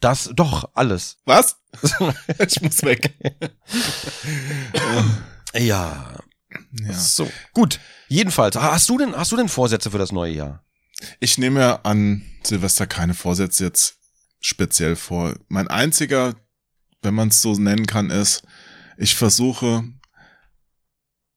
[0.00, 1.18] Das doch, alles.
[1.24, 1.62] Was?
[2.46, 3.14] ich muss weg.
[5.56, 6.18] Ja.
[6.72, 6.92] ja.
[6.92, 7.30] So.
[7.52, 7.80] Gut.
[8.08, 10.64] Jedenfalls, hast du denn, hast du denn Vorsätze für das neue Jahr?
[11.20, 13.98] Ich nehme mir an Silvester keine Vorsätze jetzt
[14.40, 15.34] speziell vor.
[15.48, 16.34] Mein einziger,
[17.02, 18.42] wenn man es so nennen kann, ist,
[18.96, 19.84] ich versuche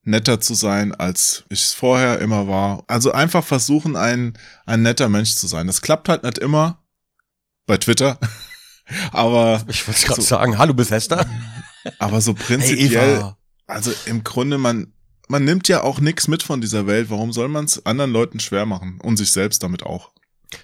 [0.03, 2.83] netter zu sein, als ich es vorher immer war.
[2.87, 5.67] Also einfach versuchen, ein, ein netter Mensch zu sein.
[5.67, 6.83] Das klappt halt nicht immer
[7.65, 8.17] bei Twitter.
[9.11, 10.27] Aber, Ich wollte gerade So.
[10.27, 11.23] sagen, hallo Bethesda.
[11.99, 13.37] aber so Hey prinzipiell, Eva.
[13.69, 14.93] Also im Grunde, man,
[15.27, 17.09] man nimmt ja auch nichts mit von dieser Welt.
[17.09, 18.99] Warum soll man es anderen Leuten schwer machen?
[19.01, 20.11] Und sich selbst damit auch.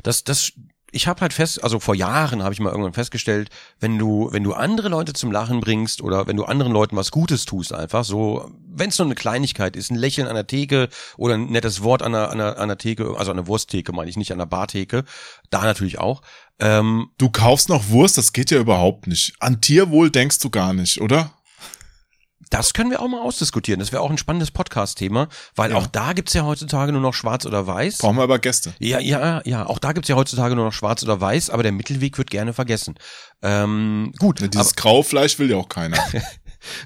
[0.01, 0.53] Das, das,
[0.91, 3.49] ich habe halt fest, also vor Jahren habe ich mal irgendwann festgestellt,
[3.79, 7.11] wenn du, wenn du andere Leute zum Lachen bringst oder wenn du anderen Leuten was
[7.11, 10.89] Gutes tust, einfach so, wenn es nur eine Kleinigkeit ist, ein Lächeln an der Theke
[11.17, 13.91] oder ein nettes Wort an der, an der, an der Theke, also an der Wursttheke
[13.93, 15.03] meine ich nicht, an der Bartheke,
[15.51, 16.21] da natürlich auch.
[16.59, 19.35] Ähm, Du kaufst noch Wurst, das geht ja überhaupt nicht.
[19.39, 21.35] An Tierwohl denkst du gar nicht, oder?
[22.51, 23.79] Das können wir auch mal ausdiskutieren.
[23.79, 25.77] Das wäre auch ein spannendes Podcast-Thema, weil Ja.
[25.77, 27.99] auch da gibt's ja heutzutage nur noch schwarz oder weiß.
[27.99, 28.73] Brauchen wir aber Gäste.
[28.79, 29.65] Ja, ja, ja.
[29.65, 32.53] Auch da gibt's ja heutzutage nur noch schwarz oder weiß, aber der Mittelweg wird gerne
[32.53, 32.95] vergessen.
[33.41, 34.41] Ähm, gut.
[34.41, 35.97] Ja, dieses Graufleisch will ja auch keiner.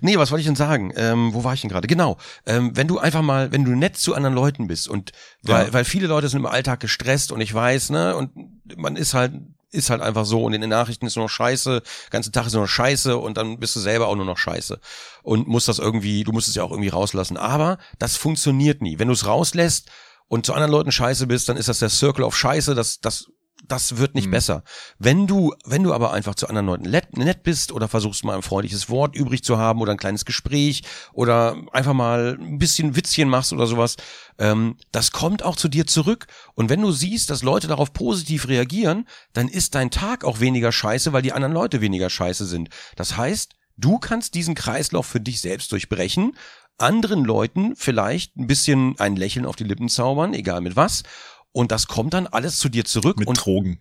[0.02, 0.92] Nee, was wollte ich denn sagen?
[0.98, 1.88] Ähm, wo war ich denn gerade?
[1.88, 2.18] Genau.
[2.46, 5.74] Ähm, wenn du einfach mal, wenn du nett zu anderen Leuten bist und weil, Ja.
[5.74, 8.32] weil viele Leute sind im Alltag gestresst und ich weiß, ne, und
[8.76, 9.32] man ist halt,
[9.72, 12.54] ist halt einfach so und in den Nachrichten ist nur noch Scheiße, ganze Tag ist
[12.54, 14.80] nur noch Scheiße und dann bist du selber auch nur noch Scheiße
[15.24, 17.38] und musst das irgendwie, du musst es ja auch irgendwie rauslassen.
[17.38, 19.00] Aber das funktioniert nie.
[19.00, 19.90] Wenn du es rauslässt
[20.28, 23.32] und zu anderen Leuten Scheiße bist, dann ist das der Circle of Scheiße, das, das,
[23.72, 24.32] das wird nicht Mhm.
[24.32, 24.64] besser.
[24.98, 28.42] Wenn du, wenn du aber einfach zu anderen Leuten nett, bist oder versuchst mal ein
[28.42, 33.30] freundliches Wort übrig zu haben oder ein kleines Gespräch oder einfach mal ein bisschen Witzchen
[33.30, 33.96] machst oder sowas,
[34.38, 36.28] ähm, das kommt auch zu dir zurück.
[36.56, 40.72] Und wenn du siehst, dass Leute darauf positiv reagieren, dann ist dein Tag auch weniger
[40.72, 42.70] scheiße, weil die anderen Leute weniger scheiße sind.
[42.96, 46.36] Das heißt, du kannst diesen Kreislauf für dich selbst durchbrechen,
[46.78, 51.04] anderen Leuten vielleicht ein bisschen ein Lächeln auf die Lippen zaubern, egal mit was.
[51.52, 53.80] Und das kommt dann alles zu dir zurück Mit und, Drogen.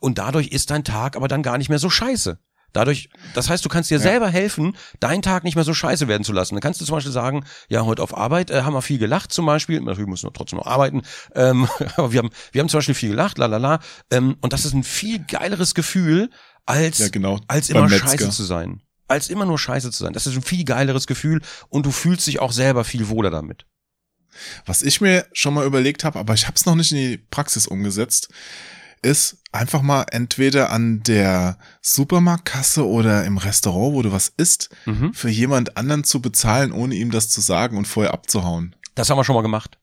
[0.00, 2.38] und dadurch ist dein Tag aber dann gar nicht mehr so scheiße.
[2.72, 4.00] Dadurch, das heißt, du kannst dir Ja.
[4.00, 6.54] selber helfen, deinen Tag nicht mehr so scheiße werden zu lassen.
[6.54, 9.32] Dann kannst du zum Beispiel sagen, ja, heute auf Arbeit äh, haben wir viel gelacht
[9.32, 9.80] zum Beispiel.
[9.80, 11.02] Natürlich müssen wir trotzdem noch arbeiten.
[11.34, 13.80] Ähm, aber wir haben, wir haben zum Beispiel viel gelacht, la la la.
[14.12, 16.30] Ähm, und das ist ein viel geileres Gefühl,
[16.64, 17.40] als, Ja, genau.
[17.48, 18.82] als immer scheiße zu sein.
[19.08, 20.12] Als immer nur scheiße zu sein.
[20.12, 23.66] Das ist ein viel geileres Gefühl und du fühlst dich auch selber viel wohler damit.
[24.66, 27.16] Was ich mir schon mal überlegt habe, aber ich habe es noch nicht in die
[27.18, 28.28] Praxis umgesetzt.
[29.02, 35.14] ist einfach mal entweder an der Supermarktkasse oder im Restaurant, wo du was isst, Mhm.
[35.14, 38.76] für jemand anderen zu bezahlen, ohne ihm das zu sagen und vorher abzuhauen.
[38.94, 39.78] Das haben wir schon mal gemacht.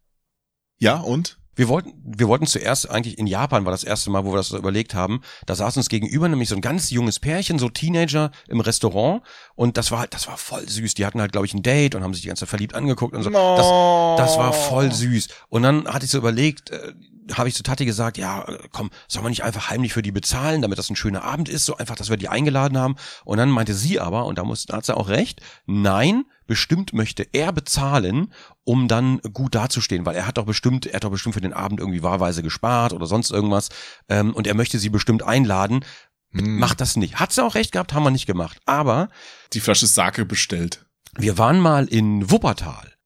[0.78, 1.40] Ja, und?
[1.58, 4.52] Wir wollten, wir wollten zuerst eigentlich in Japan war das erste Mal, wo wir das
[4.52, 5.22] überlegt haben.
[5.48, 9.24] Da saß uns gegenüber nämlich so ein ganz junges Pärchen, so Teenager im Restaurant
[9.56, 10.94] und das war halt, das war voll süß.
[10.94, 13.16] Die hatten halt, glaube ich, ein Date und haben sich die ganze Zeit verliebt angeguckt
[13.16, 13.32] und so.
[13.32, 15.30] Das, das war voll süß.
[15.50, 16.94] Und dann hatte ich so überlegt, äh,
[17.34, 20.62] habe ich zu Tati gesagt, ja, komm, sollen wir nicht einfach heimlich für die bezahlen,
[20.62, 22.96] damit das ein schöner Abend ist, so einfach, dass wir die eingeladen haben.
[23.26, 26.94] Und dann meinte sie aber, und da, muss, da hat sie auch recht, nein, bestimmt
[26.94, 31.12] möchte er bezahlen, um dann gut dazustehen, weil er hat doch bestimmt, er hat doch
[31.12, 33.70] bestimmt für den Abend irgendwie wahlweise gespart oder sonst irgendwas.
[34.10, 35.86] Ähm, und er möchte sie bestimmt einladen.
[36.32, 37.20] Hm, Macht das nicht.
[37.20, 38.60] Hat sie auch recht gehabt, haben wir nicht gemacht.
[38.66, 39.10] Aber
[39.54, 40.86] die Flasche Sake bestellt.
[41.18, 42.97] wir waren mal in Wuppertal.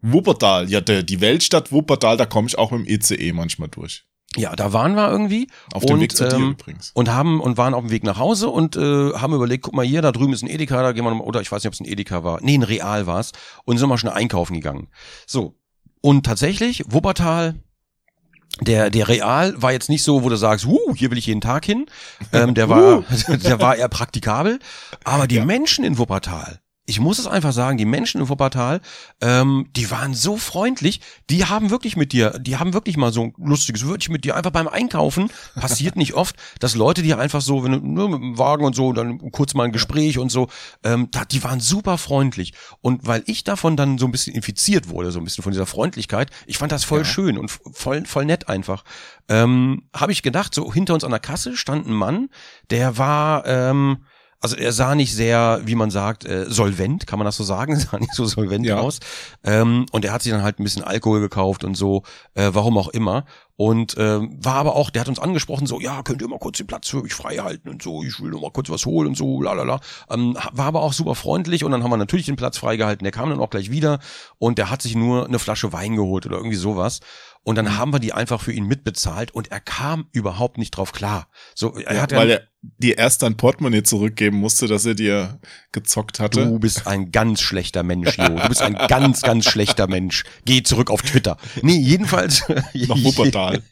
[0.00, 4.04] Wuppertal, ja, der, die Weltstadt Wuppertal, da komme ich auch mit dem ECE manchmal durch.
[4.36, 5.48] Ja, da waren wir irgendwie.
[5.72, 6.90] Auf dem Und, Weg zu dir ähm, übrigens.
[6.94, 9.86] und haben und waren auf dem Weg nach Hause und äh, haben überlegt, guck mal
[9.86, 11.68] hier, da drüben ist ein Edeka, da gehen wir noch mal, oder ich weiß nicht,
[11.68, 12.38] ob es ein Edeka war.
[12.42, 13.32] Nee, ein Real war es
[13.64, 14.88] und sind mal schnell einkaufen gegangen.
[15.26, 15.54] So.
[16.00, 17.54] Und tatsächlich Wuppertal
[18.60, 21.40] der der Real war jetzt nicht so, wo du sagst, uh, hier will ich jeden
[21.40, 21.86] Tag hin.
[22.32, 24.58] Ähm, der war der war eher praktikabel,
[25.04, 28.80] aber die Menschen in Wuppertal ich muss es einfach sagen, die Menschen in Wuppertal,
[29.20, 33.24] ähm, die waren so freundlich, die haben wirklich mit dir, die haben wirklich mal so
[33.24, 35.30] ein lustiges Wörtchen mit dir, einfach beim Einkaufen.
[35.54, 38.74] Passiert nicht oft, dass Leute dir einfach so, wenn du nur mit dem Wagen und
[38.74, 40.48] so, dann kurz mal ein Gespräch und so,
[40.82, 42.54] ähm, da, die waren super freundlich.
[42.80, 45.66] Und weil ich davon dann so ein bisschen infiziert wurde, so ein bisschen von dieser
[45.66, 48.82] Freundlichkeit, ich fand das voll schön und voll, voll nett einfach.
[49.28, 52.30] Ähm, habe ich gedacht, so hinter uns an der Kasse stand ein Mann,
[52.70, 54.06] der war, ähm,
[54.40, 57.76] also er sah nicht sehr, wie man sagt, äh, solvent, kann man das so sagen,
[57.78, 58.78] sah nicht so solvent Ja.
[58.80, 59.00] aus.
[59.44, 62.02] Ähm, und er hat sich dann halt ein bisschen Alkohol gekauft und so,
[62.34, 63.24] äh, warum auch immer.
[63.56, 66.58] Und ähm, war aber auch, der hat uns angesprochen, so, ja, könnt ihr mal kurz
[66.58, 69.08] den Platz für mich frei halten und so, ich will nur mal kurz was holen
[69.08, 69.80] und so, lalala.
[70.08, 73.02] Ähm, war aber auch super freundlich und dann haben wir natürlich den Platz freigehalten.
[73.02, 73.98] Der kam dann auch gleich wieder
[74.38, 77.00] und der hat sich nur eine Flasche Wein geholt oder irgendwie sowas.
[77.42, 80.92] Und dann haben wir die einfach für ihn mitbezahlt und er kam überhaupt nicht drauf
[80.92, 81.28] klar.
[81.54, 85.38] So, er Ja, hat weil er dir erst dein Portemonnaie zurückgeben musste, dass er dir
[85.72, 86.44] gezockt hatte.
[86.44, 88.28] Du bist ein ganz schlechter Mensch, Jo.
[88.28, 90.24] Du bist ein ganz, ganz schlechter Mensch.
[90.44, 91.38] Geh zurück auf Twitter.
[91.62, 92.42] Nee, jedenfalls.
[92.48, 92.64] Nach
[93.04, 93.62] Wuppertal.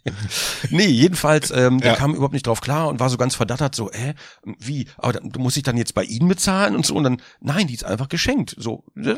[0.71, 1.97] nee, jedenfalls, ähm, der Ja.
[1.97, 4.15] kam überhaupt nicht drauf klar und war so ganz verdattert, so, äh,
[4.59, 4.89] wie?
[4.97, 6.95] Aber dann, du musst ich dann jetzt bei ihnen bezahlen und so.
[6.95, 8.55] Und dann, nein, die ist einfach geschenkt.
[8.59, 9.17] So, äh,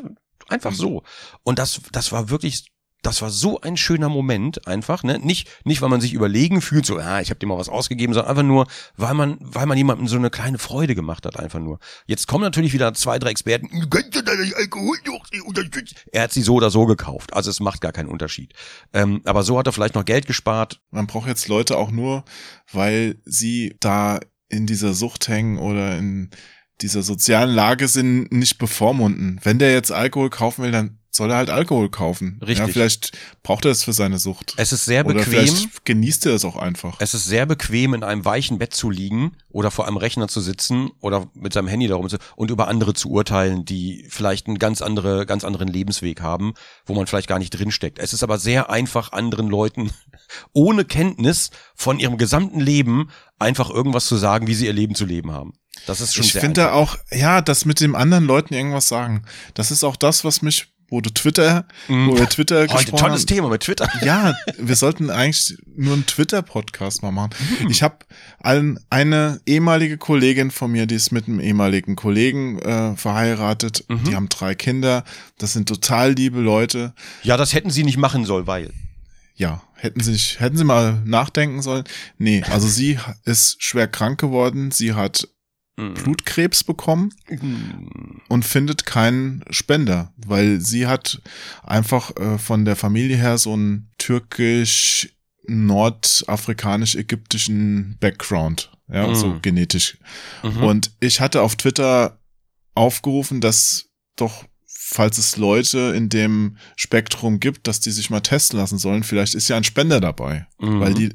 [0.48, 1.02] einfach so.
[1.44, 2.72] Und das, das war wirklich.
[3.08, 5.18] Das war so ein schöner Moment einfach, ne?
[5.18, 8.12] Nicht, nicht, weil man sich überlegen fühlt, so, ah, ich habe dir mal was ausgegeben,
[8.12, 8.66] sondern einfach nur,
[8.98, 11.78] weil man, weil man jemandem so eine kleine Freude gemacht hat, einfach nur.
[12.04, 14.98] Jetzt kommen natürlich wieder zwei, drei Experten, "Du kannst ja deinen Alkohol
[15.46, 18.52] unterstützen." Er hat sie so oder so gekauft, also es macht gar keinen Unterschied.
[18.92, 20.82] Ähm, aber so hat er vielleicht noch Geld gespart.
[20.90, 22.26] Man braucht jetzt Leute auch nur,
[22.70, 26.28] weil sie da in dieser Sucht hängen oder in
[26.82, 29.40] dieser sozialen Lage sind, nicht bevormunden.
[29.42, 32.40] Wenn der jetzt Alkohol kaufen will, dann soll er halt Alkohol kaufen.
[32.40, 32.66] Richtig.
[32.66, 33.12] Ja, vielleicht
[33.42, 34.54] braucht er es für seine Sucht.
[34.56, 35.32] Es ist sehr oder bequem.
[35.32, 36.96] vielleicht genießt er es auch einfach.
[37.00, 40.40] Es ist sehr bequem, in einem weichen Bett zu liegen oder vor einem Rechner zu
[40.40, 44.58] sitzen oder mit seinem Handy darum zu und über andere zu urteilen, die vielleicht einen
[44.58, 46.54] ganz andere, ganz anderen Lebensweg haben,
[46.86, 47.98] wo man vielleicht gar nicht drinsteckt.
[47.98, 49.90] Es ist aber sehr einfach, anderen Leuten
[50.54, 55.04] ohne Kenntnis von ihrem gesamten Leben einfach irgendwas zu sagen, wie sie ihr Leben zu
[55.04, 55.52] leben haben.
[55.86, 56.76] Das ist schon Ich sehr finde einfach.
[56.76, 59.22] auch, ja, das mit dem anderen Leuten irgendwas sagen.
[59.54, 63.20] Das ist auch das, was mich, wo du Twitter, wo wir Twitter Heute gesprochen tolles
[63.22, 63.26] haben.
[63.26, 63.88] Thema mit Twitter.
[64.02, 67.30] Ja, wir sollten eigentlich nur einen Twitter-Podcast mal machen.
[67.68, 67.98] Ich habe
[68.40, 73.84] ein, eine ehemalige Kollegin von mir, die ist mit einem ehemaligen Kollegen äh, verheiratet.
[73.88, 74.04] Mhm.
[74.04, 75.04] Die haben drei Kinder.
[75.36, 76.94] Das sind total liebe Leute.
[77.22, 78.72] Ja, das hätten sie nicht machen sollen, weil.
[79.34, 81.84] Ja, hätten sie nicht, hätten sie mal nachdenken sollen.
[82.16, 84.70] Nee, also sie ist schwer krank geworden.
[84.70, 85.28] Sie hat
[85.78, 85.94] Mhm.
[85.94, 87.14] Blutkrebs bekommen
[88.28, 91.22] und findet keinen Spender, weil sie hat
[91.62, 95.10] einfach äh, von der Familie her so einen türkisch
[95.46, 99.14] nordafrikanisch-ägyptischen Background, ja, Mhm.
[99.14, 99.98] so genetisch.
[100.42, 100.62] Mhm.
[100.62, 102.18] Und ich hatte auf Twitter
[102.74, 108.58] aufgerufen, dass doch falls es Leute in dem Spektrum gibt, dass die sich mal testen
[108.58, 110.80] lassen sollen, vielleicht ist ja ein Spender dabei, Mhm.
[110.80, 111.10] weil die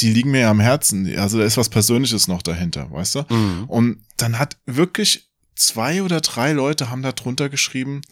[0.00, 1.18] die liegen mir ja am Herzen.
[1.18, 3.24] Also da ist was Persönliches noch dahinter, weißt du?
[3.28, 3.64] Mhm.
[3.64, 8.02] Und dann hat wirklich zwei oder drei Leute haben da drunter geschrieben,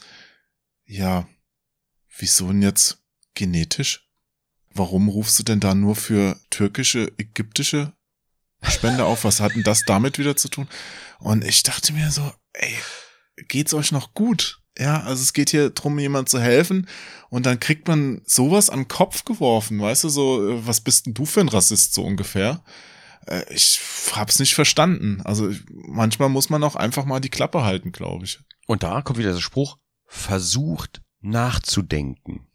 [0.84, 1.28] ja,
[2.18, 2.98] wieso denn jetzt
[3.34, 4.08] genetisch?
[4.72, 7.92] Warum rufst du denn da nur für türkische, ägyptische
[8.62, 9.24] Spender auf?
[9.24, 10.68] Was hat denn das damit wieder zu tun?
[11.18, 12.76] Und ich dachte mir so, ey,
[13.48, 14.60] geht's euch noch gut?
[14.78, 16.86] Ja, also es geht hier drum, jemand zu helfen
[17.30, 21.06] und dann kriegt man sowas an den Kopf geworfen, weißt du, so, äh, was bist
[21.06, 22.62] denn du für ein Rassist, so ungefähr?
[23.26, 23.80] Äh, Ich
[24.12, 25.22] hab's nicht verstanden.
[25.24, 28.40] Also manchmal muss man auch einfach mal die Klappe halten, glaube ich.
[28.66, 32.46] Und da kommt wieder der Spruch, versucht nachzudenken.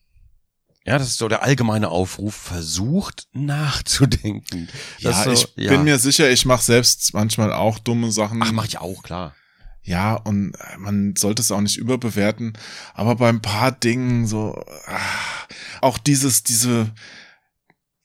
[0.85, 4.67] Ja, das ist so der allgemeine Aufruf, versucht nachzudenken.
[5.01, 8.41] Das Ja, so, ich bin mir sicher, ich mache selbst manchmal auch dumme Sachen.
[8.41, 9.35] Ach, mach ich auch, klar.
[9.83, 12.53] Ja, und äh, man sollte es auch nicht überbewerten,
[12.93, 14.99] aber bei ein paar Dingen so ah,
[15.81, 16.91] auch dieses diese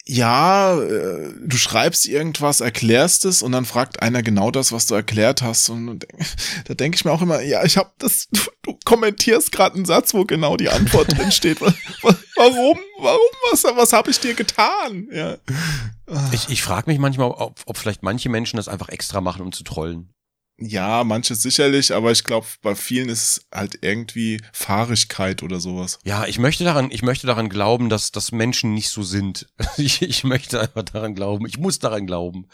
[0.09, 4.95] ja, äh, du schreibst irgendwas, erklärst es und dann fragt einer genau das, was du
[4.95, 6.07] erklärt hast und
[6.67, 9.85] da denke ich mir auch immer, ja, ich habe das du, du kommentierst gerade einen
[9.85, 11.61] Satz, wo genau die Antwort drin steht.
[11.61, 12.79] Wa- wa- Warum?
[13.01, 13.21] Warum?
[13.51, 15.09] Was was habe ich dir getan?
[15.13, 15.39] Ja.
[16.33, 19.51] Ich, ich frage mich manchmal, ob, ob vielleicht manche Menschen das einfach extra machen, um
[19.51, 20.13] zu trollen.
[20.59, 25.99] Ja, manche sicherlich, aber ich glaube, bei vielen ist es halt irgendwie Fahrigkeit oder sowas.
[26.03, 29.47] Ja, ich möchte daran, ich möchte daran glauben, dass, dass Menschen nicht so sind.
[29.77, 32.47] Ich, ich möchte einfach daran glauben, ich muss daran glauben,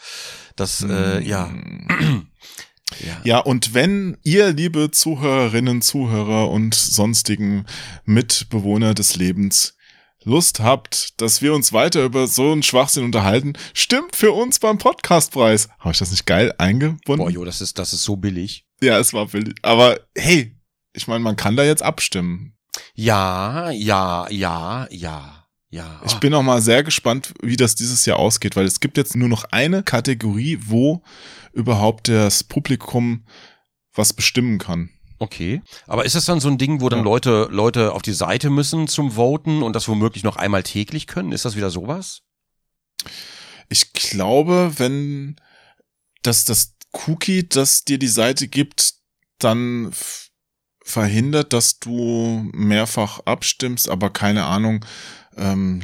[0.57, 1.53] dass, äh, ja.
[2.99, 3.21] ja.
[3.23, 7.65] Ja, und wenn ihr, liebe Zuhörerinnen, Zuhörer und sonstigen
[8.03, 9.77] Mitbewohner des Lebens,
[10.25, 14.77] Lust habt, dass wir uns weiter über so einen Schwachsinn unterhalten, stimmt für uns beim
[14.77, 15.69] Podcastpreis.
[15.79, 17.23] Habe ich das nicht geil eingebunden?
[17.23, 18.65] Boah, jo, das ist, das ist so billig.
[18.81, 19.55] ja, es war billig.
[19.61, 20.55] Aber hey,
[20.93, 22.55] ich meine, man kann da jetzt abstimmen.
[22.95, 26.01] Ja, ja, ja, ja, ja.
[26.05, 29.15] Ich bin auch mal sehr gespannt, wie das dieses Jahr ausgeht, weil es gibt jetzt
[29.15, 31.03] nur noch eine Kategorie, wo
[31.51, 33.25] überhaupt das Publikum
[33.93, 34.89] was bestimmen kann.
[35.19, 35.61] Okay.
[35.87, 37.05] Aber ist das dann so ein Ding, wo dann Ja.
[37.05, 41.31] Leute, Leute auf die Seite müssen zum Voten und das womöglich noch einmal täglich können?
[41.31, 42.21] Ist das wieder sowas?
[43.69, 45.35] Ich glaube, wenn
[46.21, 46.75] das, das
[47.07, 48.93] Cookie, das dir die Seite gibt,
[49.39, 49.91] dann
[50.83, 54.85] verhindert, dass du mehrfach abstimmst, aber keine Ahnung.
[55.37, 55.81] Ähm,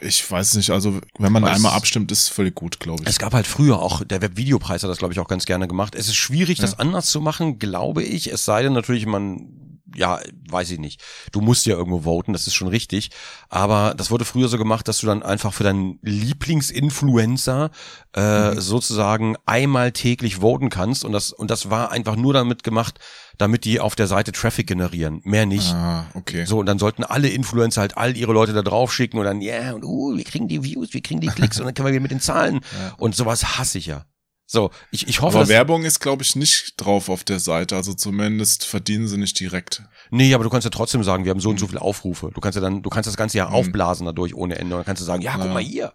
[0.00, 3.08] ich weiß nicht, also wenn man es- einmal abstimmt, ist völlig gut, glaube ich.
[3.08, 5.94] Es gab halt früher auch, der Webvideopreis hat das, glaube ich, auch ganz gerne gemacht.
[5.94, 8.32] Es ist schwierig, das anders zu machen, glaube ich.
[8.32, 9.48] Es sei denn natürlich, man,
[9.94, 10.20] ja,
[10.50, 11.00] weiß ich nicht.
[11.32, 13.10] Du musst ja irgendwo voten, das ist schon richtig.
[13.48, 17.70] Aber das wurde früher so gemacht, dass du dann einfach für deinen Lieblingsinfluencer
[18.12, 21.04] äh, sozusagen einmal täglich voten kannst.
[21.04, 22.98] Und das, und das war einfach nur damit gemacht,
[23.38, 25.20] damit die auf der Seite Traffic generieren.
[25.24, 25.72] Mehr nicht.
[25.72, 26.44] ah, okay.
[26.44, 29.40] So, und dann sollten alle Influencer halt all ihre Leute da drauf schicken und dann,
[29.40, 31.92] ja, und uh, wir kriegen die Views, wir kriegen die Klicks und dann können wir
[31.92, 32.60] wieder mit den Zahlen.
[32.98, 34.04] Und sowas hasse ich ja.
[34.50, 37.76] So, ich, ich hoffe, Aber Werbung ist, glaube ich, nicht drauf auf der Seite.
[37.76, 39.82] Also zumindest verdienen sie nicht direkt.
[40.10, 42.30] nee, aber du kannst ja trotzdem sagen, wir haben so und so viele Aufrufe.
[42.34, 44.74] Du kannst ja dann, du kannst das ganze Jahr aufblasen dadurch ohne Ende.
[44.74, 45.52] Und dann kannst du sagen, ja, guck Ja.
[45.52, 45.92] mal hier.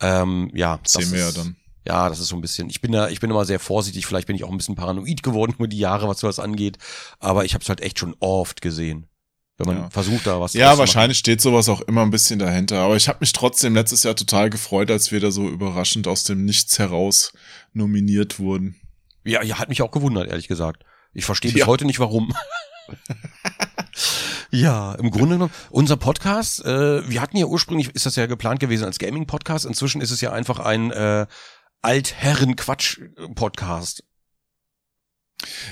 [0.00, 1.56] Ähm, ja, das Sehen wir ja dann.
[1.86, 2.70] Ja, das ist so ein bisschen.
[2.70, 4.06] Ich bin da, ich bin immer sehr vorsichtig.
[4.06, 6.78] Vielleicht bin ich auch ein bisschen paranoid geworden über die Jahre, was sowas angeht.
[7.18, 9.06] Aber ich habe es halt echt schon oft gesehen,
[9.58, 9.90] wenn man Ja.
[9.90, 10.54] versucht da was.
[10.54, 12.78] Ja, zu wahrscheinlich steht sowas auch immer ein bisschen dahinter.
[12.78, 16.24] Aber ich habe mich trotzdem letztes Jahr total gefreut, als wir da so überraschend aus
[16.24, 17.32] dem Nichts heraus
[17.74, 18.76] nominiert wurden.
[19.24, 20.84] Ja, ja, hat mich auch gewundert, ehrlich gesagt.
[21.12, 21.66] Ich verstehe bis Ja.
[21.66, 22.34] heute nicht, warum.
[24.50, 28.60] ja, im Grunde genommen, unser Podcast, äh, wir hatten ja ursprünglich, ist das ja geplant
[28.60, 29.64] gewesen als Gaming-Podcast.
[29.64, 31.26] Inzwischen ist es ja einfach ein äh,
[31.84, 34.04] Altherren-Quatsch-Podcast.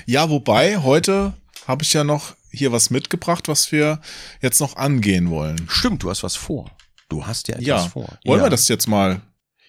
[0.05, 1.33] Ja, wobei, heute
[1.67, 3.99] habe ich ja noch hier was mitgebracht, was wir
[4.41, 5.67] jetzt noch angehen wollen.
[5.69, 6.69] Stimmt, du hast was vor.
[7.09, 8.17] Du hast ja etwas Ja, vor.
[8.25, 8.45] wollen ja.
[8.45, 9.21] wir das jetzt mal?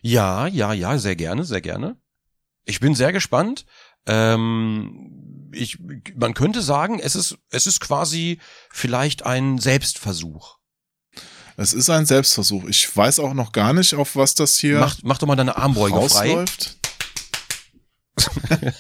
[0.03, 1.97] Ja, ja, ja, sehr gerne, sehr gerne.
[2.67, 3.65] Ich bin sehr gespannt.
[4.07, 5.79] Ähm, ich,
[6.15, 8.39] man könnte sagen, es ist, es ist quasi
[8.71, 10.59] vielleicht ein Selbstversuch.
[11.57, 12.65] Es ist ein Selbstversuch.
[12.65, 15.57] Ich weiß auch noch gar nicht, auf was das hier Mach, mach doch mal deine
[15.57, 16.31] Armbeuge frei.
[16.33, 16.77] rausläuft.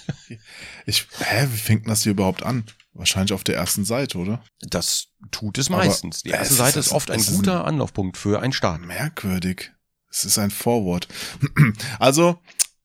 [0.86, 2.64] ich, hä, wie fängt das hier überhaupt an?
[2.92, 4.42] Wahrscheinlich auf der ersten Seite, oder?
[4.60, 6.22] Das tut es Aber meistens.
[6.22, 8.80] Die erste ist- Seite ist oft ein ist ein- guter Anlaufpunkt für einen Start.
[8.82, 9.72] Merkwürdig.
[10.10, 11.08] Es ist ein Vorwort.
[11.98, 12.40] Also,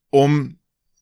[0.10, 0.59] um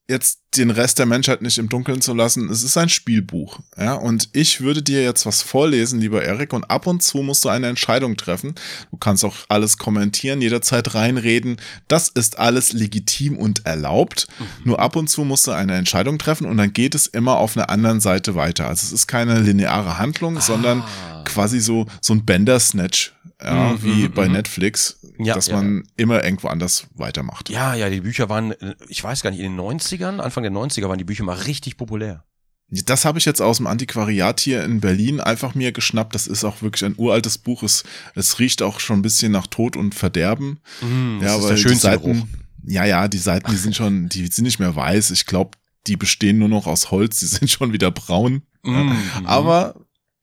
[0.09, 3.59] jetzt den Rest der Menschheit nicht im Dunkeln zu lassen, es ist ein Spielbuch.
[3.77, 7.43] Ja, und ich würde dir jetzt was vorlesen, lieber Erik, und ab und zu musst
[7.45, 8.55] du eine Entscheidung treffen.
[8.89, 11.57] Du kannst auch alles kommentieren, jederzeit reinreden.
[11.87, 14.27] Das ist alles legitim und erlaubt.
[14.63, 17.57] Nur ab und zu musst du eine Entscheidung treffen und dann geht es immer auf
[17.57, 18.67] einer anderen Seite weiter.
[18.67, 21.23] Also es ist keine lineare Handlung, sondern Ah.
[21.25, 23.13] quasi so, so ein Bender-Snatch,
[23.43, 24.33] ja, Mhm, wie mhm, bei mhm.
[24.33, 27.49] Netflix, Ja, dass ja, man immer irgendwo anders weitermacht.
[27.49, 30.51] Ja, ja, die Bücher waren, äh, ich weiß gar nicht, in den 90ern, Anfang der
[30.51, 32.23] 90er waren die Bücher mal richtig populär.
[32.69, 36.13] Das habe ich jetzt aus dem Antiquariat hier in Berlin einfach mir geschnappt.
[36.13, 37.63] Das ist auch wirklich ein uraltes Buch.
[37.63, 40.59] Es, es riecht auch schon ein bisschen nach Tod und Verderben.
[40.81, 41.79] Mm, ja, der die Geruch.
[41.79, 42.29] Seiten,
[42.65, 45.11] ja, ja, die Seiten, die sind schon, die sind nicht mehr weiß.
[45.11, 45.51] Ich glaube,
[45.87, 47.19] die bestehen nur noch aus Holz.
[47.19, 48.41] Die sind schon wieder braun.
[48.63, 48.97] Mhm.
[49.23, 49.75] Aber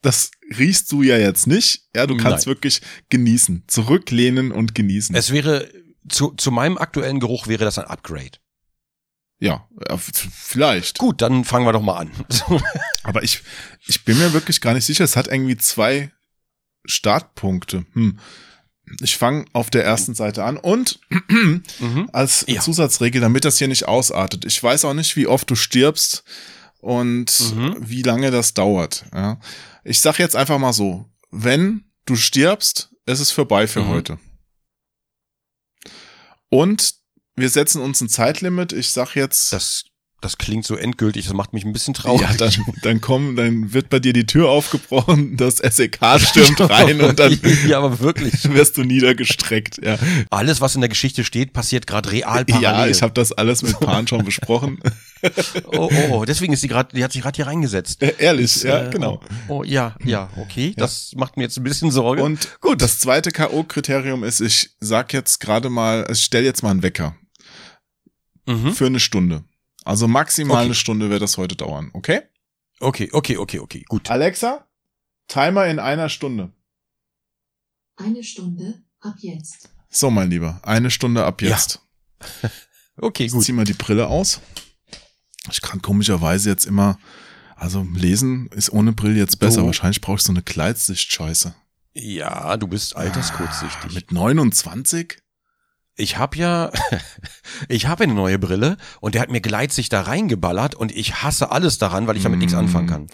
[0.02, 1.84] das riechst du ja jetzt nicht.
[1.94, 2.54] Ja, du kannst Nein.
[2.54, 3.64] wirklich genießen.
[3.66, 5.14] Zurücklehnen und genießen.
[5.14, 5.68] Es wäre,
[6.08, 8.38] zu, zu meinem aktuellen Geruch wäre das ein Upgrade.
[9.40, 9.66] ja,
[10.32, 10.98] vielleicht.
[10.98, 12.10] Gut, dann fangen wir doch mal an.
[13.02, 13.42] Aber ich,
[13.86, 15.04] ich bin mir wirklich gar nicht sicher.
[15.04, 16.10] Es hat irgendwie zwei
[16.86, 17.84] Startpunkte.
[17.94, 18.18] Hm.
[19.00, 22.08] Ich fange auf der ersten Seite an und mhm.
[22.12, 22.60] als Ja.
[22.60, 24.44] Zusatzregel, damit das hier nicht ausartet.
[24.44, 26.22] Ich weiß auch nicht, wie oft du stirbst
[26.80, 27.76] und Mhm.
[27.80, 29.06] wie lange das dauert.
[29.14, 29.38] Ja.
[29.84, 33.88] Ich sag jetzt einfach mal so, wenn du stirbst, es ist vorbei für Mhm.
[33.88, 34.18] heute.
[36.48, 36.94] Und
[37.36, 38.72] wir setzen uns ein Zeitlimit.
[38.72, 39.84] Ich sag jetzt, Das,
[40.24, 42.22] das klingt so endgültig, das macht mich ein bisschen traurig.
[42.22, 42.52] ja, dann,
[42.82, 47.38] dann kommen, dann wird bei dir die Tür aufgebrochen, das SEK stürmt rein und dann
[47.68, 48.32] ja, aber wirklich.
[48.54, 49.80] wirst du niedergestreckt.
[49.84, 49.98] Ja,
[50.30, 52.62] Alles, was in der Geschichte steht, passiert gerade real parallel.
[52.62, 54.78] ja ich habe das alles mit Pan schon besprochen.
[55.66, 58.02] Oh, oh, oh, deswegen ist sie gerade, die hat sich gerade hier reingesetzt.
[58.02, 59.20] Äh, Ehrlich, ja, Äh, genau.
[59.48, 60.74] Oh, oh, ja, ja, okay.
[60.76, 62.22] Das macht mir jetzt ein bisschen Sorge.
[62.22, 66.70] Und gut, das zweite K.O.-Kriterium ist, ich sag jetzt gerade mal, ich stell jetzt mal
[66.70, 67.16] einen Wecker
[68.46, 68.72] mhm.
[68.74, 69.44] für eine Stunde.
[69.84, 70.64] Also maximal Okay.
[70.66, 72.22] eine Stunde wird das heute dauern, okay?
[72.80, 74.10] Okay, okay, okay, okay, gut.
[74.10, 74.66] Alexa,
[75.28, 76.52] Timer in einer Stunde.
[77.96, 79.68] Eine Stunde ab jetzt.
[79.90, 81.80] So, mein Lieber, eine Stunde ab Ja, jetzt.
[82.96, 83.42] Okay, Jetzt gut.
[83.44, 84.40] zieh mal die Brille aus.
[85.50, 86.96] Ich kann komischerweise jetzt immer,
[87.56, 89.62] also lesen ist ohne Brille jetzt besser.
[89.62, 91.54] Du- Wahrscheinlich brauche ich so eine Gleitsicht-Scheiße.
[91.94, 93.92] Ja, du bist alterskurzsichtig.
[93.94, 95.18] Mit 29?
[95.96, 96.70] Ich habe ja,
[97.68, 101.50] ich habe eine neue Brille und der hat mir Gleitsicht da reingeballert und ich hasse
[101.52, 102.58] alles daran, weil ich damit nichts Mm.
[102.58, 103.06] anfangen kann.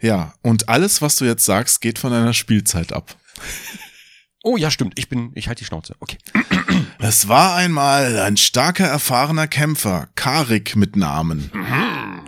[0.00, 3.14] Ja, und alles, was du jetzt sagst, geht von deiner Spielzeit ab.
[4.42, 4.98] Oh ja, stimmt.
[4.98, 5.94] Ich bin, ich halte die Schnauze.
[6.00, 6.16] Okay.
[6.98, 11.50] Es war einmal ein starker, erfahrener Kämpfer, Karik mit Namen.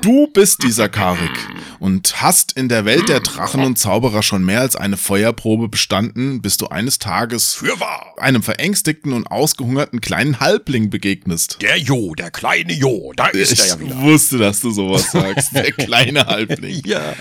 [0.03, 1.31] Du bist dieser Karik
[1.79, 6.43] und hast in der Welt der Drachen und Zauberer schon mehr als eine Feuerprobe bestanden,
[6.43, 8.15] bis du eines Tages Fürwahr!
[8.19, 11.59] einem verängstigten und ausgehungerten kleinen Halbling begegnest.
[11.63, 14.01] Der Jo, der kleine Jo, da ist er Ich ja wieder.
[14.01, 15.55] wusste, dass du sowas sagst.
[15.55, 16.83] Der kleine Halbling.
[16.85, 17.15] Ja.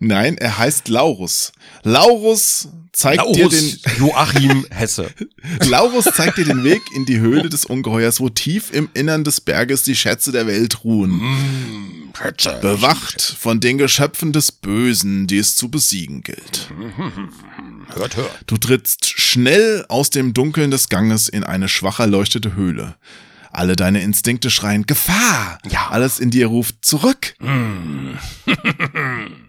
[0.00, 1.52] Nein, er heißt Laurus.
[1.82, 5.10] Laurus zeigt dir den Laurus Joachim Hesse.
[5.68, 9.40] Laurus zeigt dir den Weg in die Höhle des Ungeheuers, wo tief im Innern des
[9.40, 11.20] Berges die Schätze der Welt ruhen.
[12.16, 12.58] Schätze.
[12.60, 16.70] Bewacht von den Geschöpfen des Bösen, die es zu besiegen gilt.
[17.94, 18.44] Hört, hört.
[18.46, 22.96] Du trittst schnell aus dem Dunkeln des Ganges in eine schwach erleuchtete Höhle.
[23.50, 25.58] Alle deine Instinkte schreien Gefahr.
[25.70, 25.88] Ja.
[25.88, 27.34] Alles in dir ruft zurück.
[27.40, 28.18] Hm.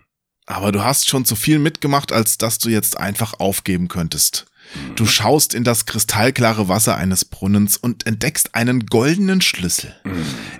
[0.50, 4.48] Aber du hast schon zu viel mitgemacht, als dass du jetzt einfach aufgeben könntest.
[4.96, 9.96] Du schaust in das kristallklare Wasser eines Brunnens und entdeckst einen goldenen Schlüssel.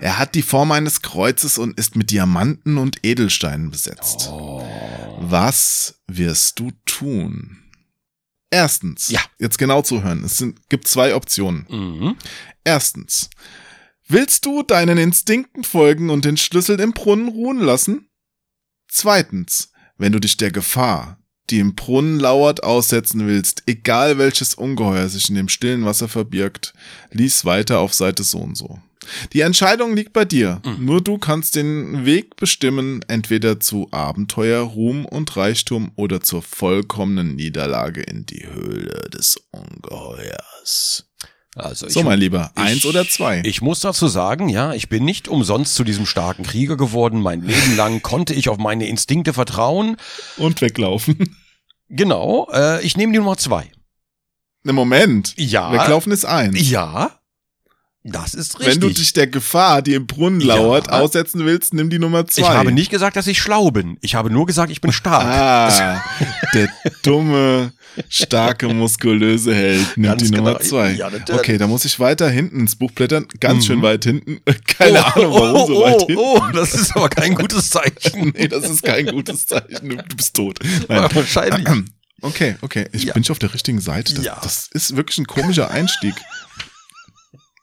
[0.00, 4.30] Er hat die Form eines Kreuzes und ist mit Diamanten und Edelsteinen besetzt.
[5.18, 7.58] Was wirst du tun?
[8.48, 9.20] Erstens, Ja.
[9.40, 10.22] jetzt genau zuhören.
[10.22, 11.66] Es sind, gibt zwei Optionen.
[11.68, 12.16] Mhm.
[12.62, 13.28] Erstens,
[14.06, 18.08] willst du deinen Instinkten folgen und den Schlüssel im Brunnen ruhen lassen?
[18.88, 19.69] Zweitens,
[20.00, 21.18] wenn du dich der Gefahr,
[21.50, 26.72] die im Brunnen lauert, aussetzen willst, egal welches Ungeheuer sich in dem stillen Wasser verbirgt,
[27.10, 28.78] lies weiter auf Seite so und so.
[29.32, 30.60] Die Entscheidung liegt bei dir.
[30.78, 37.34] Nur du kannst den Weg bestimmen, entweder zu Abenteuer, Ruhm und Reichtum oder zur vollkommenen
[37.34, 41.09] Niederlage in die Höhle des Ungeheuers.
[41.64, 43.42] Also ich, So, mein Lieber, eins ich- oder zwei?
[43.44, 47.20] Ich muss dazu sagen, ja, ich bin nicht umsonst zu diesem starken Krieger geworden.
[47.20, 49.96] Mein Leben lang konnte ich auf meine Instinkte vertrauen.
[50.36, 51.36] und weglaufen.
[51.88, 53.70] Genau, äh, ich nehme die Nummer zwei.
[54.62, 55.34] Ne Moment.
[55.36, 55.72] Ja.
[55.72, 56.54] Weglaufen ist ein.
[56.54, 57.10] Ja,
[58.02, 58.74] das ist richtig.
[58.74, 60.54] Wenn du dich der Gefahr, die im Brunnen Ja.
[60.56, 62.42] lauert, aussetzen willst, nimm die Nummer zwei.
[62.42, 63.98] ich habe nicht gesagt, dass ich schlau bin.
[64.00, 65.24] Ich habe nur gesagt, ich bin stark.
[65.26, 66.02] Ah,
[66.54, 66.68] der
[67.02, 67.72] dumme,
[68.08, 70.64] starke, muskulöse Held nimmt die Nummer genau.
[70.68, 70.92] zwei.
[70.92, 73.26] Ja, okay, da muss ich weiter hinten ins Buch blättern.
[73.38, 73.66] Ganz Mhm.
[73.66, 74.40] schön weit hinten.
[74.78, 76.16] Keine oh, Ahnung, warum oh, so oh, weit hinten.
[76.16, 78.32] Oh, das ist aber kein gutes Zeichen.
[78.34, 79.88] Nee, das ist kein gutes Zeichen.
[80.08, 80.58] Du bist tot.
[80.88, 81.08] Nein.
[81.14, 81.66] Wahrscheinlich.
[82.22, 82.86] Okay, okay.
[82.92, 83.12] Ich Ja.
[83.14, 84.14] bin schon auf der richtigen Seite.
[84.14, 84.38] Das, Ja.
[84.42, 86.14] das ist wirklich ein komischer Einstieg.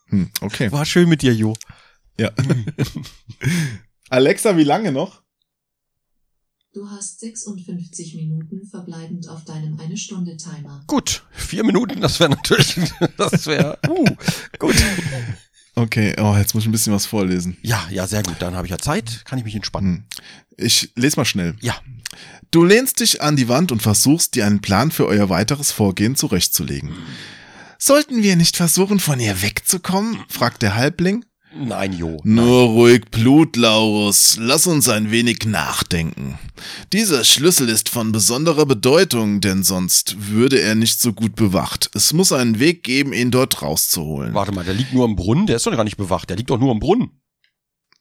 [0.08, 0.72] Hm, okay.
[0.72, 1.54] War schön mit dir, Jo.
[2.20, 2.32] Ja.
[4.10, 5.22] Alexa, wie lange noch?
[6.74, 10.84] Du hast 56 Minuten verbleibend auf deinem eine Stunde Timer.
[10.86, 12.76] Gut, vier Minuten, das wäre natürlich,
[13.18, 14.06] das wäre, uh,
[14.60, 14.76] gut.
[15.74, 17.58] Okay, oh, jetzt muss ich ein bisschen was vorlesen.
[17.62, 18.36] Ja, ja, sehr gut.
[18.40, 20.08] Dann habe ich ja Zeit, kann ich mich entspannen.
[20.10, 20.26] Hm.
[20.58, 21.56] Ich lese mal schnell.
[21.62, 21.76] Ja.
[22.50, 26.16] Du lehnst dich an die Wand und versuchst, dir einen Plan für euer weiteres Vorgehen
[26.16, 26.96] zurechtzulegen.
[27.80, 30.20] Sollten wir nicht versuchen, von ihr wegzukommen?
[30.30, 31.24] fragt der Halbling.
[31.56, 32.20] Nein, Jo.
[32.24, 34.38] Nur ruhig Blut, Laurus.
[34.40, 36.38] Lass uns ein wenig nachdenken.
[36.94, 41.90] Dieser Schlüssel ist von besonderer Bedeutung, denn sonst würde er nicht so gut bewacht.
[41.94, 44.34] Es muss einen Weg geben, ihn dort rauszuholen.
[44.34, 46.50] Warte mal, der liegt nur im Brunnen, der ist doch gar nicht bewacht, der liegt
[46.50, 47.12] doch nur im Brunnen.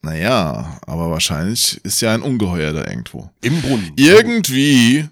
[0.03, 3.31] Naja, aber wahrscheinlich ist ja ein Ungeheuer da irgendwo.
[3.43, 3.93] Im Brunnen.
[3.97, 5.09] Irgendwie,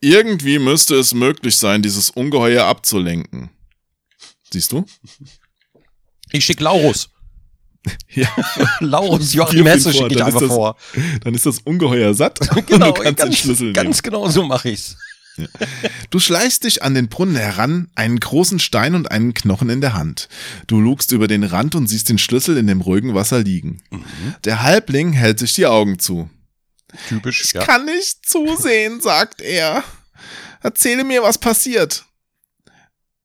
[0.00, 3.50] irgendwie müsste es möglich sein, dieses Ungeheuer abzulenken.
[4.52, 4.84] Siehst du?
[6.32, 7.08] Ich schick Laurus.
[8.10, 8.28] Ja.
[8.80, 10.76] Laurus Joachim Hesse schicke ich einfach das- vor.
[11.24, 13.72] Dann ist das Ungeheuer satt Genau, und du kannst den ganz, Schlüssel nehmen.
[13.74, 14.96] ganz genau so mache ich's.
[16.10, 19.94] Du schleichst dich an den Brunnen heran, einen großen Stein und einen Knochen in der
[19.94, 20.28] Hand.
[20.66, 23.82] Du lugst über den Rand und siehst den Schlüssel in dem ruhigen Wasser liegen.
[24.44, 26.28] Der Halbling hält sich die Augen zu.
[27.08, 27.64] Typisch, Ich ja.
[27.64, 29.82] kann nicht zusehen, sagt er.
[30.62, 32.04] Erzähle mir, was passiert.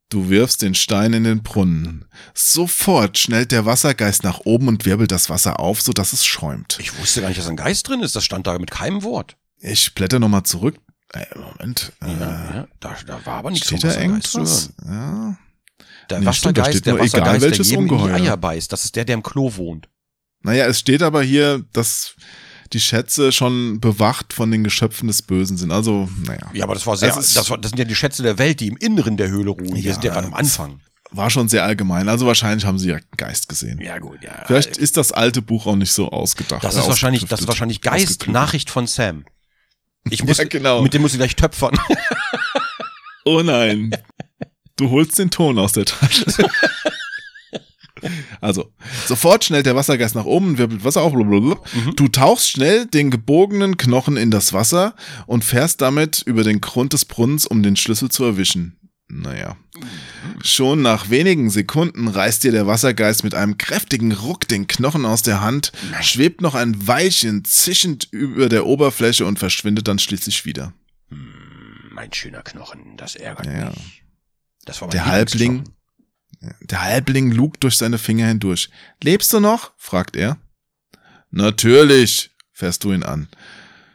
[0.09, 2.05] Du wirfst den Stein in den Brunnen.
[2.35, 6.77] Sofort schnellt der Wassergeist nach oben und wirbelt das Wasser auf, sodass es schäumt.
[6.79, 8.15] Ich wusste gar nicht, dass ein Geist drin ist.
[8.15, 9.35] Das stand da mit keinem Wort.
[9.59, 10.77] Ich blätter nochmal zurück.
[11.13, 11.91] Äh, Moment.
[12.01, 12.19] Äh, Ja,
[12.55, 12.67] ja.
[12.79, 14.73] Da, da war aber nichts steht vom da irgendwas?
[14.85, 15.37] Ja.
[16.09, 17.93] Der Nee, stimmt, da Wassergeist, steht der nur, egal Wassergeist, der welches jedem in die
[17.95, 18.15] Ungeheuer.
[18.15, 18.71] Eier beißt.
[18.71, 19.89] Das ist der, der im Klo wohnt.
[20.41, 22.15] Naja, es steht aber hier, dass
[22.73, 25.71] die Schätze schon bewacht von den Geschöpfen des Bösen sind.
[25.71, 26.49] Also, naja.
[26.53, 28.59] Ja, aber das war sehr, Das das, war, das sind ja die Schätze der Welt,
[28.59, 29.75] die im Inneren der Höhle ruhen.
[29.75, 30.81] Ja, sind ja gerade am Anfang.
[31.11, 32.09] War schon sehr allgemein.
[32.09, 33.79] Also wahrscheinlich haben sie einen Geist gesehen.
[33.79, 34.43] Ja, gut, ja.
[34.47, 36.63] Vielleicht ist das alte Buch auch nicht so ausgedacht.
[36.63, 38.27] das ist wahrscheinlich, das ist wahrscheinlich Geist.
[38.27, 39.23] Nachricht von Sam.
[40.09, 40.81] Ich muss, Ja, genau.
[40.81, 41.77] mit dem muss ich gleich töpfern.
[43.27, 43.89] Oh nein.
[44.75, 46.25] Du holst den Ton aus der Tasche.
[48.41, 48.71] Also,
[49.07, 51.13] sofort schnellt der Wassergeist nach oben und wirbelt Wasser auf.
[51.13, 51.55] blablabla.
[51.73, 51.95] Mhm.
[51.95, 54.95] Du tauchst schnell den gebogenen Knochen in das Wasser
[55.27, 58.77] und fährst damit über den Grund des Brunnens, um den Schlüssel zu erwischen.
[59.07, 59.55] Naja.
[60.43, 65.21] Schon nach wenigen Sekunden reißt dir der Wassergeist mit einem kräftigen Ruck den Knochen aus
[65.21, 65.71] der Hand,
[66.01, 70.73] schwebt noch ein Weilchen zischend über der Oberfläche und verschwindet dann schließlich wieder.
[71.91, 73.69] mein schöner Knochen, das ärgert Ja.
[73.69, 74.03] mich.
[74.65, 75.63] Das war mein Der Halbling.
[76.61, 78.69] Der Halbling lugt durch seine Finger hindurch.
[79.01, 79.73] Lebst du noch?
[79.77, 80.37] fragt er.
[81.31, 83.27] Natürlich, fährst du ihn an.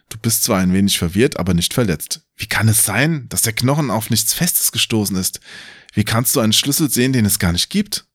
[0.08, 2.22] Du bist zwar ein wenig verwirrt, aber nicht verletzt.
[2.36, 5.40] Wie kann es sein, dass der Knochen auf nichts Festes gestoßen ist?
[5.92, 8.06] Wie kannst du einen Schlüssel sehen, den es gar nicht gibt?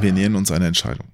[0.00, 1.13] Wir nähern uns einer Entscheidung.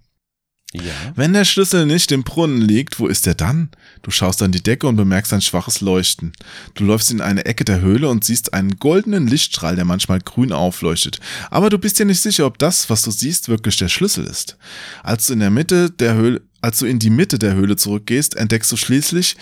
[0.72, 0.92] Ja.
[1.16, 3.70] Wenn der Schlüssel nicht im Brunnen liegt, wo ist er dann?
[4.02, 6.32] Du schaust an die Decke und bemerkst ein schwaches Leuchten.
[6.74, 10.52] Du läufst in eine Ecke der Höhle und siehst einen goldenen Lichtstrahl, der manchmal grün
[10.52, 11.18] aufleuchtet.
[11.50, 14.56] Aber du bist dir nicht sicher, ob das, was du siehst, wirklich der Schlüssel ist.
[15.02, 18.36] Als du in der Mitte der Höhle, als du in die Mitte der Höhle zurückgehst,
[18.36, 19.36] entdeckst du schließlich,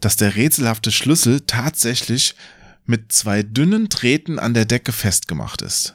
[0.00, 2.34] dass der rätselhafte Schlüssel tatsächlich
[2.84, 5.94] mit zwei dünnen Drähten an der Decke festgemacht ist.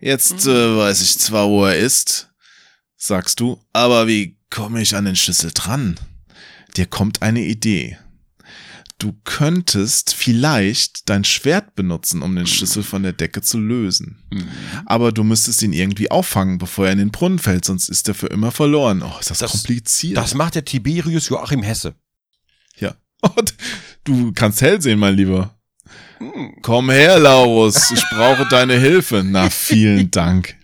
[0.00, 2.27] Jetzt äh, weiß ich zwar, wo er ist,
[2.98, 5.98] sagst du, aber wie komme ich an den Schlüssel dran?
[6.76, 7.96] Dir kommt eine Idee.
[8.98, 14.18] Du könntest vielleicht dein Schwert benutzen, um den Schlüssel von der Decke zu lösen.
[14.86, 18.14] Aber du müsstest ihn irgendwie auffangen, bevor er in den Brunnen fällt, sonst ist er
[18.14, 19.02] für immer verloren.
[19.02, 20.16] Oh, ist das, Das- kompliziert.
[20.16, 21.94] Das macht der Tiberius Joachim Hesse.
[22.78, 22.94] ja.
[23.36, 23.54] Und
[24.04, 25.56] du kannst hell sehen, mein Lieber.
[26.62, 27.90] Komm her, Laurus.
[27.92, 29.22] Ich brauche deine Hilfe.
[29.24, 30.56] Na, vielen Dank.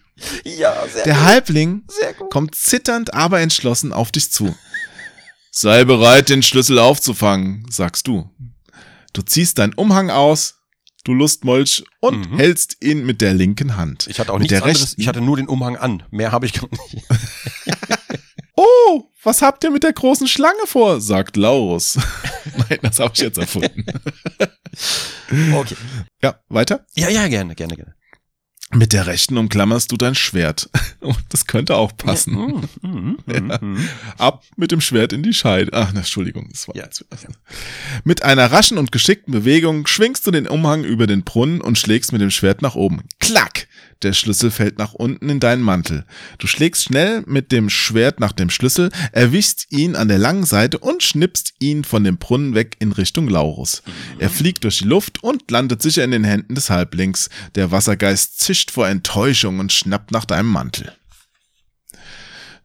[0.44, 2.30] Ja, sehr Der Halbling Sehr gut.
[2.30, 4.54] kommt zitternd, aber entschlossen auf dich zu.
[5.50, 8.30] Sei bereit, den Schlüssel aufzufangen, sagst du.
[9.12, 10.56] Du ziehst deinen Umhang aus,
[11.04, 12.36] du Lustmolch, und Mhm.
[12.36, 14.06] hältst ihn mit der linken Hand.
[14.08, 14.94] Ich hatte auch mit nichts der anderes.
[14.98, 16.02] Ich hatte nur den Umhang an.
[16.10, 17.04] Mehr habe ich gar nicht.
[18.56, 21.00] Oh, was habt ihr mit der großen Schlange vor?
[21.00, 21.98] sagt Laurus.
[22.70, 23.84] Nein, das habe ich jetzt erfunden.
[25.54, 25.76] Okay.
[26.22, 26.84] Ja, weiter.
[26.94, 27.94] Ja, ja, gerne, gerne, gerne.
[28.74, 30.68] Mit der rechten umklammerst du dein Schwert.
[31.28, 32.32] Das könnte auch passen.
[32.32, 33.88] Mhm, mhm, mhm, mhm.
[34.16, 35.70] Ab mit dem Schwert in die Scheide.
[35.74, 36.84] Ach, Entschuldigung, das war Ja.
[36.84, 37.04] jetzt
[38.04, 42.12] Mit einer raschen und geschickten Bewegung schwingst du den Umhang über den Brunnen und schlägst
[42.12, 43.02] mit dem Schwert nach oben.
[43.20, 43.68] Klack!
[44.04, 46.04] Der Schlüssel fällt nach unten in deinen Mantel.
[46.38, 50.78] Du schlägst schnell mit dem Schwert nach dem Schlüssel, erwischst ihn an der langen Seite
[50.78, 53.82] und schnippst ihn von dem Brunnen weg in Richtung Laurus.
[54.18, 57.30] Er fliegt durch die Luft und landet sicher in den Händen des Halblings.
[57.54, 60.92] Der Wassergeist zischt vor Enttäuschung und schnappt nach deinem Mantel.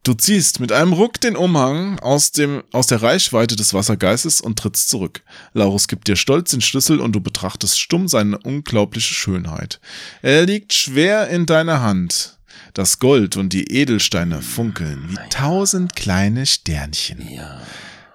[0.03, 4.57] Du ziehst mit einem Ruck den Umhang aus, dem, aus der Reichweite des Wassergeistes und
[4.57, 5.23] trittst zurück.
[5.53, 9.81] Laurus gibt dir stolz den Schlüssel und du betrachtest stumm seine unglaubliche Schönheit.
[10.21, 12.39] Er liegt schwer in deiner Hand.
[12.73, 17.29] Das Gold und die Edelsteine funkeln wie tausend kleine Sternchen.
[17.29, 17.61] Ja.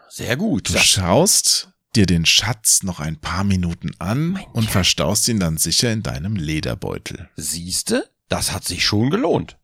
[0.08, 0.70] Sehr gut.
[0.70, 5.92] Du schaust dir den Schatz noch ein paar Minuten an und verstaust ihn dann sicher
[5.92, 7.28] in deinem Lederbeutel.
[7.36, 9.58] siehste, das hat sich schon gelohnt.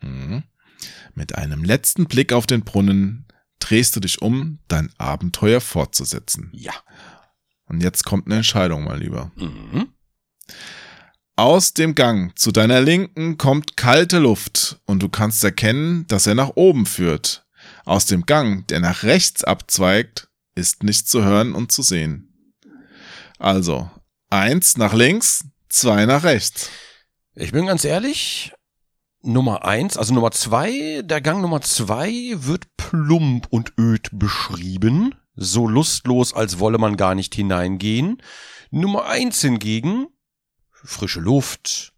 [0.00, 0.44] Mhm.
[1.18, 3.26] Mit einem letzten Blick auf den Brunnen
[3.58, 6.48] drehst du dich um, dein Abenteuer fortzusetzen.
[6.52, 6.72] Ja.
[7.66, 9.32] Und jetzt kommt eine Entscheidung, mal lieber.
[9.34, 9.88] Mhm.
[11.34, 16.36] Aus dem Gang zu deiner Linken kommt kalte Luft und du kannst erkennen, dass er
[16.36, 17.44] nach oben führt.
[17.84, 22.32] Aus dem Gang, der nach rechts abzweigt, ist nichts zu hören und zu sehen.
[23.40, 23.90] Also,
[24.30, 26.70] eins nach links, zwei nach rechts.
[27.34, 28.52] Ich bin ganz ehrlich,
[29.22, 35.14] Nummer eins, also Nummer zwei, der Gang Nummer zwei wird plump und öd beschrieben.
[35.34, 38.22] So lustlos, als wolle man gar nicht hineingehen.
[38.70, 40.06] Nummer eins hingegen,
[40.70, 41.92] frische Luft,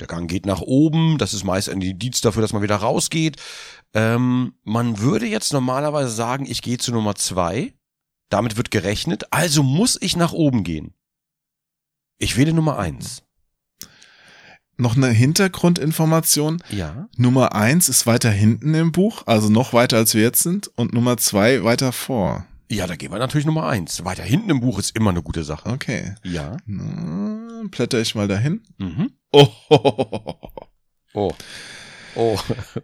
[0.00, 3.36] der Gang geht nach oben, das ist meist ein Indiz dafür, dass man wieder rausgeht.
[3.94, 7.74] Ähm, man würde jetzt normalerweise sagen, ich gehe zu Nummer zwei.
[8.28, 10.92] Damit wird gerechnet, also muss ich nach oben gehen.
[12.18, 13.22] Ich wähle Nummer eins.
[14.80, 16.62] Noch eine Hintergrundinformation.
[16.70, 17.08] Ja.
[17.16, 20.94] Nummer eins ist weiter hinten im Buch, also noch weiter als wir jetzt sind, und
[20.94, 22.46] Nummer zwei weiter vor.
[22.70, 24.04] Ja, da gehen wir natürlich Nummer eins.
[24.04, 25.68] Weiter hinten im Buch ist immer eine gute Sache.
[25.68, 26.14] Okay.
[26.22, 26.56] Ja.
[26.66, 28.62] Na, blätter ich mal dahin.
[28.78, 29.10] Mhm.
[29.32, 29.48] Oh,
[31.14, 31.32] Oh.
[32.14, 32.38] Oh.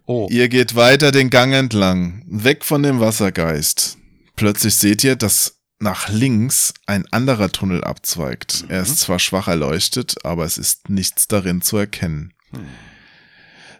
[0.07, 0.27] Oh.
[0.31, 3.99] Ihr geht weiter den Gang entlang, weg von dem Wassergeist.
[4.37, 8.65] Plötzlich seht ihr, dass nach links ein anderer Tunnel abzweigt.
[8.69, 12.32] Er ist zwar schwach erleuchtet, aber es ist nichts darin zu erkennen.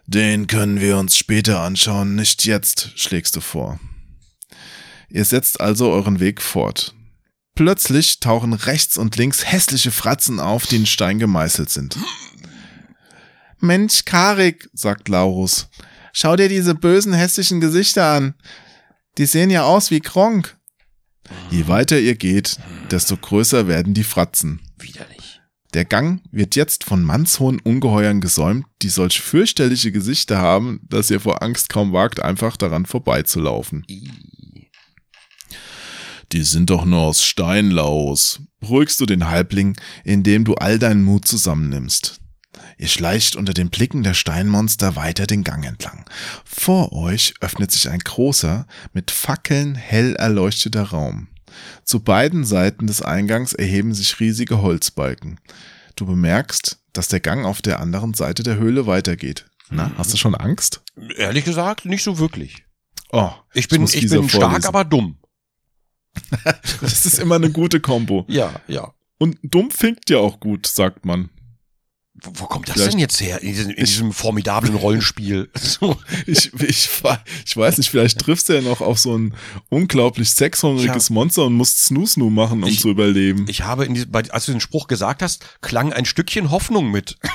[0.05, 3.79] Den können wir uns später anschauen, nicht jetzt, schlägst du vor.
[5.09, 6.93] Ihr setzt also euren Weg fort.
[7.55, 11.97] Plötzlich tauchen rechts und links hässliche Fratzen auf, die in Stein gemeißelt sind.
[13.59, 15.69] Mensch, Karik, sagt Laurus,
[16.13, 18.35] schau dir diese bösen hässlichen Gesichter an.
[19.17, 20.55] Die sehen ja aus wie Kronk.
[21.49, 22.59] Je weiter ihr geht,
[22.91, 24.61] desto größer werden die Fratzen.
[24.79, 25.41] Widerlich.
[25.73, 31.19] Der Gang wird jetzt von mannshohen Ungeheuern gesäumt, die solch fürchterliche Gesichter haben, dass ihr
[31.19, 33.83] vor Angst kaum wagt, einfach daran vorbeizulaufen.
[33.89, 34.09] I.
[36.31, 38.41] Die sind doch nur aus Stein, Laus.
[38.59, 42.21] Beruhigst du den Halbling, indem du all deinen Mut zusammennimmst.
[42.77, 46.05] Ihr schleicht unter den Blicken der Steinmonster weiter den Gang entlang.
[46.43, 51.27] Vor euch öffnet sich ein großer, mit Fackeln hell erleuchteter Raum.
[51.83, 55.39] Zu beiden Seiten des Eingangs erheben sich riesige Holzbalken.
[55.95, 59.45] Du bemerkst, dass der Gang auf der anderen Seite der Höhle weitergeht.
[59.69, 60.81] Na, hast du schon Angst?
[61.17, 62.65] Ehrlich gesagt, nicht so wirklich.
[63.11, 64.67] Oh, Ich bin, ich bin stark, vorlesen.
[64.67, 65.17] aber dumm.
[66.81, 68.25] Das ist immer eine gute Kombo.
[68.27, 68.93] Ja, ja.
[69.17, 71.29] Und dumm finkt ja auch gut, sagt man.
[72.23, 73.41] Wo, kommt das Vielleicht- denn jetzt her?
[73.41, 75.49] In diesem, in diesem formidablen Rollenspiel.
[75.59, 75.97] So.
[76.25, 76.89] Ich, ich,
[77.45, 79.33] ich weiß nicht, vielleicht triffst du ja noch auf so ein
[79.69, 83.45] unglaublich sexhungriges Monster und musst Snoo-Snoo machen, um Ich- zu überleben.
[83.49, 87.17] Ich habe, in diesem, als du den Spruch gesagt hast, klang ein Stückchen Hoffnung mit.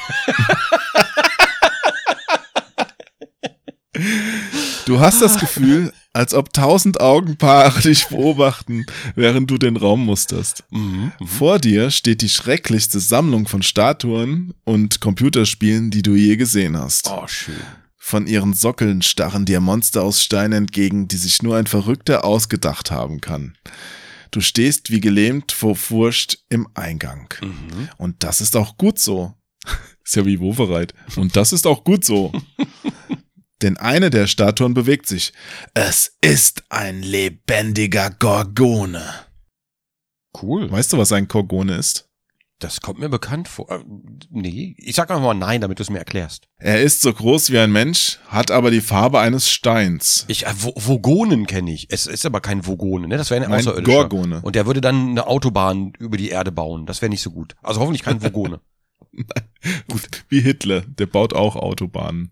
[4.86, 8.84] Du hast das Gefühl, als ob tausend Augenpaare dich beobachten,
[9.14, 10.64] während du den Raum musterst.
[10.70, 11.12] Mhm.
[11.24, 17.10] Vor dir steht die schrecklichste Sammlung von Statuen und Computerspielen, die du je gesehen hast.
[17.10, 17.54] Oh, schön.
[17.96, 22.90] Von ihren Sockeln starren dir Monster aus Stein entgegen, die sich nur ein Verrückter ausgedacht
[22.90, 23.56] haben kann.
[24.30, 27.32] Du stehst wie gelähmt vor Furcht im Eingang.
[27.42, 27.88] Mhm.
[27.98, 29.34] Und das ist auch gut so.
[30.02, 30.94] Ist ja wie Wovereit.
[31.14, 32.32] Und das ist auch gut so.
[33.62, 35.32] Denn eine der Statuen bewegt sich.
[35.74, 39.02] Es ist ein lebendiger Gorgone.
[40.40, 40.70] Cool.
[40.70, 42.06] Weißt du, was ein Gorgone ist?
[42.60, 43.70] Das kommt mir bekannt vor.
[43.70, 43.82] Äh,
[44.30, 46.46] nee, ich sag einfach mal nein, damit du es mir erklärst.
[46.58, 50.26] Er ist so groß wie ein Mensch, hat aber die Farbe eines Steins.
[50.28, 51.86] Ich, äh, Vo- Vogonen kenne ich.
[51.90, 53.16] Es ist aber kein Vogone, ne?
[53.16, 54.08] Das wäre ein Außerirdischer.
[54.08, 54.42] Gorgone.
[54.42, 56.84] Und der würde dann eine Autobahn über die Erde bauen.
[56.84, 57.56] Das wäre nicht so gut.
[57.62, 58.60] Also hoffentlich kein Vogone.
[59.90, 62.30] Gut, wie Hitler, der baut auch Autobahnen.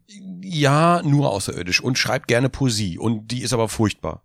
[0.48, 2.98] Ja, nur außerirdisch und schreibt gerne Poesie.
[2.98, 4.24] Und die ist aber furchtbar.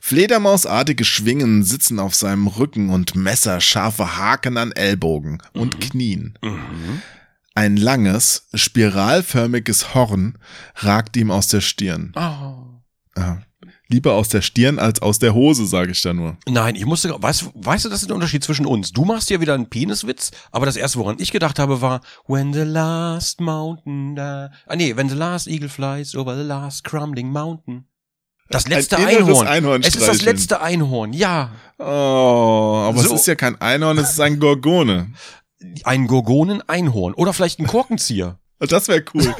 [0.00, 6.38] Fledermausartige Schwingen sitzen auf seinem Rücken und messerscharfe Haken an Ellbogen und Knien.
[6.42, 7.02] Mhm.
[7.54, 10.38] Ein langes, spiralförmiges Horn
[10.74, 12.12] ragt ihm aus der Stirn.
[12.16, 12.80] Oh.
[13.16, 13.38] Ah,
[13.94, 16.36] lieber aus der Stirn als aus der Hose, sage ich da nur.
[16.46, 18.92] Nein, ich musste, weißt, weißt du, das ist der Unterschied zwischen uns.
[18.92, 22.52] Du machst ja wieder einen Peniswitz, aber das erste, woran ich gedacht habe, war When
[22.52, 27.30] the last mountain, uh, ah nee, When the last eagle flies over the last crumbling
[27.30, 27.86] mountain.
[28.50, 29.46] Das letzte Ein Einhorn.
[29.46, 31.50] Einhorn es ist das letzte Einhorn, ja.
[31.78, 33.14] Oh, aber So.
[33.14, 35.12] es ist ja kein Einhorn, es ist ein Gorgone.
[35.84, 37.14] Ein Gorgonen-Einhorn.
[37.14, 38.38] Oder vielleicht ein Korkenzieher.
[38.66, 39.34] Das wäre cool.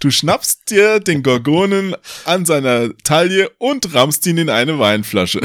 [0.00, 1.94] Du schnappst dir den Gorgonen
[2.24, 5.40] an seiner Taille und rammst ihn in eine Weinflasche.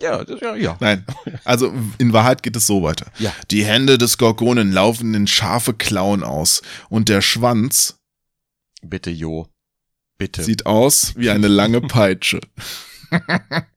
[0.00, 0.76] Ja, das, ja, ja.
[0.80, 1.06] Nein,
[1.44, 3.06] also in Wahrheit geht es so weiter.
[3.18, 3.32] Ja.
[3.52, 8.00] Die Hände des Gorgonen laufen in scharfe Klauen aus und der Schwanz,
[8.82, 9.48] Bitte, Jo.
[10.18, 10.42] Bitte.
[10.42, 12.40] Sieht aus wie eine lange Peitsche.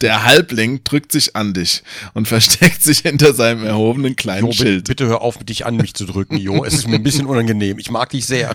[0.00, 1.82] Der Halbling drückt sich an dich
[2.14, 4.88] und versteckt sich hinter seinem erhobenen kleinen jo, Schild.
[4.88, 6.64] bitte hör auf, dich an mich zu drücken, Jo.
[6.64, 7.78] Es ist mir ein bisschen unangenehm.
[7.78, 8.54] Ich mag dich sehr.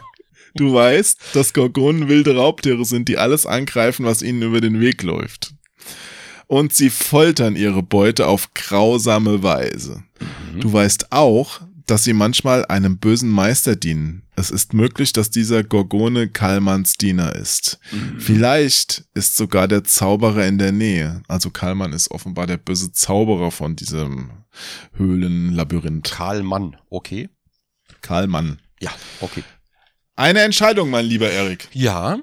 [0.55, 5.03] Du weißt, dass Gorgonen wilde Raubtiere sind, die alles angreifen, was ihnen über den Weg
[5.03, 5.53] läuft.
[6.47, 10.03] Und sie foltern ihre Beute auf grausame Weise.
[10.59, 14.21] Du weißt auch, dass sie manchmal einem bösen Meister dienen.
[14.37, 17.79] Es ist möglich, dass dieser Gorgone Kalmans Diener ist.
[18.19, 21.21] Vielleicht ist sogar der Zauberer in der Nähe.
[21.27, 24.31] Also Kalman ist offenbar der böse Zauberer von diesem
[24.93, 26.11] Höhlenlabyrinth.
[26.11, 27.29] Karl Mann, okay?
[28.01, 28.59] Kalman.
[28.79, 28.91] Ja,
[29.21, 29.43] okay.
[30.15, 31.67] Eine Entscheidung, mein lieber Erik.
[31.71, 32.19] Ja.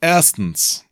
[0.00, 0.84] Erstens,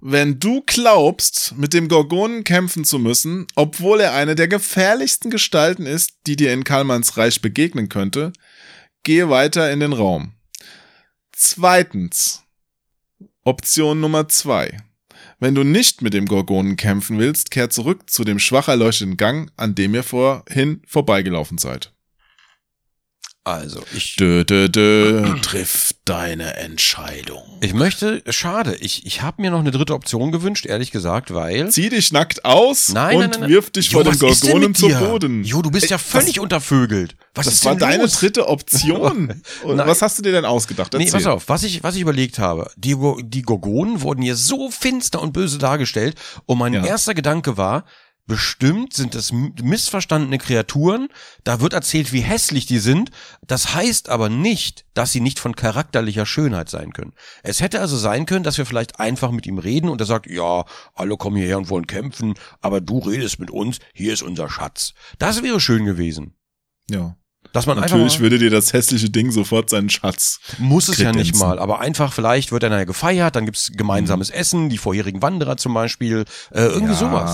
[0.00, 5.84] wenn du glaubst, mit dem Gorgonen kämpfen zu müssen, obwohl er eine der gefährlichsten Gestalten
[5.84, 8.32] ist, die dir in Kalmans Reich begegnen könnte,
[9.02, 10.32] gehe weiter in den Raum.
[11.32, 12.42] Zweitens,
[13.44, 14.76] Option Nummer zwei.
[15.38, 19.50] Wenn du nicht mit dem Gorgonen kämpfen willst, kehr zurück zu dem schwach erleuchteten Gang,
[19.56, 21.92] an dem ihr vorhin vorbeigelaufen seid.
[23.48, 27.42] Also, ich, Dö, dö, dö, triff deine Entscheidung.
[27.62, 31.70] ich möchte, schade, ich, ich habe mir noch eine dritte Option gewünscht, ehrlich gesagt, weil.
[31.70, 34.74] Zieh dich nackt aus Nein, und nein, nein, wirf dich Jo, vor was denn Gorgonen
[34.74, 34.88] zu?
[34.88, 35.44] Boden.
[35.44, 37.16] Jo, du bist Ey, ja völlig das, untervögelt.
[37.34, 38.18] Was Das ist war deine los?
[38.20, 39.42] dritte Option.
[39.62, 40.92] Und was hast du dir denn ausgedacht?
[40.92, 41.20] Nee, Erzähl.
[41.20, 42.70] pass auf, was ich, was ich überlegt habe.
[42.76, 46.84] Die, die Gorgonen wurden hier so finster und böse dargestellt und mein Ja.
[46.84, 47.84] erster Gedanke war,
[48.28, 51.08] bestimmt sind das missverstandene Kreaturen,
[51.42, 53.10] da wird erzählt, wie hässlich die sind,
[53.44, 57.14] das heißt aber nicht, dass sie nicht von charakterlicher Schönheit sein können.
[57.42, 60.30] Es hätte also sein können, dass wir vielleicht einfach mit ihm reden und er sagt,
[60.30, 60.64] ja,
[60.94, 64.92] alle kommen hierher und wollen kämpfen, aber du redest mit uns, hier ist unser Schatz.
[65.18, 66.36] Das wäre schön gewesen.
[66.88, 67.17] Ja.
[67.52, 70.40] Dass man Natürlich würde dir das hässliche Ding sofort seinen Schatz.
[70.58, 74.30] muss es ja nicht mal, aber einfach vielleicht wird er nachher gefeiert, dann gibt's gemeinsames
[74.30, 77.30] Essen, die vorherigen Wanderer zum Beispiel, äh, irgendwie ja, sowas.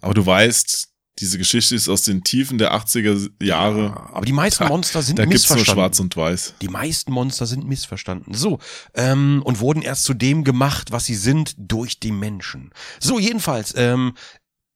[0.00, 0.88] Aber du weißt,
[1.20, 4.08] diese Geschichte ist aus den Tiefen der 80er Jahre.
[4.12, 5.82] Aber die meisten Monster sind Da gibt's nur missverstanden.
[5.82, 6.54] schwarz und weiß.
[6.62, 8.32] Die meisten Monster sind missverstanden.
[8.32, 8.58] So,
[8.94, 12.70] ähm, und wurden erst zu dem gemacht, was sie sind, durch die Menschen.
[13.00, 14.14] So, jedenfalls, ähm,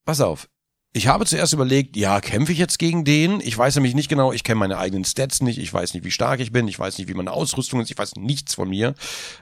[0.04, 0.48] pass auf.
[0.96, 3.40] Ich habe zuerst überlegt, ja, kämpfe ich jetzt gegen den?
[3.40, 6.12] Ich weiß nämlich nicht genau, ich kenne meine eigenen Stats nicht, ich weiß nicht, wie
[6.12, 8.94] stark ich bin, ich weiß nicht, wie meine Ausrüstung ist, ich weiß nichts von mir.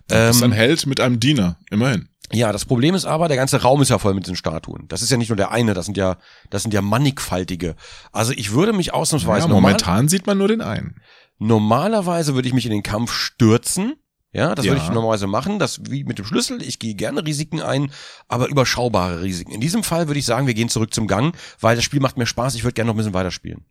[0.09, 2.09] Du bist ein Ähm, Held mit einem Diener, immerhin.
[2.33, 4.89] ja, das Problem ist aber, der ganze Raum ist ja voll mit diesen Statuen.
[4.89, 6.17] Das ist ja nicht nur der eine, das sind ja,
[6.49, 7.77] das sind ja mannigfaltige.
[8.13, 11.03] Also ich würde mich ausnahmsweise Ja, normal, momentan sieht man nur den einen.
[11.39, 13.95] normalerweise würde ich mich in den Kampf stürzen.
[14.35, 14.85] Ja, das würde Ja.
[14.85, 16.63] ich normalerweise machen, das wie mit dem Schlüssel.
[16.63, 17.93] Ich gehe gerne Risiken ein,
[18.29, 19.53] aber überschaubare Risiken.
[19.53, 22.17] In diesem Fall würde ich sagen, wir gehen zurück zum Gang, weil das Spiel macht
[22.17, 22.55] mir Spaß.
[22.55, 23.67] Ich würde gerne noch ein bisschen weiterspielen.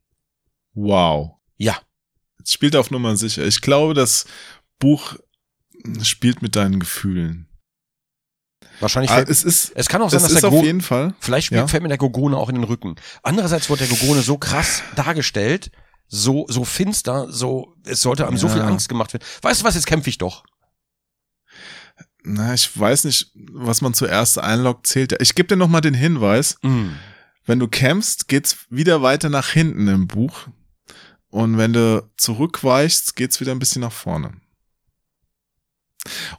[0.74, 1.38] Wow.
[1.58, 1.78] Ja,
[2.40, 3.46] Jetzt spielt auf Nummer sicher.
[3.46, 4.26] Ich glaube, das
[4.80, 5.16] Buch
[6.02, 7.48] spielt mit deinen Gefühlen.
[8.80, 9.12] wahrscheinlich.
[9.12, 11.14] Ah, fällt, es ist, es kann auch sein, es dass ist der auf jeden Fall.
[11.20, 11.68] Vielleicht spielt, Ja.
[11.68, 12.96] fällt mir der Gogone auch in den Rücken.
[13.22, 15.70] Andererseits wird der Gogone so krass dargestellt,
[16.08, 18.54] so, so finster, so, es sollte einem so Ja.
[18.54, 19.24] viel Angst gemacht werden.
[19.44, 20.44] Weißt du was, jetzt kämpfe ich doch.
[22.24, 25.20] Na, ich weiß nicht, was man zuerst einloggt, zählt.
[25.22, 26.58] Ich gebe dir noch mal den Hinweis.
[26.62, 26.90] Mm.
[27.46, 30.48] Wenn du kämpfst, geht's wieder weiter nach hinten im Buch.
[31.30, 34.34] Und wenn du zurückweichst, geht's wieder ein bisschen nach vorne.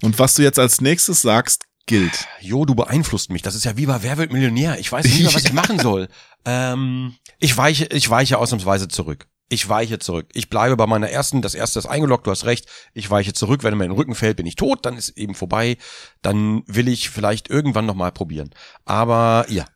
[0.02, 2.26] Und was du jetzt als nächstes sagst, gilt.
[2.40, 3.42] Jo, du beeinflusst mich.
[3.42, 4.78] Das ist ja wie bei Wer wird Millionär.
[4.78, 6.08] Ich weiß nicht mehr, was ich machen soll.
[6.44, 9.26] Ähm, ich weiche, ich weiche ausnahmsweise zurück.
[9.52, 10.28] Ich weiche zurück.
[10.32, 12.64] Ich bleibe bei meiner ersten, das erste ist eingeloggt, du hast recht.
[12.94, 13.62] Ich weiche zurück.
[13.62, 15.76] Wenn mir in den Rücken fällt, bin ich tot, dann ist eben vorbei.
[16.22, 18.48] Dann will ich vielleicht irgendwann nochmal probieren.
[18.86, 19.66] Aber ja.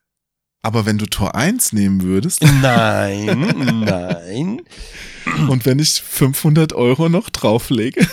[0.63, 4.63] Aber wenn du Tor 1 nehmen würdest Nein, nein.
[5.49, 8.09] und wenn ich 500 Euro noch drauflege,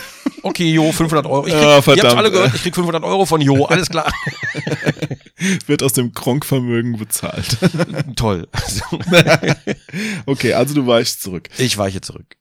[0.45, 1.47] Okay, Jo, 500 Euro.
[1.47, 4.11] Ich krieg, Ah, ihr habt alle gehört, ich krieg 500 Euro von Jo, alles klar.
[5.67, 7.57] wird aus dem Kronkvermögen bezahlt.
[8.15, 8.47] Toll.
[10.25, 11.49] okay, also du weichst zurück.
[11.57, 12.37] Ich weiche zurück.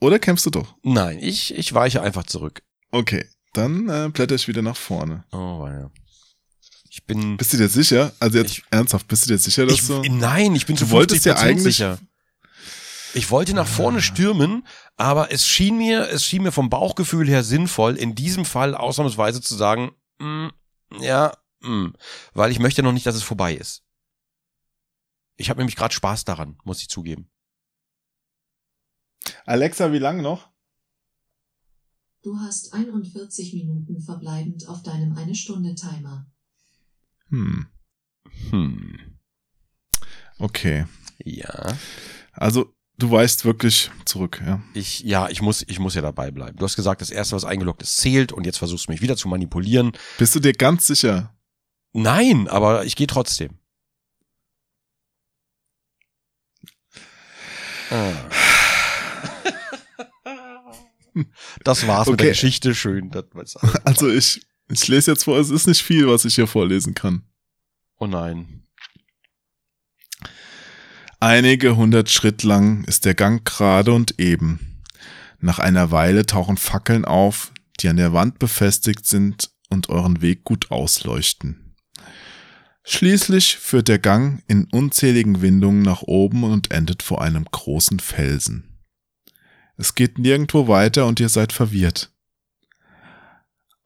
[0.00, 0.74] Oder kämpfst du doch?
[0.82, 2.62] Nein, ich, ich weiche einfach zurück.
[2.90, 5.24] Okay, dann äh, blätter ich wieder nach vorne.
[5.32, 5.90] Oh, ja.
[6.90, 7.36] Ich bin.
[7.36, 8.12] Bist du dir sicher?
[8.20, 10.02] Also jetzt Ich- ernsthaft, bist du dir sicher, dass Ich, du...
[10.02, 11.98] nein, ich bin zu Du wolltest 50% ja eigentlich- sicher.
[13.14, 14.66] Ich wollte nach vorne stürmen,
[14.96, 19.42] aber es schien mir, es schien mir vom Bauchgefühl her sinnvoll, in diesem Fall ausnahmsweise
[19.42, 20.48] zu sagen, mm,
[21.00, 21.94] ja, mm,
[22.34, 23.82] weil ich möchte noch nicht, dass es vorbei ist.
[25.36, 27.28] Ich habe nämlich gerade Spaß daran, muss ich zugeben.
[29.44, 30.50] Alexa, wie lang noch?
[32.22, 36.26] Du hast 41 Minuten verbleibend auf deinem eine Stunde Timer.
[37.28, 37.66] Hm,
[38.50, 39.18] Hm.
[40.38, 40.86] okay.
[41.24, 41.76] Ja.
[42.32, 44.62] Also du weißt wirklich zurück, ja.
[44.74, 46.56] Ich, ja, ich muss, ich muss ja dabei bleiben.
[46.58, 49.16] Du hast gesagt, das erste, was eingeloggt ist, zählt und jetzt versuchst du mich wieder
[49.16, 49.92] zu manipulieren.
[50.18, 51.34] Bist du dir ganz sicher?
[51.92, 53.58] Nein, aber ich gehe trotzdem.
[57.90, 58.12] Ah.
[61.62, 62.32] Das war's mit der Okay.
[62.32, 62.74] Geschichte.
[62.74, 63.10] Schön.
[63.84, 64.40] Also ich,
[64.70, 67.24] ich lese jetzt vor, es ist nicht viel, was ich hier vorlesen kann.
[67.98, 68.66] Oh nein.
[71.20, 74.82] Einige hundert Schritt lang ist der Gang gerade und eben.
[75.38, 80.44] Nach einer Weile tauchen Fackeln auf, die an der Wand befestigt sind und euren Weg
[80.44, 81.61] gut ausleuchten.
[82.84, 88.80] Schließlich führt der Gang in unzähligen Windungen nach oben und endet vor einem großen Felsen.
[89.76, 92.12] Es geht nirgendwo weiter und ihr seid verwirrt.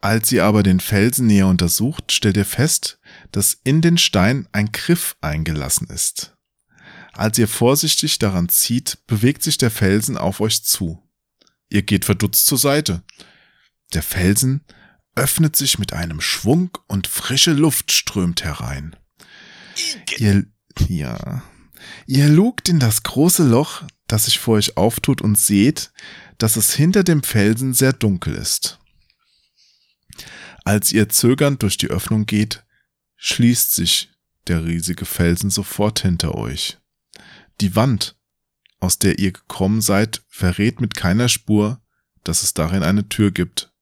[0.01, 2.99] Als ihr aber den Felsen näher untersucht, stellt ihr fest,
[3.33, 6.37] dass in den Stein ein Griff eingelassen ist.
[7.13, 11.03] Als ihr vorsichtig daran zieht, bewegt sich der Felsen auf euch zu.
[11.71, 13.03] Ihr geht verdutzt zur Seite.
[13.95, 14.65] Der Felsen
[15.17, 18.95] öffnet sich mit einem Schwung und frische Luft strömt herein.
[20.19, 20.47] Ihr,
[20.89, 21.43] ja,
[22.07, 25.93] ihr lugt in das große Loch, das sich vor euch auftut und seht,
[26.39, 28.79] dass es hinter dem Felsen sehr dunkel ist.
[30.65, 32.65] Als ihr zögernd durch die Öffnung geht,
[33.17, 34.11] schließt sich
[34.47, 36.79] der riesige Felsen sofort hinter euch.
[37.61, 38.17] Die Wand,
[38.79, 41.81] aus der ihr gekommen seid, verrät mit keiner Spur,
[42.25, 43.73] dass es darin eine Tür gibt.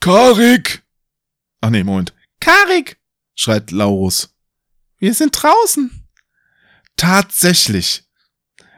[0.00, 0.82] Karik!
[1.60, 2.14] Ach nee, Moment.
[2.40, 2.98] Karik!
[3.34, 4.34] schreit Laurus.
[4.98, 6.08] Wir sind draußen.
[6.96, 8.04] Tatsächlich.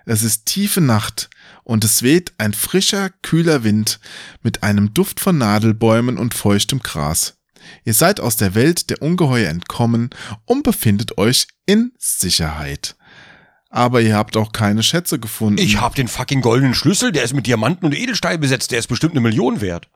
[0.04, 1.28] Es ist tiefe Nacht
[1.64, 4.00] und es weht ein frischer, kühler Wind
[4.42, 7.38] mit einem Duft von Nadelbäumen und feuchtem Gras.
[7.84, 10.10] Ihr seid aus der Welt der Ungeheuer entkommen
[10.46, 12.96] und befindet euch in Sicherheit.
[13.68, 15.60] Aber ihr habt auch keine Schätze gefunden.
[15.60, 18.86] Ich hab den fucking goldenen Schlüssel, der ist mit Diamanten und Edelstein besetzt, der ist
[18.86, 19.90] bestimmt eine Million wert.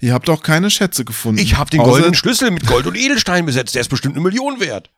[0.00, 1.40] Ihr habt auch keine Schätze gefunden.
[1.40, 4.22] Ich hab den außer, goldenen Schlüssel mit Gold und Edelstein besetzt, der ist bestimmt eine
[4.22, 4.90] Million wert.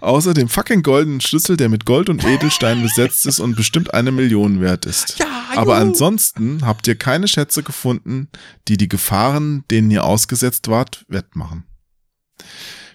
[0.00, 4.12] Außer dem fucking goldenen Schlüssel, der mit Gold und Edelstein besetzt ist und bestimmt eine
[4.12, 5.18] Million wert ist.
[5.18, 5.26] Ja,
[5.56, 8.28] Aber ansonsten habt ihr keine Schätze gefunden,
[8.68, 11.64] die die Gefahren, denen ihr ausgesetzt wart, wettmachen.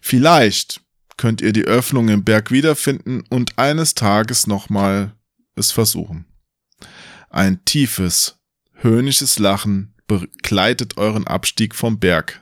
[0.01, 0.81] Vielleicht
[1.17, 5.13] könnt ihr die Öffnung im Berg wiederfinden und eines Tages nochmal
[5.55, 6.25] es versuchen.
[7.29, 8.39] Ein tiefes,
[8.73, 12.41] höhnisches Lachen begleitet euren Abstieg vom Berg.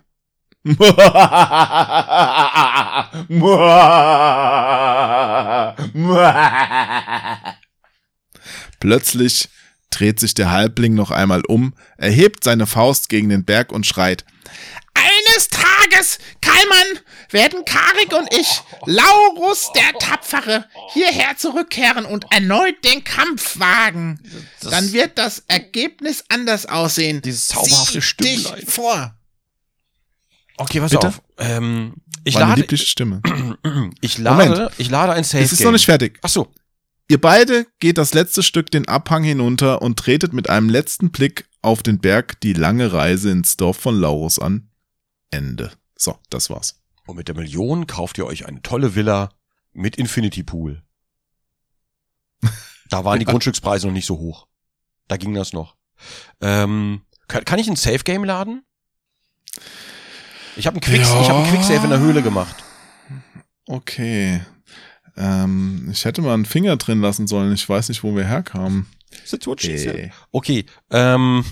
[8.80, 9.50] Plötzlich
[9.90, 14.26] dreht sich der Halbling noch einmal um, erhebt seine Faust gegen den Berg und schreit.
[14.94, 17.00] Eines Tages, Keimann,
[17.34, 24.20] werden Karik und ich, Laurus der Tapfere, hierher zurückkehren und erneut den Kampf wagen.
[24.62, 27.22] Dann wird das Ergebnis anders aussehen.
[27.22, 28.66] Dieses zauberhafte Sieh dich Stimmlein.
[28.68, 29.16] vor.
[30.58, 31.08] Okay, pass Bitte?
[31.08, 31.22] auf.
[31.38, 31.94] Ähm,
[32.24, 33.22] ich, Meine lade, liebliche Stimme.
[34.02, 34.72] ich, lade, Moment.
[34.78, 36.20] ich lade ein Safe Es ist noch nicht fertig.
[36.22, 36.52] Ach so.
[37.08, 41.46] Ihr beide geht das letzte Stück den Abhang hinunter und tretet mit einem letzten Blick
[41.62, 44.70] auf den Berg die lange Reise ins Dorf von Laurus an.
[45.30, 45.72] Ende.
[45.98, 46.81] So, das war's.
[47.08, 49.30] Und mit der Million kauft ihr euch eine tolle Villa
[49.74, 50.84] mit Infinity Pool.
[52.90, 54.48] Da waren die Grundstückspreise noch nicht so hoch.
[55.08, 55.76] Da ging das noch.
[56.42, 58.64] Ähm, kann, kann ich ein Safe Game laden?
[60.58, 61.22] Ich habe einen Quick, Ja.
[61.22, 62.56] ich habe einen Quicksave in der Höhle gemacht.
[63.68, 64.42] Okay.
[65.16, 67.54] Ähm, ich hätte mal einen Finger drin lassen sollen.
[67.54, 68.88] Ich weiß nicht, wo wir herkamen.
[69.26, 69.38] She
[69.78, 69.96] said.
[69.96, 71.46] Äh, Okay, ähm,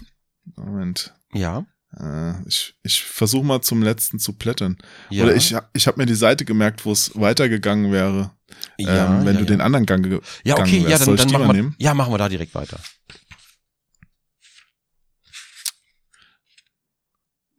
[0.55, 1.13] Moment.
[1.33, 1.65] ja.
[1.97, 4.77] Äh, ich ich versuche mal zum letzten zu plättern.
[5.09, 5.23] ja.
[5.23, 8.31] Oder ich, ich habe mir die Seite gemerkt, wo es weitergegangen wäre.
[8.77, 9.45] ja, ähm, wenn ja, du ja.
[9.45, 11.07] den anderen Gang ge Ja, okay, ja, wärst.
[11.07, 11.75] dann, ich dann die machen wir, nehmen?
[11.79, 12.79] ja, machen wir da direkt weiter.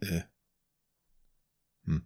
[0.00, 0.22] Äh.
[1.86, 2.02] Hm.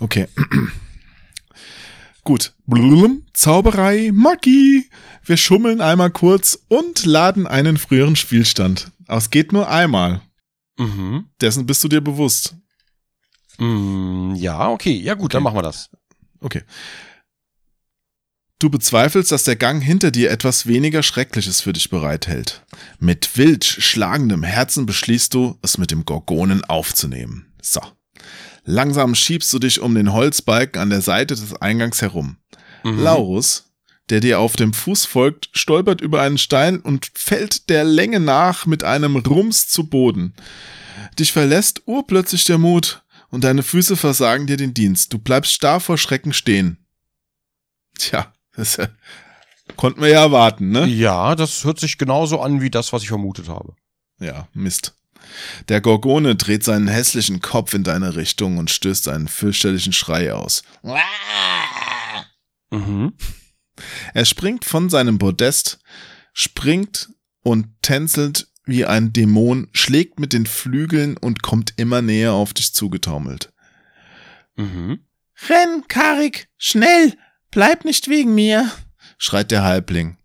[0.00, 0.28] Okay.
[2.24, 2.54] Gut.
[2.66, 4.88] Blum, Zauberei, Magie.
[5.24, 8.92] Wir schummeln einmal kurz und laden einen früheren Spielstand.
[9.06, 10.20] Aber es geht nur einmal.
[10.78, 11.26] Mhm.
[11.40, 12.56] Dessen bist du dir bewusst.
[13.58, 15.44] Mm, ja, okay, ja gut, dann Okay.
[15.44, 15.90] machen wir das.
[16.40, 16.62] Okay.
[18.58, 22.64] Du bezweifelst, dass der Gang hinter dir etwas weniger Schreckliches für dich bereithält.
[23.00, 27.52] Mit wild schlagendem Herzen beschließt du, es mit dem Gorgonen aufzunehmen.
[27.60, 27.80] So.
[28.64, 32.36] Langsam schiebst du dich um den Holzbalken an der Seite des Eingangs herum.
[32.84, 33.00] Mhm.
[33.02, 33.71] Laurus,
[34.10, 38.66] der dir auf dem Fuß folgt, stolpert über einen Stein und fällt der Länge nach
[38.66, 40.34] mit einem Rums zu Boden.
[41.18, 45.12] Dich verlässt urplötzlich der Mut und deine Füße versagen dir den Dienst.
[45.12, 46.78] Du bleibst starr vor Schrecken stehen.
[47.98, 48.88] Tja, das ja
[49.76, 50.86] Konnten wir ja erwarten, ne?
[50.86, 53.74] Ja, das hört sich genauso an wie das, was ich vermutet habe.
[54.18, 54.94] Ja, Mist.
[55.68, 60.62] Der Gorgone dreht seinen hässlichen Kopf in deine Richtung und stößt einen fürchterlichen Schrei aus.
[62.70, 63.14] Mhm.
[64.14, 65.78] Er springt von seinem Podest,
[66.32, 67.10] springt
[67.42, 72.74] und tänzelt wie ein Dämon, schlägt mit den Flügeln und kommt immer näher auf dich
[72.74, 73.52] zugetaumelt.
[74.56, 75.00] Mhm.
[75.48, 77.14] Renn, Karik, schnell!
[77.50, 78.70] Bleib nicht wegen mir!
[79.18, 80.16] schreit der Halbling.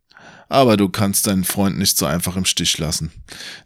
[0.50, 3.12] Aber du kannst deinen Freund nicht so einfach im Stich lassen.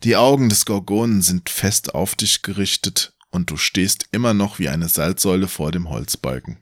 [0.03, 4.69] Die Augen des Gorgonen sind fest auf dich gerichtet und du stehst immer noch wie
[4.69, 6.57] eine Salzsäule vor dem Holzbalken.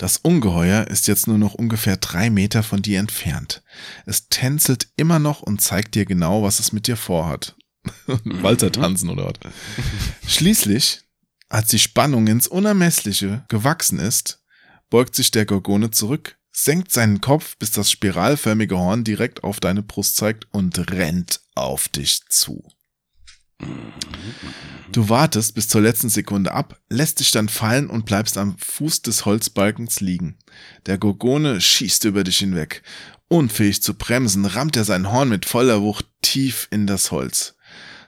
[0.00, 3.62] Das Ungeheuer ist jetzt nur noch ungefähr drei Meter von dir entfernt.
[4.06, 7.54] Es tänzelt immer noch und zeigt dir genau, was es mit dir vorhat.
[8.24, 9.52] Walzer tanzen oder was?
[10.26, 11.02] Schließlich,
[11.50, 14.42] als die Spannung ins Unermessliche gewachsen ist,
[14.88, 19.82] beugt sich der Gorgone zurück, senkt seinen Kopf, bis das spiralförmige Horn direkt auf deine
[19.82, 22.66] Brust zeigt und rennt auf dich zu.
[24.92, 29.02] Du wartest bis zur letzten Sekunde ab, lässt dich dann fallen und bleibst am Fuß
[29.02, 30.36] des Holzbalkens liegen.
[30.86, 32.82] Der Gorgone schießt über dich hinweg.
[33.28, 37.54] Unfähig zu bremsen, rammt er sein Horn mit voller Wucht tief in das Holz.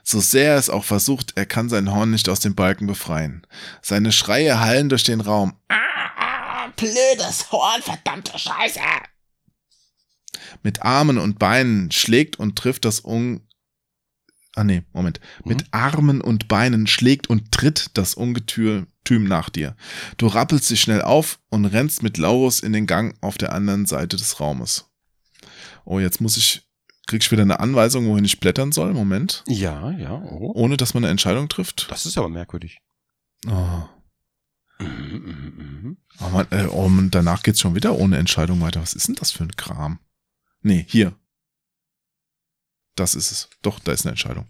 [0.03, 3.47] So sehr er es auch versucht, er kann sein Horn nicht aus dem Balken befreien.
[3.81, 5.53] Seine Schreie hallen durch den Raum.
[5.69, 8.81] Ah, blödes Horn, verdammte Scheiße!
[10.61, 13.47] Mit Armen und Beinen schlägt und trifft das Un...
[14.55, 15.19] Ah nee, Moment.
[15.45, 19.75] Mit Armen und Beinen schlägt und tritt das Ungetüm nach dir.
[20.17, 23.85] Du rappelst dich schnell auf und rennst mit Laurus in den Gang auf der anderen
[23.85, 24.89] Seite des Raumes.
[25.85, 26.61] Oh, jetzt muss ich...
[27.05, 28.93] Krieg ich wieder eine Anweisung, wohin ich blättern soll?
[28.93, 29.43] Moment.
[29.47, 30.13] Ja, ja.
[30.13, 30.53] Oh.
[30.55, 31.87] Ohne, dass man eine Entscheidung trifft?
[31.91, 32.79] Das ist aber merkwürdig.
[33.45, 33.83] Oh.
[34.79, 35.97] Mhm, mhm, mhm.
[36.21, 38.81] Oh, man, äh, oh, und danach geht's schon wieder ohne Entscheidung weiter.
[38.81, 39.99] Was ist denn das für ein Kram?
[40.61, 41.13] Nee, hier.
[42.95, 43.49] Das ist es.
[43.61, 44.47] Doch, da ist eine Entscheidung.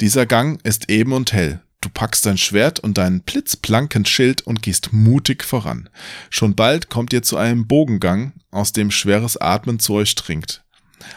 [0.00, 1.60] Dieser Gang ist eben und hell.
[1.80, 5.88] Du packst dein Schwert und deinen blitzblanken Schild und gehst mutig voran.
[6.30, 10.64] Schon bald kommt ihr zu einem Bogengang, aus dem schweres Atmen zu euch dringt.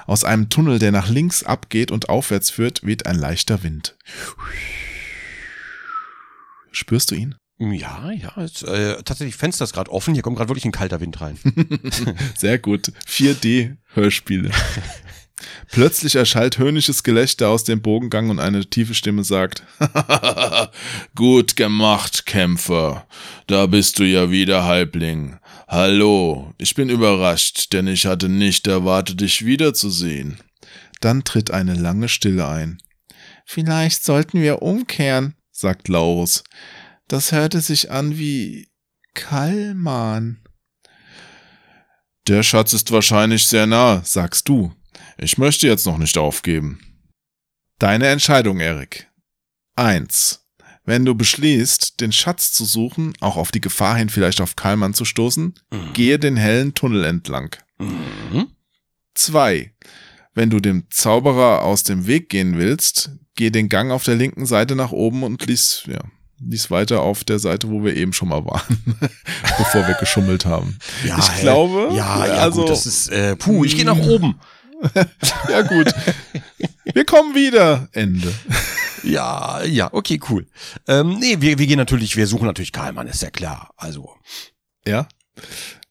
[0.07, 3.95] Aus einem Tunnel, der nach links abgeht und aufwärts führt, weht ein leichter Wind.
[6.71, 7.35] Spürst du ihn?
[7.57, 8.33] Ja, ja.
[8.37, 10.13] Jetzt, äh, tatsächlich Fenster ist gerade offen.
[10.13, 11.37] Hier kommt gerade wirklich ein kalter Wind rein.
[12.35, 12.91] Sehr gut.
[13.07, 14.51] 4D-Hörspiele.
[15.69, 19.63] Plötzlich erschallt höhnisches Gelächter aus dem Bogengang und eine tiefe Stimme sagt,
[21.15, 23.05] Gut gemacht, Kämpfer.
[23.47, 25.37] Da bist du ja wieder, Halbling.
[25.67, 30.39] Hallo, ich bin überrascht, denn ich hatte nicht erwartet, dich wiederzusehen.
[31.01, 32.77] Dann tritt eine lange Stille ein.
[33.45, 36.43] Vielleicht sollten wir umkehren, sagt Laurus.
[37.07, 38.69] Das hörte sich an wie
[39.13, 40.41] Kalman.
[42.27, 44.73] Der Schatz ist wahrscheinlich sehr nah, sagst du.
[45.17, 46.79] Ich möchte jetzt noch nicht aufgeben.
[47.79, 49.07] Deine Entscheidung, Erik.
[49.75, 50.41] Eins.
[50.85, 54.93] Wenn du beschließt, den Schatz zu suchen, auch auf die Gefahr hin, vielleicht auf Kalman
[54.93, 55.93] zu stoßen, Mhm.
[55.93, 57.55] gehe den hellen Tunnel entlang.
[57.79, 58.47] Mhm.
[59.15, 59.73] Zwei.
[60.33, 64.45] Wenn du dem Zauberer aus dem Weg gehen willst, geh den Gang auf der linken
[64.45, 66.01] Seite nach oben und lies, ja,
[66.39, 68.83] lies weiter auf der Seite, wo wir eben schon mal waren,
[69.57, 70.77] bevor wir geschummelt haben.
[71.05, 71.41] Ja, ich hä?
[71.41, 74.35] glaube, Ja, ja, also, gut, das ist, äh, puh, ich gehe nach oben.
[75.49, 75.93] ja gut.
[76.93, 77.87] Wir kommen wieder.
[77.91, 78.33] Ende.
[79.03, 80.47] Ja, ja, okay, cool.
[80.87, 83.71] Ähm, nee, wir, wir gehen natürlich, wir suchen natürlich Karlmann, ist ja klar.
[83.77, 84.15] Also,
[84.85, 85.07] Ja?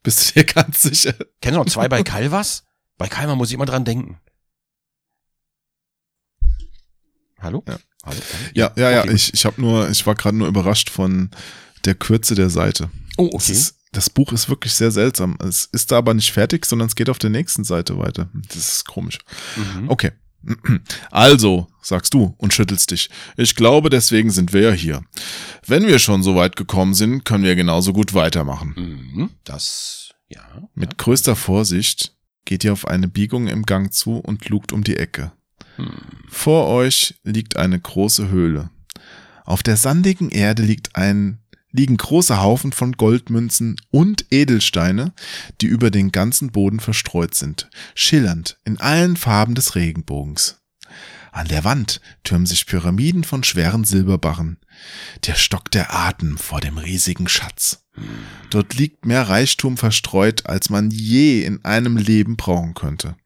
[0.02, 1.14] Bist du dir ganz sicher?
[1.40, 2.64] kennst du noch zwei bei Calvas?
[2.98, 4.18] Bei Kalman muss ich immer dran denken.
[7.40, 7.62] Hallo?
[7.68, 7.78] Ja.
[8.04, 8.20] Hallo?
[8.54, 9.02] Ja, ja, ja.
[9.02, 11.30] Okay, ich ich habe nur, ich war gerade nur überrascht von
[11.84, 12.90] der Kürze der Seite.
[13.16, 13.52] Oh, okay.
[13.52, 15.36] ist, das Buch ist wirklich sehr seltsam.
[15.40, 18.28] Es ist da aber nicht fertig, sondern es geht auf der nächsten Seite weiter.
[18.48, 19.18] Das ist komisch.
[19.56, 19.88] Mhm.
[19.88, 20.12] Okay.
[21.10, 23.08] Also, sagst du und schüttelst dich.
[23.36, 25.02] Ich glaube, deswegen sind wir ja hier.
[25.66, 28.74] Wenn wir schon so weit gekommen sind, können wir genauso gut weitermachen.
[28.76, 29.30] Mhm.
[29.44, 30.42] Das, ja.
[30.74, 32.14] Mit größter Vorsicht
[32.44, 35.32] geht ihr auf eine Biegung im Gang zu und lugt um die Ecke.
[35.76, 35.92] Hm.
[36.28, 38.70] Vor euch liegt eine große Höhle.
[39.44, 41.38] Auf der sandigen Erde liegt ein,
[41.74, 45.12] liegen große Haufen von Goldmünzen und Edelsteine,
[45.60, 50.60] die über den ganzen Boden verstreut sind, schillernd in allen Farben des Regenbogens.
[51.32, 54.58] An der Wand türmen sich Pyramiden von schweren Silberbarren.
[55.26, 57.84] Der stockt der Atem vor dem riesigen Schatz.
[58.50, 63.16] Dort liegt mehr Reichtum verstreut, als man je in einem Leben brauchen könnte.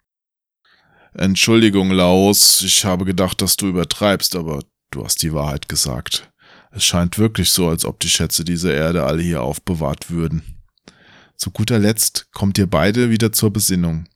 [1.12, 4.60] Entschuldigung, Laos, ich habe gedacht, dass du übertreibst, aber
[4.90, 6.27] du hast die Wahrheit gesagt.
[6.70, 10.42] Es scheint wirklich so, als ob die Schätze dieser Erde alle hier aufbewahrt würden.
[11.36, 14.08] Zu guter Letzt kommt ihr beide wieder zur Besinnung.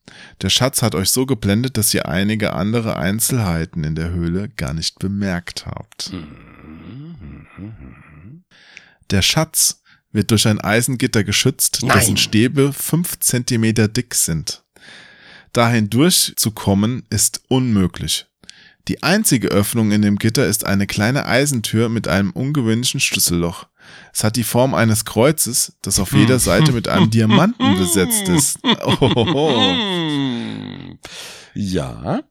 [0.43, 4.75] Der Schatz hat euch so geblendet, dass ihr einige andere Einzelheiten in der Höhle gar
[4.75, 6.13] nicht bemerkt habt.
[9.11, 11.97] Der Schatz wird durch ein Eisengitter geschützt, Nein.
[11.97, 14.65] dessen Stäbe fünf Zentimeter dick sind.
[15.53, 18.27] Da hindurch zu kommen ist unmöglich.
[18.89, 23.67] Die einzige Öffnung in dem Gitter ist eine kleine Eisentür mit einem ungewöhnlichen Schlüsselloch.
[24.13, 28.59] Es hat die Form eines Kreuzes, das auf jeder Seite mit einem Diamanten besetzt ist.
[28.63, 29.51] Oh.
[29.57, 30.99] Hm.
[31.55, 32.23] Ja.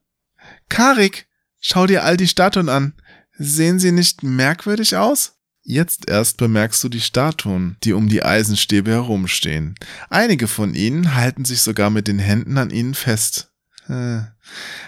[0.68, 1.26] Karik,
[1.60, 2.94] schau dir all die Statuen an.
[3.38, 5.38] Sehen sie nicht merkwürdig aus?
[5.64, 9.76] Jetzt erst bemerkst du die Statuen, die um die Eisenstäbe herumstehen.
[10.10, 13.52] Einige von ihnen halten sich sogar mit den Händen an ihnen fest.
[13.88, 14.22] Äh,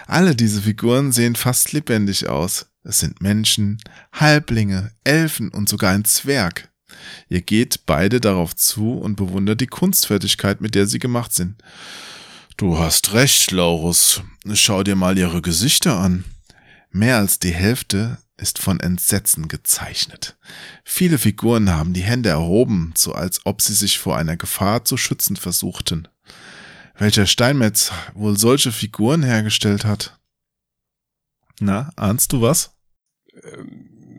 [0.07, 2.67] Alle diese Figuren sehen fast lebendig aus.
[2.83, 3.79] Es sind Menschen,
[4.11, 6.69] Halblinge, Elfen und sogar ein Zwerg.
[7.29, 11.55] Ihr geht beide darauf zu und bewundert die Kunstfertigkeit, mit der sie gemacht sind.
[12.57, 14.21] Du hast recht, Laurus.
[14.53, 16.23] Schau dir mal ihre Gesichter an.
[16.91, 20.37] Mehr als die Hälfte ist von Entsetzen gezeichnet.
[20.83, 24.95] Viele Figuren haben die Hände erhoben, so als ob sie sich vor einer Gefahr zu
[24.97, 26.07] schützen versuchten.
[26.97, 30.17] Welcher Steinmetz wohl solche Figuren hergestellt hat?
[31.59, 32.71] Na, ahnst du was?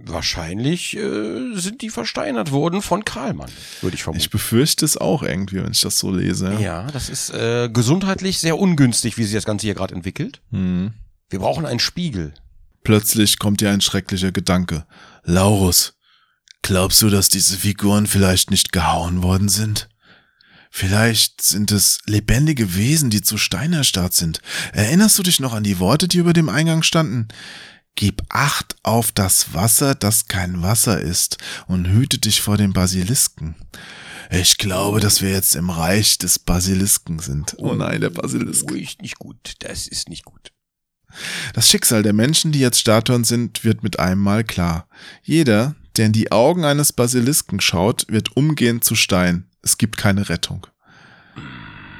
[0.04, 3.50] Wahrscheinlich äh, sind die versteinert worden von Karlmann,
[3.80, 4.20] würde ich vermuten.
[4.20, 6.54] Ich befürchte es auch irgendwie, wenn ich das so lese.
[6.60, 10.42] ja, das ist äh, gesundheitlich sehr ungünstig, wie sich das Ganze hier gerade entwickelt.
[10.50, 10.92] Hm.
[11.28, 12.34] Wir brauchen einen Spiegel.
[12.84, 14.86] Plötzlich kommt dir ein schrecklicher Gedanke.
[15.24, 15.94] Laurus,
[16.62, 19.88] glaubst du, dass diese Figuren vielleicht nicht gehauen worden sind?
[20.78, 24.42] Vielleicht sind es lebendige Wesen, die zu Stein erstarrt sind.
[24.74, 27.28] Erinnerst du dich noch an die Worte, die über dem Eingang standen?
[27.94, 33.54] Gib Acht auf das Wasser, das kein Wasser ist, und hüte dich vor den Basilisken.
[34.30, 37.54] Ich glaube, dass wir jetzt im Reich des Basilisken sind.
[37.56, 38.70] Oh nein, der Basilisk.
[38.70, 39.54] Oh, ist nicht gut.
[39.60, 40.52] Das ist nicht gut.
[41.54, 44.90] Das Schicksal der Menschen, die jetzt Statuen sind, wird mit einem Mal klar.
[45.22, 49.48] Jeder, der in die Augen eines Basilisken schaut, wird umgehend zu Stein.
[49.66, 50.68] Es gibt keine Rettung.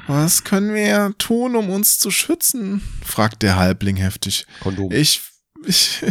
[0.07, 2.81] Was können wir tun, um uns zu schützen?
[3.03, 4.47] fragt der Halbling heftig.
[4.61, 4.89] Kondom.
[4.93, 5.21] Ich,
[5.65, 6.01] ich,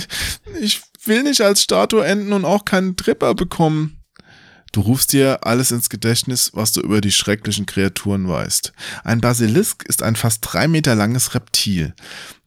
[0.61, 4.03] ich will nicht als Statue enden und auch keinen Tripper bekommen.
[4.70, 8.74] Du rufst dir alles ins Gedächtnis, was du über die schrecklichen Kreaturen weißt.
[9.03, 11.95] Ein Basilisk ist ein fast drei Meter langes Reptil.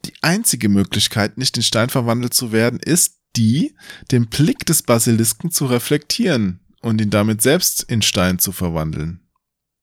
[0.06, 3.76] Die einzige Möglichkeit, nicht in Stein verwandelt zu werden, ist die,
[4.12, 9.22] den Blick des Basilisken zu reflektieren und ihn damit selbst in Stein zu verwandeln.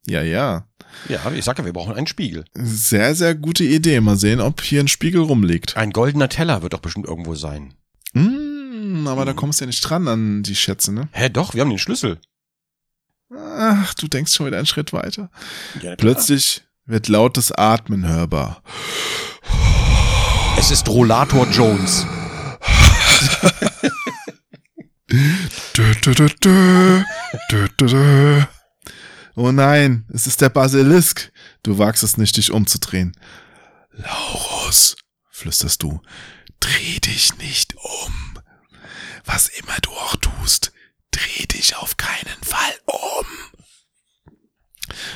[0.06, 0.68] Ja, ja.
[1.08, 2.44] Ja, ich sag ja, wir brauchen einen Spiegel.
[2.54, 4.00] Sehr, sehr gute Idee.
[4.00, 5.76] Mal sehen, ob hier ein Spiegel rumliegt.
[5.76, 7.74] Ein goldener Teller wird doch bestimmt irgendwo sein.
[8.12, 11.08] Mm, aber da kommst du ja nicht dran an die Schätze, ne?
[11.12, 12.18] Hä, doch, wir haben den Schlüssel.
[13.36, 15.30] Ach, du denkst schon wieder einen Schritt weiter.
[15.82, 18.62] Ja, Plötzlich wird lautes Atmen hörbar.
[20.56, 22.06] Es ist Rollator Jones.
[23.08, 25.05] Dö, dö, dö, dö, dö, dö, dö.
[29.38, 31.30] Oh nein, es ist der Basilisk.
[31.62, 33.14] Du wagst es nicht, dich umzudrehen.
[33.92, 34.96] Laurus,
[35.30, 36.00] flüsterst du,
[36.58, 38.38] dreh dich nicht um.
[39.24, 40.72] Was immer du auch tust,
[41.10, 43.26] dreh dich auf keinen Fall um.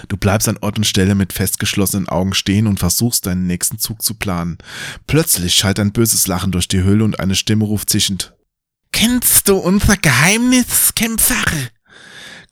[0.09, 4.02] Du bleibst an Ort und Stelle mit festgeschlossenen Augen stehen und versuchst deinen nächsten Zug
[4.02, 4.59] zu planen.
[5.06, 8.35] Plötzlich schallt ein böses Lachen durch die Höhle und eine Stimme ruft zischend.
[9.01, 11.43] Kennst du unser Geheimnis, Kämpfer?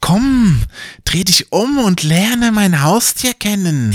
[0.00, 0.62] Komm,
[1.04, 3.94] dreh dich um und lerne mein Haustier kennen.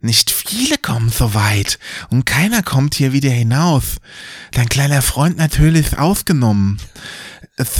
[0.00, 1.78] Nicht viele kommen so weit
[2.10, 3.98] und keiner kommt hier wieder hinaus.
[4.50, 6.80] Dein kleiner Freund natürlich ausgenommen.
[7.56, 7.76] Es,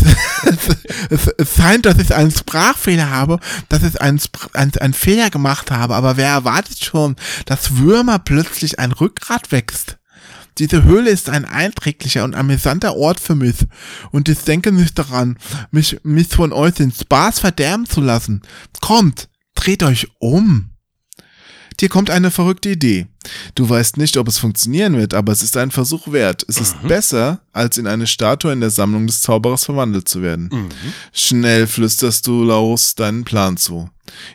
[1.10, 4.20] es, es scheint, dass ich einen Sprachfehler habe, dass ich einen,
[4.52, 7.16] einen, einen Fehler gemacht habe, aber wer erwartet schon,
[7.46, 9.96] dass Würmer plötzlich ein Rückgrat wächst?
[10.60, 13.56] Diese Höhle ist ein einträglicher und amüsanter Ort für mich.
[14.12, 15.38] Und ich denke nicht daran,
[15.70, 18.42] mich, mich von euch den Spaß verderben zu lassen.
[18.80, 20.69] Kommt, dreht euch um.
[21.80, 23.06] Dir kommt eine verrückte Idee.
[23.54, 26.44] Du weißt nicht, ob es funktionieren wird, aber es ist ein Versuch wert.
[26.46, 30.50] Es ist besser, als in eine Statue in der Sammlung des Zauberers verwandelt zu werden.
[31.12, 33.88] Schnell flüsterst du Laurus deinen Plan zu.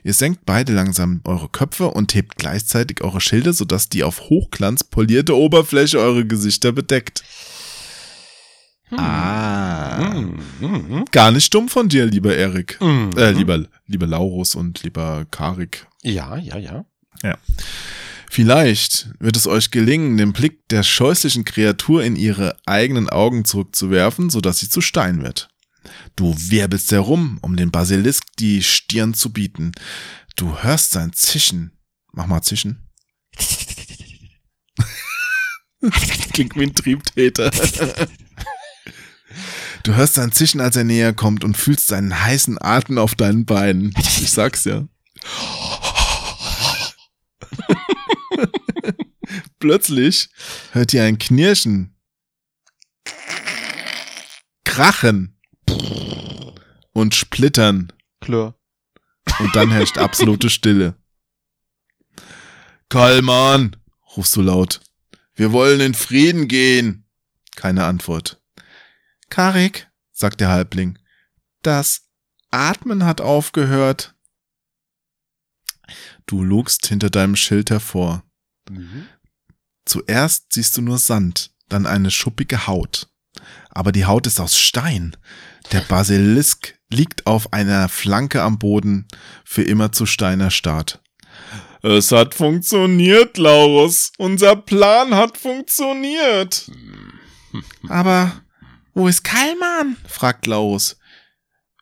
[0.04, 4.84] Ihr senkt beide langsam eure Köpfe und hebt gleichzeitig eure Schilde, sodass die auf Hochglanz
[4.84, 7.24] polierte Oberfläche eure Gesichter bedeckt.
[8.92, 9.98] Ah.
[9.98, 11.06] Hm, hm, hm.
[11.12, 12.80] Gar nicht dumm von dir, lieber Erik.
[12.82, 13.12] Mhm.
[13.18, 15.88] Äh, lieber, lieber Laurus und lieber Karik.
[16.04, 16.86] Ja, ja, ja.
[18.30, 24.30] Vielleicht wird es euch gelingen, den Blick der scheußlichen Kreatur in ihre eigenen Augen zurückzuwerfen,
[24.30, 25.50] sodass sie zu Stein wird.
[26.16, 29.72] Du wirbelst herum, um dem Basilisk die Stirn zu bieten.
[30.36, 31.78] Du hörst sein Zischen.
[32.12, 32.90] Mach mal Zischen.
[36.34, 37.52] Klingt wie ein Triebtäter.
[39.84, 43.46] Du hörst sein Zischen, als er näher kommt und fühlst seinen heißen Atem auf deinen
[43.46, 43.94] Beinen.
[43.98, 44.88] Ich sag's ja.
[49.66, 50.30] Plötzlich
[50.74, 51.98] hört ihr ein Knirschen,
[54.64, 55.42] Krachen
[56.92, 57.92] und Splittern.
[58.22, 58.54] Klar.
[59.40, 60.94] Und dann herrscht absolute Stille.
[62.90, 63.76] Kallmann,
[64.16, 64.82] rufst du laut.
[65.34, 67.10] Wir wollen in Frieden gehen.
[67.56, 68.40] Keine Antwort.
[69.32, 71.00] Karik, sagt der Halbling,
[71.64, 72.08] das
[72.52, 74.14] Atmen hat aufgehört.
[76.28, 78.22] Du lugst hinter deinem Schild hervor.
[79.86, 83.08] Zuerst siehst du nur Sand, dann eine schuppige Haut.
[83.70, 85.16] Aber die Haut ist aus Stein.
[85.72, 89.08] Der Basilisk liegt auf einer Flanke am Boden,
[89.44, 91.02] für immer zu Stein erstarrt.
[91.82, 94.12] Es hat funktioniert, Laurus.
[94.18, 96.72] Unser Plan hat funktioniert.
[97.88, 98.42] Aber
[98.94, 99.98] wo ist Kalman?
[100.08, 100.98] fragt Laurus.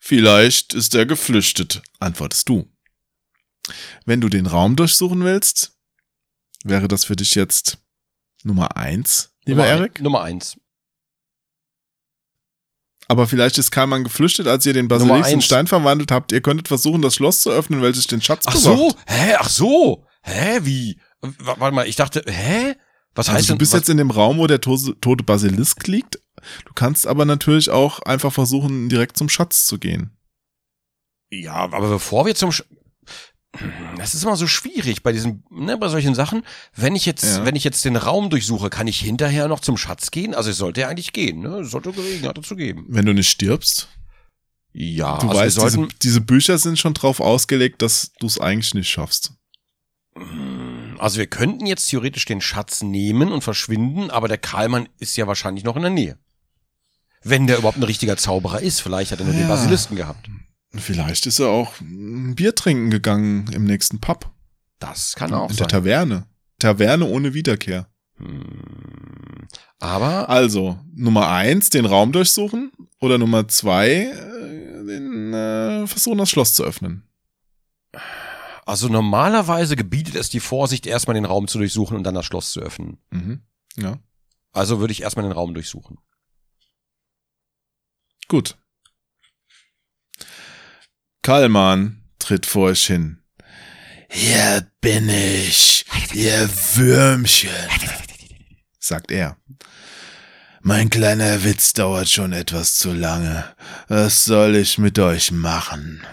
[0.02, 2.70] Vielleicht ist er geflüchtet, antwortest du.
[4.06, 5.78] Wenn du den Raum durchsuchen willst,
[6.66, 7.83] wäre das für dich jetzt
[8.44, 10.02] Nummer eins, lieber Nummer ein- Erik.
[10.02, 10.58] Nummer eins.
[13.08, 15.42] Aber vielleicht ist Kalman geflüchtet, als ihr den Basilisk in.
[15.42, 16.32] Stein verwandelt habt.
[16.32, 18.64] Ihr könntet versuchen, das Schloss zu öffnen, welches den Schatz Ach bewacht.
[18.64, 20.98] so, hä, ach so, hä, wie?
[21.22, 22.76] W warte mal, ich dachte, hä?
[23.16, 25.86] Was heißt Also du denn, bist was, jetzt in dem Raum, wo der tote Basilisk
[25.88, 26.20] liegt.
[26.66, 30.18] Du kannst aber natürlich auch einfach versuchen, direkt zum Schatz zu gehen.
[31.30, 32.64] Ja, aber bevor wir zum Sch
[33.98, 36.44] das ist immer so schwierig bei diesen, ne, bei solchen Sachen.
[36.76, 37.46] Wenn ich jetzt, Ja.
[37.46, 40.34] wenn ich jetzt den Raum durchsuche, kann ich hinterher noch zum Schatz gehen?
[40.34, 41.60] Also es sollte ja eigentlich gehen, ne?
[41.60, 42.86] Es sollte Gelegenheit dazu geben.
[42.90, 43.90] Wenn du nicht stirbst.
[44.72, 48.40] Ja, Du also weißt, sollten, diese, diese Bücher sind schon drauf ausgelegt, dass du es
[48.40, 49.34] eigentlich nicht schaffst.
[50.98, 55.28] also wir könnten jetzt theoretisch den Schatz nehmen und verschwinden, aber der Karlmann ist ja
[55.28, 56.18] wahrscheinlich noch in der Nähe.
[57.24, 59.48] Wenn der überhaupt ein richtiger Zauberer ist, vielleicht hat er nur den Ja.
[59.48, 60.28] Basilisken gehabt.
[60.76, 64.32] Vielleicht ist er auch ein Bier trinken gegangen im nächsten Pub.
[64.80, 65.68] Das kann auch in der sein.
[65.70, 66.28] Taverne.
[66.60, 67.88] Taverne ohne Wiederkehr.
[68.18, 69.48] Hm.
[69.80, 72.72] Aber Also, Nummer eins, den Raum durchsuchen.
[73.00, 77.04] Oder Nummer zwei, äh, den, äh, versuchen, das Schloss zu öffnen.
[78.66, 82.52] Also normalerweise gebietet es die Vorsicht, erstmal den Raum zu durchsuchen und dann das Schloss
[82.52, 82.98] zu öffnen.
[83.12, 83.42] Mhm.
[83.76, 84.00] Ja.
[84.54, 85.98] Also würde ich erstmal den Raum durchsuchen.
[88.28, 88.58] Gut.
[91.24, 93.20] Kallmann tritt vor euch hin.
[94.10, 97.50] Hier bin ich, ihr Würmchen,
[98.78, 99.38] sagt er.
[100.62, 103.46] Mein kleiner Witz dauert schon etwas zu lange.
[103.88, 106.06] Was soll ich mit euch machen?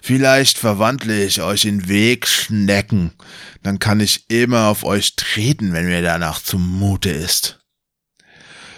[0.00, 3.12] Vielleicht verwandle ich euch in Wegschnecken,
[3.62, 7.58] dann kann ich immer auf euch treten, wenn mir danach zumute ist.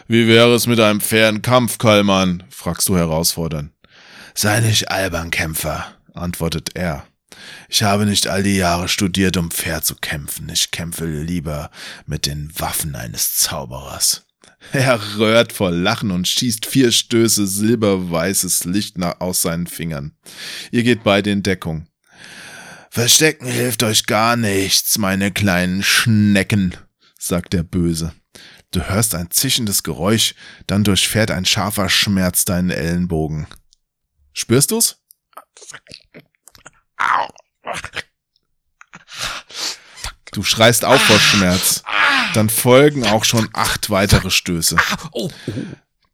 [0.09, 2.43] Wie wäre es mit einem fairen Kampf, Kallmann?
[2.51, 3.71] fragst du herausfordernd.
[4.35, 7.07] Sei nicht albern, Kämpfer, antwortet er.
[7.69, 10.49] Ich habe nicht all die Jahre studiert, um fair zu kämpfen.
[10.53, 11.71] Ich kämpfe lieber
[12.07, 14.27] mit den Waffen eines Zauberers.
[14.73, 20.13] Er röhrt vor Lachen und schießt vier Stöße silberweißes Licht nach, aus seinen Fingern.
[20.71, 21.87] Ihr geht beide in Deckung.
[22.91, 26.75] Verstecken hilft euch gar nichts, meine kleinen Schnecken,
[27.19, 28.13] sagt der Böse.
[28.73, 30.35] Du hörst ein zischendes Geräusch,
[30.67, 33.47] dann durchfährt ein scharfer Schmerz deinen Ellenbogen.
[34.33, 34.97] Spürst du's?
[40.33, 41.83] Du schreist auf vor Schmerz.
[42.35, 44.77] Dann folgen auch schon acht weitere Stöße.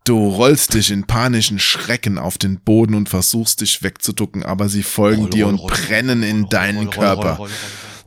[0.04, 4.84] Du rollst dich in panischen Schrecken auf den Boden und versuchst dich wegzuducken, aber sie
[4.84, 7.46] folgen Roll, dir und roll, brennen in deinen Körper.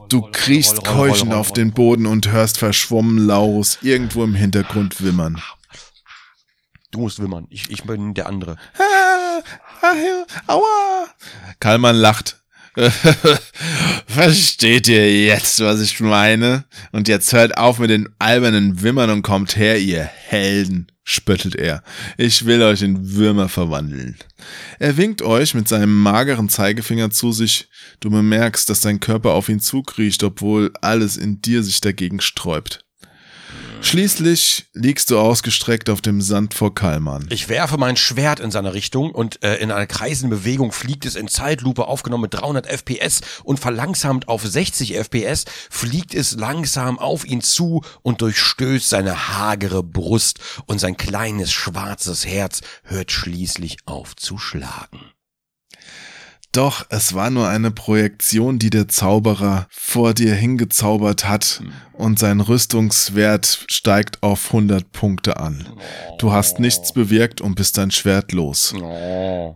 [0.08, 5.42] Du kriechst keuchend auf den Boden und hörst verschwommen Laurus irgendwo im Hintergrund wimmern.
[6.92, 7.46] Du musst wimmern.
[7.50, 8.58] Ich, ich bin der andere.
[8.78, 9.42] Ah,
[9.82, 11.08] ah, aua.
[11.60, 12.42] Kallmann lacht.
[14.08, 16.66] Versteht ihr jetzt, was ich meine?
[16.92, 21.84] Und jetzt hört auf mit den albernen Wimmern und kommt her, ihr Helden, spöttelt er.
[22.18, 24.18] Ich will euch in Würmer verwandeln.
[24.80, 27.70] Er winkt euch mit seinem mageren Zeigefinger zu sich.
[28.00, 32.86] Du bemerkst, dass dein Körper auf ihn zukriecht, obwohl alles in dir sich dagegen sträubt.
[33.82, 37.28] Schließlich liegst du ausgestreckt auf dem Sand vor Kallmann.
[37.32, 41.16] Ich werfe mein Schwert in seine Richtung und äh, in einer kreisenden Bewegung fliegt es
[41.16, 47.26] in Zeitlupe aufgenommen mit 300 FPS und verlangsamt auf 60 FPS fliegt es langsam auf
[47.26, 54.16] ihn zu und durchstößt seine hagere Brust und sein kleines schwarzes Herz hört schließlich auf
[54.16, 55.00] zu schlagen.
[56.52, 61.62] Doch, es war nur eine Projektion, die der Zauberer vor dir hingezaubert hat
[61.94, 65.68] und sein Rüstungswert steigt auf 100 Punkte an.
[66.18, 68.74] Du hast nichts bewirkt und bist dein Schwert los.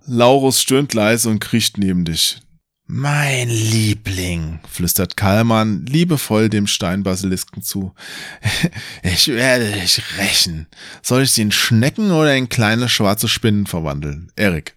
[0.06, 2.40] Laurus stöhnt leise und kriecht neben dich.
[2.86, 7.94] Mein Liebling, flüstert Kalman liebevoll dem Steinbasilisken zu.
[9.02, 10.68] Ich werde dich rächen.
[11.02, 14.32] Soll ich sie in Schnecken oder in kleine schwarze Spinnen verwandeln?
[14.36, 14.76] Erik,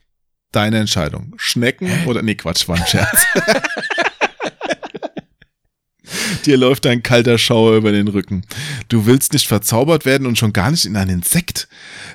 [0.57, 1.35] deine Entscheidung.
[1.37, 3.27] Schnecken oder, nee, Quatsch, war ein Scherz.
[6.47, 8.47] Dir läuft ein kalter Schauer über den Rücken.
[8.89, 11.69] Du willst nicht verzaubert werden und schon gar nicht in ein Insekt.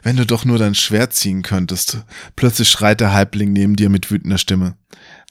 [0.03, 1.97] Wenn du doch nur dein Schwert ziehen könntest.
[2.35, 4.77] Plötzlich schreit der Halbling neben dir mit wütender Stimme.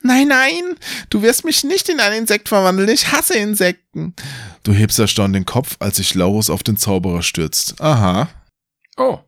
[0.02, 0.76] Nein, nein,
[1.10, 2.88] du wirst mich nicht in ein Insekt verwandeln.
[2.88, 4.14] Ich hasse Insekten.
[4.62, 7.80] Du hebst erstaunt den Kopf, als sich Laurus auf den Zauberer stürzt.
[7.80, 8.28] Aha.
[8.96, 9.18] Oh.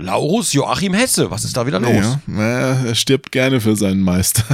[0.00, 2.18] Laurus Joachim Hesse, was ist da wieder los?
[2.26, 4.44] Ja, er stirbt gerne für seinen Meister.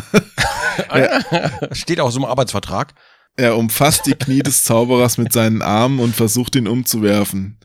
[1.72, 2.94] Steht auch so im Arbeitsvertrag.
[3.36, 7.58] Er umfasst die Knie des Zauberers mit seinen Armen und versucht ihn umzuwerfen.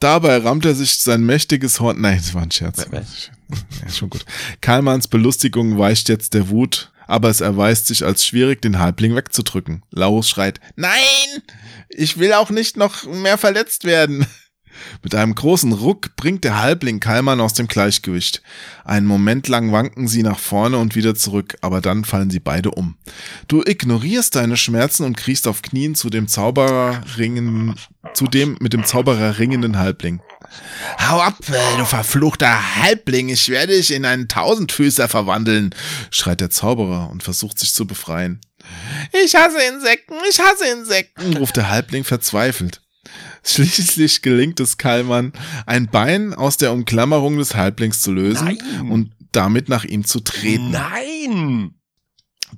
[0.00, 2.00] Dabei rammt er sich sein mächtiges Horn.
[2.00, 2.86] Nein, das war ein Scherz.
[2.90, 4.26] Ja, schon gut.
[4.60, 9.82] Karlmanns Belustigung weicht jetzt der Wut, aber es erweist sich als schwierig, den Halbling wegzudrücken.
[9.90, 11.42] Laurus schreit, Nein!
[11.88, 14.26] Ich will auch nicht noch mehr verletzt werden.
[15.02, 18.42] Mit einem großen Ruck bringt der Halbling Kalman aus dem Gleichgewicht.
[18.84, 22.70] Einen Moment lang wanken sie nach vorne und wieder zurück, aber dann fallen sie beide
[22.70, 22.96] um.
[23.48, 27.74] Du ignorierst deine Schmerzen und kriechst auf Knien zu dem Zauberer ringen,
[28.14, 30.20] zu dem mit dem Zauberer ringenden Halbling.
[30.98, 35.74] Hau ab, äh, du verfluchter Halbling, ich werde dich in einen Tausendfüßer verwandeln,
[36.10, 38.40] schreit der Zauberer und versucht sich zu befreien.
[39.24, 42.80] Ich hasse Insekten, ich hasse Insekten, ruft der Halbling verzweifelt.
[43.46, 45.32] Schließlich gelingt es Kalman,
[45.66, 48.90] ein Bein aus der Umklammerung des Halblings zu lösen Nein.
[48.90, 50.70] und damit nach ihm zu treten.
[50.70, 51.74] Nein!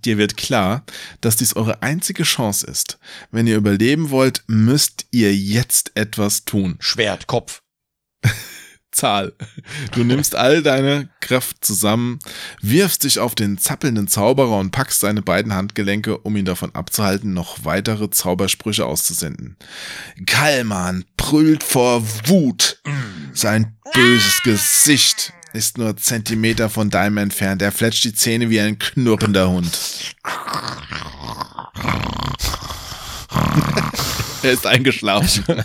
[0.04, 0.84] Dir wird klar,
[1.20, 2.98] dass dies eure einzige Chance ist.
[3.30, 6.76] Wenn ihr überleben wollt, müsst ihr jetzt etwas tun.
[6.80, 7.62] Schwert, Kopf.
[8.90, 9.32] Zahl.
[9.92, 12.18] Du nimmst all deine Kraft zusammen,
[12.60, 17.34] wirfst dich auf den zappelnden Zauberer und packst seine beiden Handgelenke, um ihn davon abzuhalten,
[17.34, 19.56] noch weitere Zaubersprüche auszusenden.
[20.26, 22.80] Kalman brüllt vor Wut.
[23.32, 27.62] Sein böses Gesicht ist nur Zentimeter von deinem entfernt.
[27.62, 29.78] Er fletscht die Zähne wie ein knurrender Hund.
[34.42, 35.44] er ist eingeschlafen.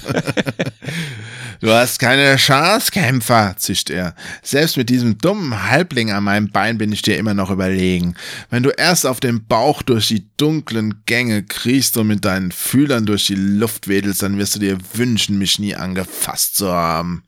[1.59, 4.15] Du hast keine Chance, Kämpfer, zischt er.
[4.41, 8.15] Selbst mit diesem dummen Halbling an meinem Bein bin ich dir immer noch überlegen.
[8.49, 13.05] Wenn du erst auf dem Bauch durch die dunklen Gänge kriechst und mit deinen Fühlern
[13.05, 17.23] durch die Luft wedelst, dann wirst du dir wünschen, mich nie angefasst zu haben.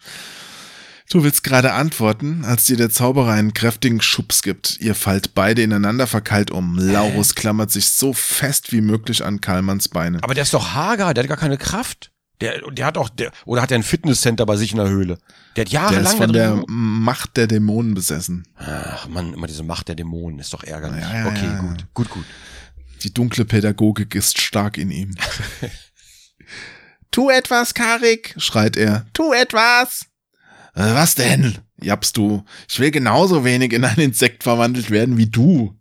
[1.10, 4.80] Du willst gerade antworten, als dir der Zauberer einen kräftigen Schubs gibt.
[4.80, 6.80] Ihr fallt beide ineinander verkeilt um.
[6.80, 10.24] Laurus klammert sich so fest wie möglich an Karlmanns Beine.
[10.24, 12.12] Aber der ist doch hager, der hat gar keine Kraft.
[12.42, 15.18] Der, der hat auch, der, oder hat er ein Fitnesscenter bei sich in der Höhle?
[15.56, 16.64] Der hat Der jahrelang ist von der.
[16.68, 18.46] Macht der Dämonen besessen.
[18.58, 21.02] Ach man, immer diese Macht der Dämonen ist doch ärgerlich.
[21.02, 22.26] Ja, ja, okay, ja, gut, gut, gut.
[23.04, 25.16] Die dunkle Pädagogik ist stark in ihm.
[27.12, 29.06] tu etwas, Karik, schreit er.
[29.14, 30.08] Tu etwas.
[30.74, 31.58] "Äh, Was denn?
[31.82, 32.44] jappst du.
[32.70, 35.78] Ich will genauso wenig in ein Insekt verwandelt werden wie du.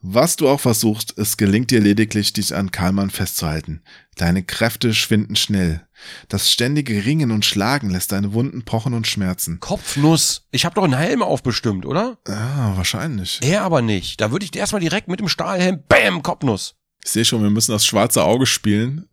[0.00, 3.82] Was du auch versuchst, es gelingt dir lediglich, dich an Karlmann festzuhalten.
[4.16, 5.86] Deine Kräfte schwinden schnell.
[6.28, 9.58] Das ständige Ringen und Schlagen lässt deine Wunden pochen und schmerzen.
[9.58, 10.46] Kopfnuss.
[10.52, 12.16] Ich habe doch einen Helm aufbestimmt, oder?
[12.28, 13.40] Ah, wahrscheinlich.
[13.42, 14.20] Er aber nicht.
[14.20, 16.76] Da würde ich erstmal direkt mit dem Stahlhelm, bam, Kopfnuss.
[17.04, 19.08] Ich sehe schon, wir müssen das schwarze Auge spielen,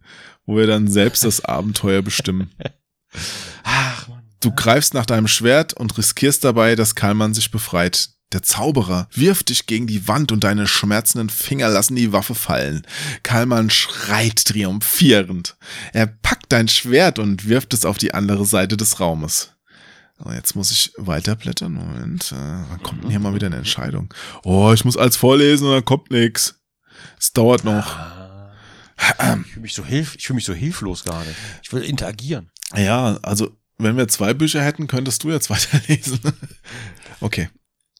[0.46, 2.54] wo wir dann selbst das Abenteuer bestimmen.
[3.64, 4.24] Ach, Mann.
[4.40, 8.10] Du greifst nach deinem Schwert und riskierst dabei, dass Kalman sich befreit.
[8.34, 12.86] Der Zauberer wirft dich gegen die Wand und deine schmerzenden Finger lassen die Waffe fallen.
[13.24, 15.56] Kalman schreit triumphierend.
[15.94, 19.52] Er packt dein Schwert und wirft es auf die andere Seite des Raumes.
[20.34, 21.74] Jetzt muss ich weiterblättern.
[21.74, 24.14] Moment, äh, wann kommt denn hier mal wieder eine Entscheidung?
[24.44, 26.56] Oh, ich muss als vorlesen und dann kommt nix.
[27.20, 27.98] Es dauert noch.
[28.98, 31.36] Ich fühle mich so hilf, ich fühle mich so hilflos gerade.
[31.62, 32.50] Ich will interagieren.
[32.76, 36.20] Ja, also wenn wir zwei Bücher hätten, könntest du jetzt weiterlesen.
[37.20, 37.50] okay.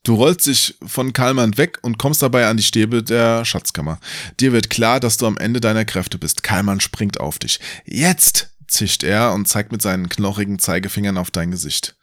[0.06, 4.00] Du rollst dich von Kalman weg und kommst dabei an die Stäbe der Schatzkammer.
[4.40, 6.44] Dir wird klar, dass du am Ende deiner Kräfte bist.
[6.44, 7.60] Kalman springt auf dich.
[7.86, 8.52] Jetzt!
[8.68, 11.96] zischt er und zeigt mit seinen knochigen Zeigefingern auf dein Gesicht.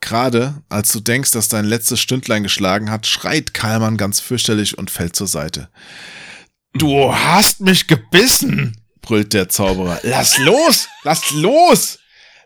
[0.00, 4.90] Gerade als du denkst, dass dein letztes Stündlein geschlagen hat, schreit Kalman ganz fürchterlich und
[4.90, 5.70] fällt zur Seite.
[6.74, 10.00] Du hast mich gebissen, brüllt der Zauberer.
[10.02, 10.88] Lass los!
[11.04, 11.98] Lass los!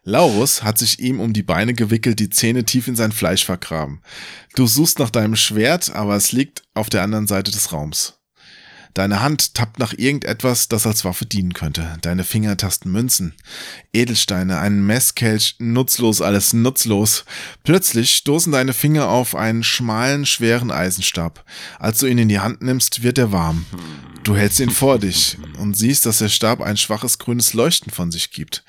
[0.09, 4.01] Laurus hat sich ihm um die Beine gewickelt, die Zähne tief in sein Fleisch vergraben.
[4.55, 8.15] Du suchst nach deinem Schwert, aber es liegt auf der anderen Seite des Raums.
[8.95, 11.99] Deine Hand tappt nach irgendetwas, das als Waffe dienen könnte.
[12.01, 13.35] Deine Finger tasten Münzen,
[13.93, 17.27] Edelsteine, einen Messkelch, nutzlos, alles nutzlos.
[17.63, 21.45] Plötzlich stoßen deine Finger auf einen schmalen, schweren Eisenstab.
[21.79, 23.67] Als du ihn in die Hand nimmst, wird er warm.
[24.25, 28.11] Du hältst ihn vor dich und siehst, dass der Stab ein schwaches grünes Leuchten von
[28.11, 28.65] sich gibt.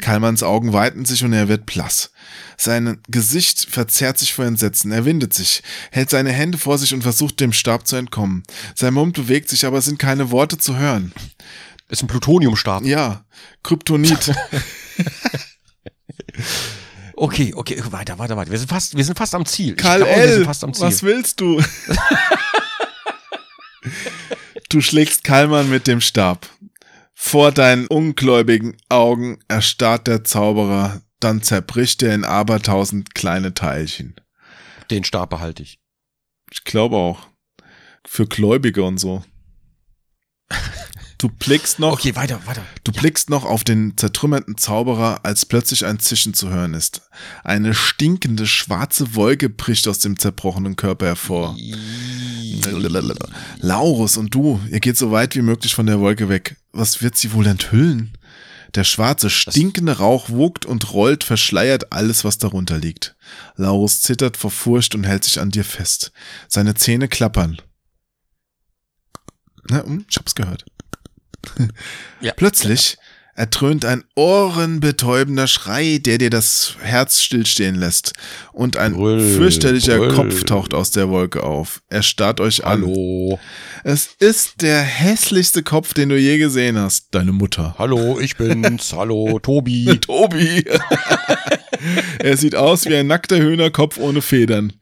[0.00, 2.10] Kalmans Augen weiten sich und er wird blass.
[2.56, 4.92] Sein Gesicht verzerrt sich vor Entsetzen.
[4.92, 8.42] Er windet sich, hält seine Hände vor sich und versucht dem Stab zu entkommen.
[8.74, 11.12] Sein Mund bewegt sich, aber es sind keine Worte zu hören.
[11.88, 12.84] Ist ein Plutoniumstab.
[12.84, 13.24] Ja,
[13.62, 14.32] Kryptonit.
[17.20, 18.52] Okay, okay, weiter, weiter, weiter.
[18.52, 19.74] Wir sind fast, wir sind fast am Ziel.
[19.74, 20.86] Karl glaube, L., sind fast am Ziel.
[20.86, 21.60] was willst du?
[24.68, 26.46] du schlägst Kalman mit dem Stab.
[27.20, 34.14] Vor deinen ungläubigen Augen erstarrt der Zauberer, dann zerbricht er in abertausend kleine Teilchen.
[34.88, 35.80] Den Stab behalte ich.
[36.52, 37.26] Ich glaube auch.
[38.06, 39.24] Für Gläubige und so.
[41.18, 42.64] Du blickst noch, Okay, weiter, weiter.
[42.84, 47.02] du blickst noch auf den zertrümmerten Zauberer, als plötzlich ein Zischen zu hören ist.
[47.42, 51.56] Eine stinkende schwarze Wolke bricht aus dem zerbrochenen Körper hervor.
[53.58, 56.56] Laurus und du, ihr geht so weit wie möglich von der Wolke weg.
[56.78, 58.16] Was wird sie wohl enthüllen?
[58.76, 63.16] Der schwarze, stinkende Rauch wogt und rollt, verschleiert alles, was darunter liegt.
[63.56, 66.12] Laurus zittert vor Furcht und hält sich an dir fest.
[66.46, 67.60] Seine Zähne klappern.
[69.68, 70.66] Na, hm, ich hab's gehört.
[72.20, 72.32] Ja.
[72.34, 72.96] Plötzlich
[73.38, 78.12] ertrönt ein ohrenbetäubender Schrei, der dir das Herz stillstehen lässt.
[78.52, 80.12] Und ein Brüll, fürchterlicher brüll.
[80.12, 81.80] Kopf taucht aus der Wolke auf.
[81.88, 82.82] Er starrt euch an.
[82.82, 83.38] Hallo.
[83.84, 87.14] Es ist der hässlichste Kopf, den du je gesehen hast.
[87.14, 87.76] Deine Mutter.
[87.78, 88.92] Hallo, ich bin's.
[88.96, 89.98] Hallo, Tobi.
[90.00, 90.64] Tobi.
[92.18, 94.72] er sieht aus wie ein nackter Hühnerkopf ohne Federn.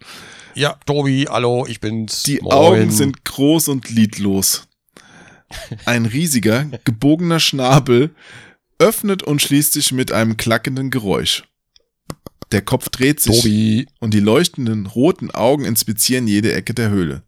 [0.54, 2.22] Ja, Tobi, hallo, ich bin's.
[2.22, 2.52] Die Moin.
[2.52, 4.66] Augen sind groß und lidlos.
[5.84, 8.10] Ein riesiger, gebogener Schnabel
[8.78, 11.44] öffnet und schließt sich mit einem klackenden Geräusch.
[12.52, 13.88] Der Kopf dreht sich Tobi.
[13.98, 17.22] und die leuchtenden roten Augen inspizieren jede Ecke der Höhle.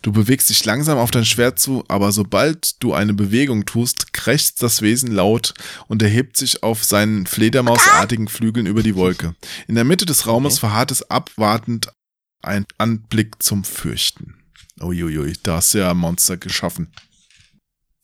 [0.00, 4.62] Du bewegst dich langsam auf dein Schwert zu, aber sobald du eine Bewegung tust, krächzt
[4.62, 5.52] das Wesen laut
[5.88, 9.34] und erhebt sich auf seinen fledermausartigen Flügeln über die Wolke.
[9.68, 11.92] In der Mitte des Raumes verharrt es abwartend
[12.40, 14.36] ein Anblick zum Fürchten.
[14.80, 16.92] Uiuiui, da hast du ja ein Monster geschaffen.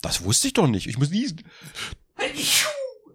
[0.02, 0.86] Das wusste ich doch nicht.
[0.86, 1.42] Ich muss niesen.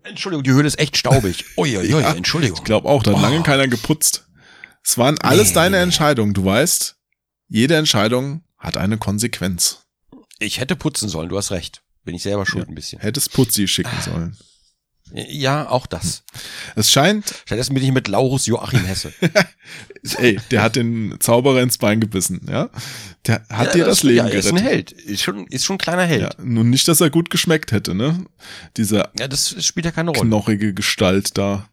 [0.03, 1.45] Entschuldigung, die Höhle ist echt staubig.
[1.57, 2.57] Uiuiui, Ja, Entschuldigung.
[2.57, 4.27] Ich glaube auch, da hat lange keiner geputzt.
[4.83, 5.77] Es waren alles Nee, deine.
[5.77, 6.95] Entscheidungen, du weißt.
[7.47, 9.85] Jede Entscheidung hat eine Konsequenz.
[10.39, 11.83] Ich hätte putzen sollen, du hast recht.
[12.03, 12.99] Bin ich selber schuld ein bisschen.
[12.99, 14.37] Hättest Putzi schicken sollen.
[15.15, 16.23] Ja, auch das.
[16.75, 19.13] Es scheint, Stattdessen bin ich mit Laurus Joachim Hesse.
[20.17, 22.69] ey, der hat den Zauberer ins Bein gebissen, ja?
[23.27, 24.71] Der hat Ja, dir das, Leben ja, er ist ein gerettet.
[24.71, 24.91] Held.
[24.91, 26.21] Ist schon, ist schon ein kleiner Held.
[26.23, 28.25] Ja, nun nicht, dass er gut geschmeckt hätte, ne?
[28.75, 30.27] Dieser Ja, das spielt ja keine Rolle.
[30.27, 31.69] knochige Gestalt da.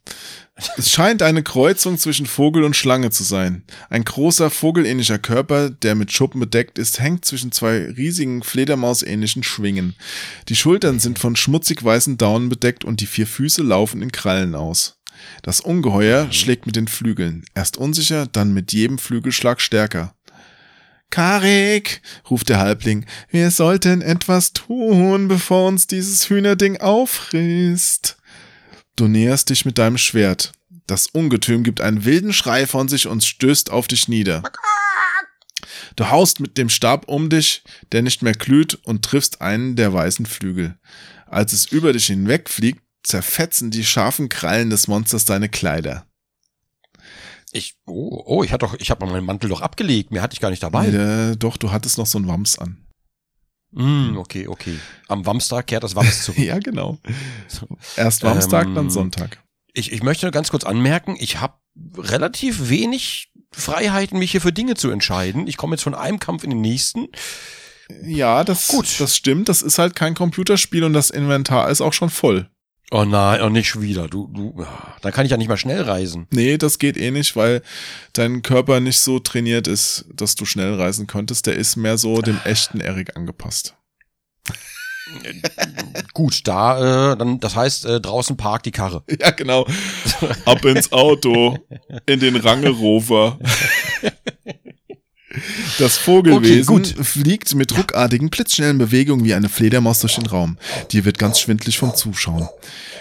[0.76, 3.62] Es scheint eine Kreuzung zwischen Vogel und Schlange zu sein.
[3.88, 9.94] Ein großer vogelähnlicher Körper, der mit Schuppen bedeckt ist, hängt zwischen zwei riesigen Fledermausähnlichen Schwingen.
[10.48, 14.54] Die Schultern sind von schmutzig weißen Daunen bedeckt und die vier Füße laufen in Krallen
[14.54, 14.96] aus.
[15.42, 17.44] Das Ungeheuer schlägt mit den Flügeln.
[17.54, 20.14] Erst unsicher, dann mit jedem Flügelschlag stärker.
[21.10, 28.19] Karik, ruft der Halbling, wir sollten etwas tun, bevor uns dieses Hühnerding auffrisst.
[29.01, 30.52] Du näherst dich mit deinem Schwert.
[30.86, 34.43] Das Ungetüm gibt einen wilden Schrei von sich und stößt auf dich nieder.
[35.97, 37.62] Du haust mit dem Stab um dich,
[37.93, 40.78] der nicht mehr glüht, und triffst einen der weißen Flügel.
[41.24, 46.05] Als es über dich hinwegfliegt, zerfetzen die scharfen Krallen des Monsters deine Kleider.
[47.52, 50.10] Ich, oh, oh, ich hatte doch, ich habe meinen Mantel doch abgelegt.
[50.10, 50.89] Mehr hatte ich gar nicht dabei.
[50.89, 52.77] Nee, äh, doch, du hattest noch so einen Wams an.
[53.72, 54.78] Mm, okay, okay.
[55.09, 56.38] Am Wamstag kehrt das Wams zurück.
[56.44, 56.98] Ja, genau.
[57.97, 59.38] Erst Wamstag, Ähm, dann Sonntag.
[59.72, 61.55] Ich, ich möchte ganz kurz anmerken, ich habe
[61.97, 65.47] relativ wenig Freiheiten, mich hier für Dinge zu entscheiden.
[65.47, 67.09] Ich komme jetzt von einem Kampf in den nächsten.
[68.02, 69.01] Ja, das, Gut.
[69.01, 69.48] das stimmt.
[69.48, 72.48] Das ist halt kein Computerspiel und das Inventar ist auch schon voll.
[72.92, 74.08] Oh nein, oh nicht wieder.
[74.08, 74.66] Du, du,
[75.00, 76.26] dann kann ich ja nicht mal schnell reisen.
[76.32, 77.62] Nee, das geht eh nicht, weil
[78.12, 81.46] dein Körper nicht so trainiert ist, dass du schnell reisen könntest.
[81.46, 83.76] Der ist mehr so dem echten Erik angepasst.
[86.14, 89.04] Gut, da, äh, dann, das heißt, äh, draußen parkt die Karre.
[89.20, 89.66] Ja, genau.
[90.44, 91.58] Ab ins Auto,
[92.06, 93.38] in den Rangerover.
[95.78, 97.06] Das Vogelwesen Okay, gut.
[97.06, 100.58] fliegt mit ruckartigen, blitzschnellen Bewegungen wie eine Fledermaus durch den Raum.
[100.92, 102.48] Dir wird ganz schwindlig vom Zuschauen.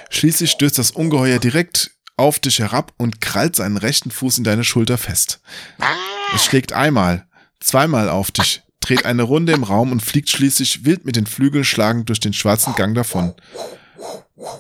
[0.10, 4.64] Schließlich stößt das Ungeheuer direkt auf dich herab und krallt seinen rechten Fuß in deine
[4.64, 5.40] Schulter fest.
[6.36, 7.26] Es schlägt einmal,
[7.60, 11.64] zweimal auf dich, dreht eine Runde im Raum und fliegt schließlich wild mit den Flügeln
[11.64, 13.34] schlagend durch den schwarzen Gang davon.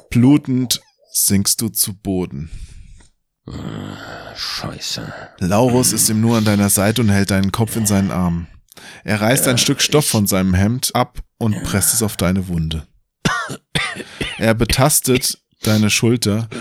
[0.09, 0.81] Blutend
[1.11, 2.49] sinkst du zu Boden.
[4.35, 5.13] Scheiße.
[5.39, 8.47] Laurus ist ihm nur an deiner Seite und hält deinen Kopf in seinen Armen.
[9.03, 12.87] Er reißt ein Stück Stoff von seinem Hemd ab und presst es auf deine Wunde.
[14.37, 16.57] Er betastet deine Schulter, Puh,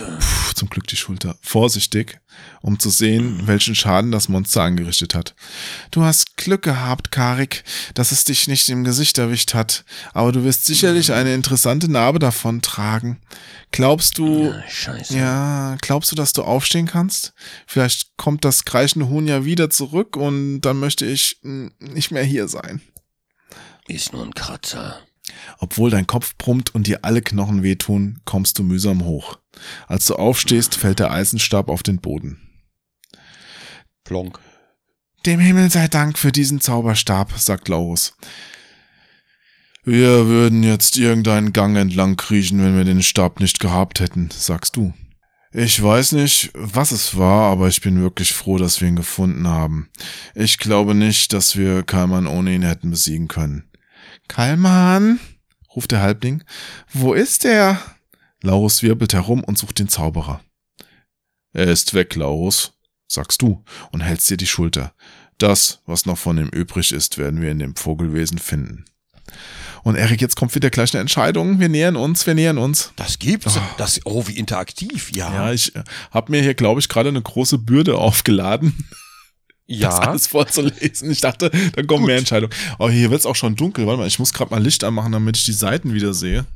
[0.58, 2.20] zum Glück die Schulter, vorsichtig,
[2.60, 5.34] um zu sehen, welchen Schaden das Monster angerichtet hat.
[5.90, 7.64] Du hast Glück gehabt, Karik,
[7.94, 12.18] dass es dich nicht im Gesicht erwischt hat, aber du wirst sicherlich eine interessante Narbe
[12.18, 13.20] davon tragen.
[13.70, 15.16] Glaubst du, Scheiße.
[15.16, 17.32] ja, glaubst du, dass du aufstehen kannst?
[17.66, 22.24] Vielleicht kommt das kreischende Huhn ja wieder zurück und dann möchte ich mm, nicht mehr
[22.24, 22.80] hier sein.
[23.86, 25.00] Ist nur ein Kratzer.
[25.58, 29.38] Obwohl dein Kopf brummt und dir alle Knochen wehtun, kommst du mühsam hoch.
[29.86, 32.40] Als du aufstehst, fällt der Eisenstab auf den Boden.
[34.04, 34.40] Plonk.
[35.26, 38.14] Dem Himmel sei Dank für diesen Zauberstab, sagt Laurus.
[39.84, 44.76] Wir würden jetzt irgendeinen Gang entlang kriechen, wenn wir den Stab nicht gehabt hätten, sagst
[44.76, 44.92] du.
[45.52, 49.48] Ich weiß nicht, was es war, aber ich bin wirklich froh, dass wir ihn gefunden
[49.48, 49.88] haben.
[50.34, 53.67] Ich glaube nicht, dass wir Kalman ohne ihn hätten besiegen können.
[54.28, 55.18] Kalman,
[55.74, 56.44] ruft der Halbling,
[56.92, 57.80] wo ist er?
[58.42, 60.40] Laurus wirbelt herum und sucht den Zauberer.
[61.52, 62.74] Er ist weg, Laurus,
[63.08, 64.92] sagst du und hältst dir die Schulter.
[65.38, 68.84] Das, was noch von ihm übrig ist, werden wir in dem Vogelwesen finden.
[69.82, 71.60] Und Erik, jetzt kommt wieder gleich eine Entscheidung.
[71.60, 72.92] Wir nähern uns, wir nähern uns.
[72.96, 73.58] Das gibt's.
[73.76, 75.10] Das, oh, wie interaktiv.
[75.14, 75.32] Ja.
[75.32, 78.88] Ja, ich äh, habe mir hier, glaube ich, gerade eine große Bürde aufgeladen,
[79.68, 79.90] ja.
[79.90, 81.10] das alles vorzulesen.
[81.10, 82.52] Ich dachte, da kommen mehr Entscheidungen.
[82.78, 83.86] Oh, hier wird's auch schon dunkel.
[83.86, 86.46] Warte mal, ich muss gerade mal Licht anmachen, damit ich die Seiten wieder sehe.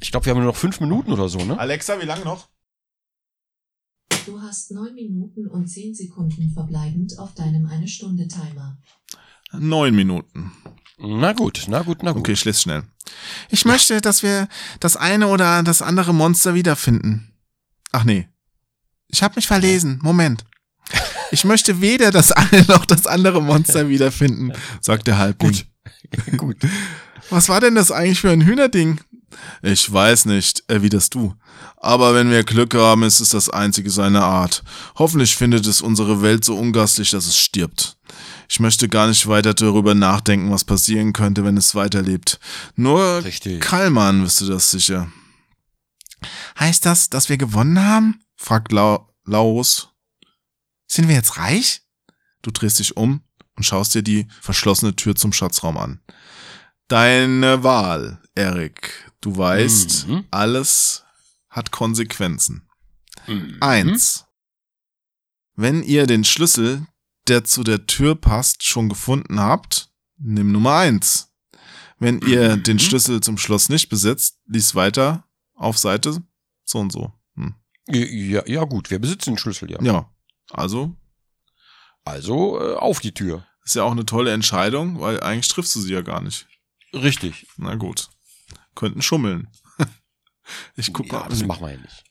[0.00, 1.58] Ich glaube, wir haben nur noch fünf Minuten oder so, ne?
[1.58, 2.48] Alexa, wie lange noch?
[4.26, 8.78] Du hast 9 Minuten und 10 Sekunden verbleibend auf deinem eine Stunde Timer.
[9.52, 10.52] Neun Minuten.
[10.98, 12.20] Na gut, na gut, na gut.
[12.20, 12.84] Okay, ich lese schnell.
[13.50, 14.48] Ich möchte, dass wir
[14.78, 17.32] das eine oder das andere Monster wiederfinden.
[17.90, 18.28] Ach nee.
[19.08, 19.98] Ich habe mich verlesen.
[20.02, 20.44] Moment.
[21.34, 24.52] Ich möchte weder das eine noch das andere Monster wiederfinden,
[24.82, 25.62] sagt der Halbling.
[26.36, 26.58] gut.
[27.30, 29.00] Was war denn das eigentlich für ein Hühnerding?
[29.62, 31.34] Ich weiß nicht, erwiderst du.
[31.76, 34.62] Aber wenn wir Glück haben, ist es das einzige seiner Art.
[34.96, 37.96] Hoffentlich findet es unsere Welt so ungastlich, dass es stirbt.
[38.48, 42.38] Ich möchte gar nicht weiter darüber nachdenken, was passieren könnte, wenn es weiterlebt.
[42.76, 43.60] Nur Richtig.
[43.60, 45.10] Kalman wüsste das sicher.
[46.58, 48.20] Heißt das, dass wir gewonnen haben?
[48.36, 49.91] fragt Lau Laurus.
[50.92, 51.80] Sind wir jetzt reich?
[52.42, 53.22] Du drehst dich um
[53.56, 56.02] und schaust dir die verschlossene Tür zum Schatzraum an.
[56.88, 59.10] Deine Wahl, Erik.
[59.22, 60.26] Du weißt, Mhm.
[60.30, 61.04] alles
[61.48, 62.68] hat Konsequenzen.
[63.26, 63.56] Mhm.
[63.60, 64.26] Eins.
[65.54, 66.86] Wenn ihr den Schlüssel,
[67.26, 71.32] der zu der Tür passt, schon gefunden habt, nimm Nummer eins.
[71.98, 72.64] Wenn ihr Mhm.
[72.64, 76.22] den Schlüssel zum Schloss nicht besitzt, lies weiter auf Seite
[76.64, 77.14] so und so.
[77.36, 77.54] Hm.
[77.88, 79.80] Ja, ja, gut, wir besitzen den Schlüssel, ja.
[79.82, 80.12] Ja,
[80.52, 80.96] also
[82.04, 83.46] Also äh, auf die Tür.
[83.64, 86.46] ist ja auch eine tolle Entscheidung, weil eigentlich triffst du sie ja gar nicht.
[86.92, 87.46] Richtig.
[87.56, 88.10] Na gut.
[88.74, 89.48] Könnten schummeln.
[90.76, 91.28] Ich guck ja, mal.
[91.28, 92.04] das machen wir ja nicht.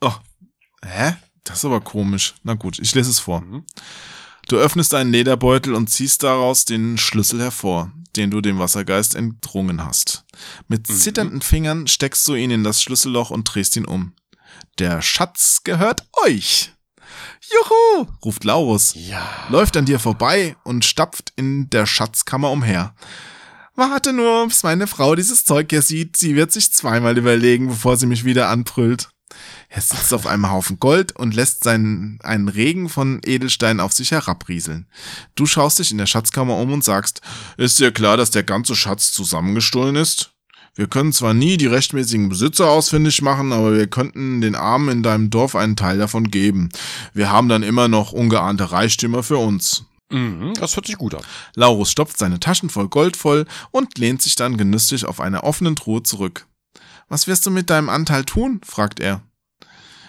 [0.00, 0.14] Oh.
[0.84, 1.14] Hä?
[1.44, 2.34] Das ist aber komisch.
[2.42, 3.42] Na gut, ich lese es vor.
[3.42, 3.66] Mhm.
[4.48, 9.84] Du öffnest einen Lederbeutel und ziehst daraus den Schlüssel hervor, den du dem Wassergeist entrungen
[9.84, 10.24] hast.
[10.68, 10.94] Mit Mhm.
[10.94, 14.14] zitternden Fingern steckst du ihn in das Schlüsselloch und drehst ihn um.
[14.78, 16.72] Der Schatz gehört euch.
[17.52, 19.22] Juhu, ruft Laurus, Ja.
[19.48, 22.94] läuft an dir vorbei und stapft in der Schatzkammer umher.
[23.76, 26.16] Warte nur, bis meine Frau dieses Zeug hier sieht.
[26.16, 29.08] Sie wird sich zweimal überlegen, bevor sie mich wieder anbrüllt.
[29.68, 34.12] Er sitzt auf einem Haufen Gold und lässt seinen, einen Regen von Edelsteinen auf sich
[34.12, 34.86] herabrieseln.
[35.34, 37.20] Du schaust dich in der Schatzkammer um und sagst,
[37.56, 40.33] ist dir klar, dass der ganze Schatz zusammengestohlen ist?
[40.74, 45.02] Wir können zwar nie die rechtmäßigen Besitzer ausfindig machen, aber wir könnten den Armen in
[45.02, 46.70] deinem Dorf einen Teil davon geben.
[47.12, 49.84] Wir haben dann immer noch ungeahnte Reichtümer für uns.
[50.10, 51.22] Mhm, das hört sich gut an.
[51.54, 55.76] Laurus stopft seine Taschen voll Gold voll und lehnt sich dann genüsslich auf einer offenen
[55.76, 56.46] Truhe zurück.
[57.08, 58.60] Was wirst du mit deinem Anteil tun?
[58.64, 59.22] fragt er.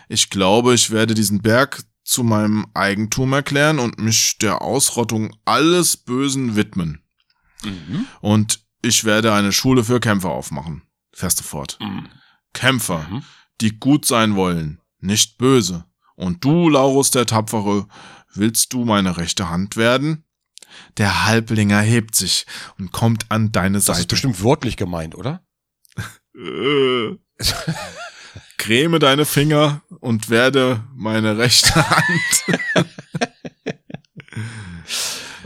[0.10, 5.98] Ich glaube, ich werde diesen Berg zu meinem Eigentum erklären und mich der Ausrottung alles
[5.98, 7.02] Bösen widmen.
[7.64, 8.06] Mhm.
[8.22, 10.84] Und ich werde eine Schule für Kämpfer aufmachen.
[11.14, 11.78] Fährst du fort.
[11.82, 12.08] Mhm.
[12.54, 13.24] Kämpfer, Mhm.
[13.62, 15.86] die gut sein wollen, nicht böse.
[16.16, 17.88] Und du, Laurus der Tapfere,
[18.34, 20.24] willst du meine rechte Hand werden?
[20.98, 22.46] Der Halblinger hebt sich
[22.78, 24.08] und kommt an deine Das ist Seite.
[24.08, 25.42] bestimmt wörtlich gemeint, oder?
[26.36, 27.16] Äh.
[28.58, 32.60] creme deine Finger und werde meine rechte Hand.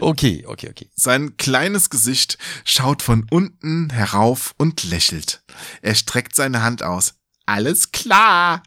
[0.02, 0.90] Okay, okay, okay.
[0.96, 5.44] Sein kleines Gesicht schaut von unten herauf und lächelt.
[5.82, 7.16] Er streckt seine Hand aus.
[7.46, 8.64] Alles klar.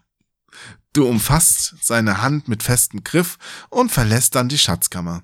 [0.95, 3.39] Du umfasst seine Hand mit festem Griff
[3.71, 5.23] und verlässt dann die Schatzkammer.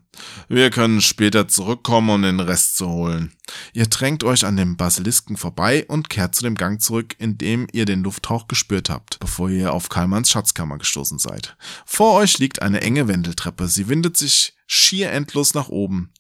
[0.48, 3.34] Wir können später zurückkommen, um den Rest zu holen.
[3.74, 7.66] Ihr drängt euch an dem Basilisken vorbei und kehrt zu dem Gang zurück, in dem
[7.72, 11.56] ihr den Lufthauch gespürt habt, bevor ihr auf Kalmans Schatzkammer gestoßen seid.
[11.84, 13.68] Vor euch liegt eine enge Wendeltreppe.
[13.68, 16.10] Sie windet sich schier endlos nach oben.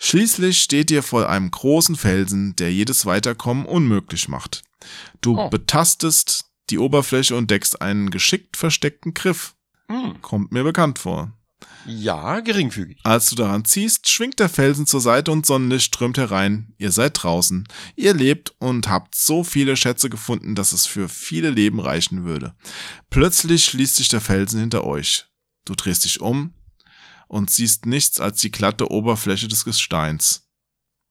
[0.00, 4.62] Schließlich steht ihr vor einem großen Felsen, der jedes Weiterkommen unmöglich macht.
[5.20, 5.48] Du Oh.
[5.50, 9.54] betastest die Oberfläche und deckst einen geschickt versteckten Griff.
[9.90, 10.20] Hm.
[10.22, 11.32] Kommt mir bekannt vor.
[11.86, 12.98] Ja, geringfügig.
[13.02, 16.74] Als du daran ziehst, schwingt der Felsen zur Seite und Sonnenlicht strömt herein.
[16.76, 17.66] Ihr seid draußen.
[17.96, 22.54] Ihr lebt und habt so viele Schätze gefunden, dass es für viele Leben reichen würde.
[23.10, 25.26] Plötzlich schließt sich der Felsen hinter euch.
[25.64, 26.54] Du drehst dich um
[27.26, 30.48] und siehst nichts als die glatte Oberfläche des Gesteins.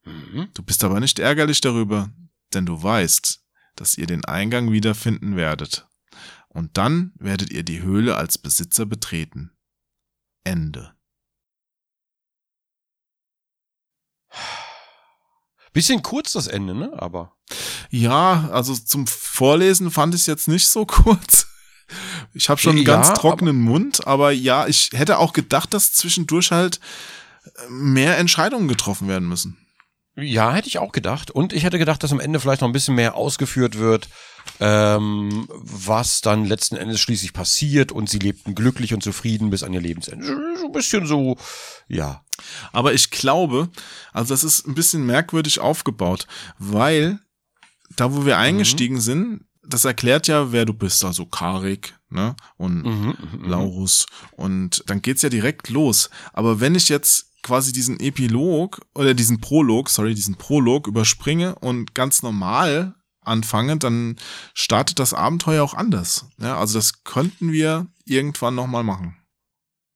[0.06, 0.50] Mhm.
[0.54, 2.12] Du bist aber nicht ärgerlich darüber,
[2.54, 3.44] denn du weißt,
[3.80, 5.88] dass ihr den Eingang wiederfinden werdet.
[6.50, 9.52] Und dann werdet ihr die Höhle als Besitzer betreten.
[10.44, 10.94] Ende.
[15.74, 16.92] Bisschen kurz das Ende, ne?
[16.98, 17.38] Aber.
[17.90, 21.48] Ja, also zum Vorlesen fand ich es jetzt nicht so kurz.
[22.34, 25.94] Ich habe schon einen Ja, ganz trockenen Mund, aber ja, ich hätte auch gedacht, dass
[25.94, 26.80] zwischendurch halt
[27.46, 29.58] äh, mehr Entscheidungen getroffen werden müssen.
[30.20, 31.30] Ja, hätte ich auch gedacht.
[31.30, 34.10] Und ich hätte gedacht, dass am Ende vielleicht noch ein bisschen mehr ausgeführt wird,
[34.60, 39.74] ähm, was dann letzten Endes schließlich passiert und sie lebten glücklich und zufrieden bis an
[39.74, 40.26] ihr Lebensende.
[40.60, 41.38] So ein bisschen so,
[41.88, 42.24] ja.
[42.72, 43.70] Aber ich glaube,
[44.12, 46.26] also das ist ein bisschen merkwürdig aufgebaut,
[46.58, 47.20] weil
[47.96, 52.36] da, wo wir eingestiegen sind, das erklärt ja, wer du bist, also Karik, ne?
[52.58, 53.50] Und Mhm, mhm, mhm.
[53.50, 54.08] Laurus.
[54.32, 56.10] Und dann geht's ja direkt los.
[56.34, 61.94] Aber wenn ich jetzt quasi diesen Epilog oder diesen Prolog, sorry, diesen Prolog überspringe und
[61.96, 64.16] ganz normal anfange, dann
[64.54, 66.26] startet das Abenteuer auch anders.
[66.40, 69.18] Ja, also das könnten wir irgendwann nochmal machen.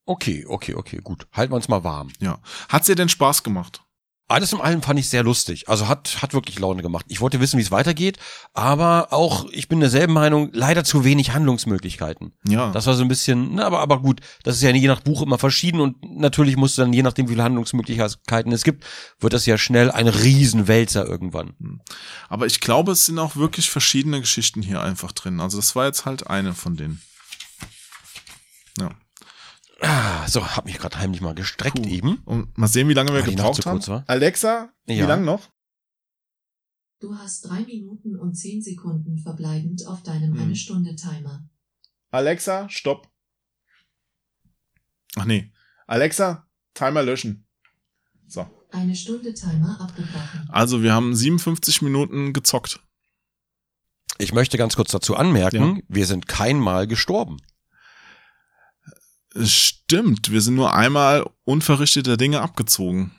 [0.06, 1.28] Okay, okay, okay, gut.
[1.32, 2.12] Halten wir uns mal warm.
[2.20, 2.40] Ja.
[2.70, 3.84] Hat's dir denn Spaß gemacht?
[4.32, 5.68] Alles in allem fand ich sehr lustig.
[5.68, 7.06] Also hat, hat wirklich Laune gemacht.
[7.10, 8.18] Ich wollte wissen, wie es weitergeht,
[8.54, 12.32] aber auch, ich bin derselben Meinung, leider zu wenig Handlungsmöglichkeiten.
[12.48, 12.72] Ja.
[12.72, 15.22] Das war so ein bisschen, na, aber, aber gut, das ist ja je nach Buch
[15.22, 18.86] immer verschieden und natürlich musst du dann, je nachdem, wie viele Handlungsmöglichkeiten es gibt,
[19.20, 21.82] wird das ja schnell ein Riesenwälzer irgendwann.
[22.30, 25.42] Aber ich glaube, es sind auch wirklich verschiedene Geschichten hier einfach drin.
[25.42, 27.02] Also das war jetzt halt eine von denen.
[28.80, 28.92] Ja.
[29.82, 31.88] Ah, so, hab mich gerade heimlich mal gestreckt Puh.
[31.90, 32.18] eben.
[32.26, 34.04] Und mal sehen, wie lange wir Weil gebraucht haben.
[34.08, 35.08] Alexa, wie Ja.
[35.08, 35.50] lange noch?
[37.00, 40.42] Du hast drei Minuten und zehn Sekunden verbleibend auf deinem Hm.
[40.42, 41.50] eine Stunde Timer.
[42.12, 43.10] Alexa, stopp.
[45.16, 45.52] Ach nee.
[45.88, 47.48] Alexa, Timer löschen.
[48.28, 48.46] So.
[48.72, 50.48] Eine Stunde Timer abgebrochen.
[50.50, 52.80] Also wir haben 57 Minuten gezockt.
[54.20, 55.82] Ich möchte ganz kurz dazu anmerken, Ja.
[55.88, 57.38] wir sind kein Mal gestorben.
[59.44, 63.12] Stimmt, wir sind nur einmal unverrichteter Dinge abgezogen.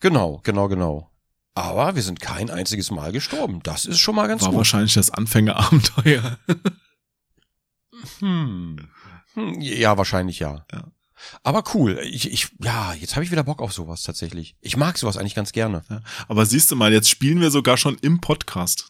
[0.00, 1.10] Genau, genau, genau.
[1.54, 3.60] Aber wir sind kein einziges Mal gestorben.
[3.64, 4.58] Das ist schon mal ganz War gut.
[4.58, 6.38] wahrscheinlich das Anfängerabenteuer.
[8.20, 8.76] Hm.
[9.34, 10.64] Hm, Ja, wahrscheinlich ja.
[10.72, 10.84] Ja.
[11.42, 11.98] Aber cool.
[12.04, 14.56] Ich, ich, ja, jetzt habe ich wieder Bock auf sowas tatsächlich.
[14.60, 15.82] Ich mag sowas eigentlich ganz gerne.
[16.28, 18.88] Aber siehst du mal, jetzt spielen wir sogar schon im Podcast.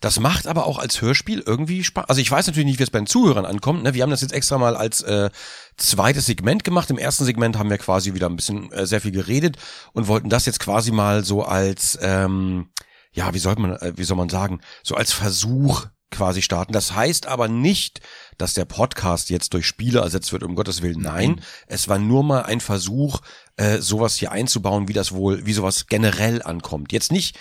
[0.00, 2.08] Das macht aber auch als Hörspiel irgendwie Spaß.
[2.08, 3.82] Also ich weiß natürlich nicht, wie es bei den Zuhörern ankommt.
[3.82, 3.94] Ne?
[3.94, 5.30] Wir haben das jetzt extra mal als äh,
[5.76, 6.90] zweites Segment gemacht.
[6.90, 9.56] Im ersten Segment haben wir quasi wieder ein bisschen äh, sehr viel geredet
[9.92, 12.70] und wollten das jetzt quasi mal so als, ähm,
[13.12, 16.72] ja, wie soll man, äh, wie soll man sagen, so als Versuch quasi starten.
[16.72, 18.00] Das heißt aber nicht,
[18.36, 21.00] dass der Podcast jetzt durch Spiele ersetzt wird, um Gottes Willen.
[21.00, 23.20] Nein, es war nur mal ein Versuch,
[23.56, 26.92] äh, sowas hier einzubauen, wie das wohl, wie sowas generell ankommt.
[26.92, 27.38] Jetzt nicht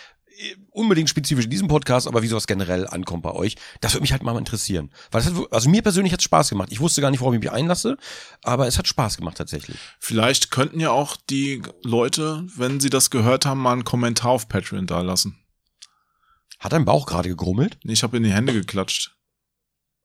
[0.71, 3.55] unbedingt spezifisch in diesem Podcast, aber wie sowas generell ankommt bei euch.
[3.81, 4.91] Das würde mich halt mal interessieren.
[5.11, 6.69] Weil das hat, also mir persönlich hat es Spaß gemacht.
[6.71, 7.97] Ich wusste gar nicht, worauf ich mich einlasse,
[8.43, 9.77] aber es hat Spaß gemacht tatsächlich.
[9.99, 14.47] Vielleicht könnten ja auch die Leute, wenn sie das gehört haben, mal einen Kommentar auf
[14.47, 15.37] Patreon da lassen.
[16.59, 17.77] Hat dein Bauch gerade gegrummelt?
[17.83, 19.18] Ich habe in die Hände geklatscht.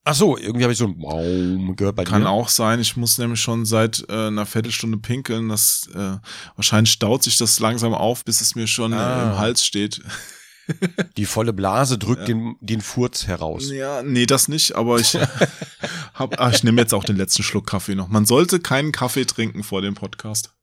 [0.07, 2.29] Ach so, irgendwie habe ich so ein Baum gehört bei Kann dir.
[2.29, 5.49] auch sein, ich muss nämlich schon seit äh, einer Viertelstunde pinkeln.
[5.49, 6.19] Das äh,
[6.57, 9.23] wahrscheinlich staut sich das langsam auf, bis es mir schon äh, Ah.
[9.33, 10.03] im Hals steht.
[11.17, 13.71] Die volle Blase drückt den, den Furz heraus.
[13.71, 15.15] Ja, nee, das nicht, aber ich
[16.15, 18.09] hab, ach, ich nehme jetzt auch den letzten Schluck Kaffee noch.
[18.09, 20.55] Man sollte keinen Kaffee trinken vor dem Podcast.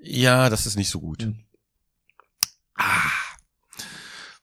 [0.00, 1.22] Ja, das ist nicht so gut.
[1.26, 1.40] Mhm.
[2.76, 3.10] Ah.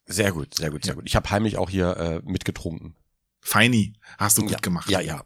[0.06, 1.04] Sehr gut, sehr gut, sehr gut.
[1.08, 2.96] Ich habe heimlich auch hier äh, mitgetrunken.
[3.42, 4.90] Feini, hast du gut gemacht.
[4.90, 5.24] Ja, ja.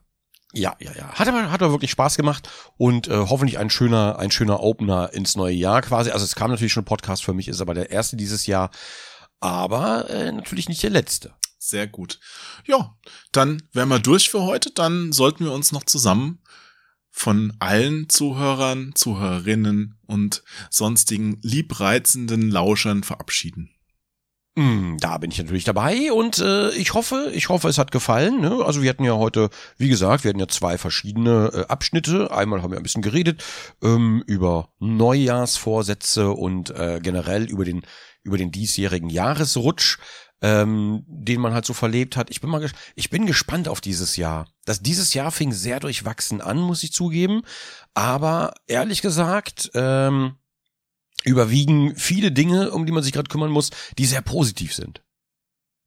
[0.53, 1.11] Ja, ja, ja.
[1.11, 5.11] Hat aber, hat aber wirklich Spaß gemacht und äh, hoffentlich ein schöner, ein schöner Opener
[5.11, 6.11] ins neue Jahr quasi.
[6.11, 8.71] Also es kam natürlich schon ein Podcast für mich, ist aber der erste dieses Jahr,
[9.41, 11.33] aber äh, natürlich nicht der letzte.
[11.57, 12.19] Sehr gut.
[12.65, 12.95] Ja,
[13.33, 14.71] dann wären wir durch für heute.
[14.71, 16.41] Dann sollten wir uns noch zusammen
[17.11, 23.74] von allen Zuhörern, Zuhörerinnen und sonstigen liebreizenden Lauschern verabschieden.
[24.57, 28.39] Mm, Da bin ich natürlich dabei und äh, ich hoffe, ich hoffe, es hat gefallen.
[28.39, 28.63] Ne?
[28.65, 32.31] Also wir hatten ja heute, wie gesagt, wir hatten ja zwei verschiedene äh, Abschnitte.
[32.31, 33.43] Einmal haben wir ein bisschen geredet
[33.83, 37.81] ähm, über Neujahrsvorsätze und äh, generell über den
[38.23, 39.99] über den diesjährigen Jahresrutsch,
[40.41, 42.31] ähm, den man halt so verlebt hat.
[42.31, 44.47] Ich bin mal, ich bin gespannt auf dieses Jahr.
[44.63, 47.41] Das dieses Jahr fing sehr durchwachsen an, muss ich zugeben.
[47.93, 49.69] Aber ehrlich gesagt.
[49.75, 50.37] Ähm,
[51.25, 55.01] überwiegen viele Dinge, um die man sich gerade kümmern muss, die sehr positiv sind.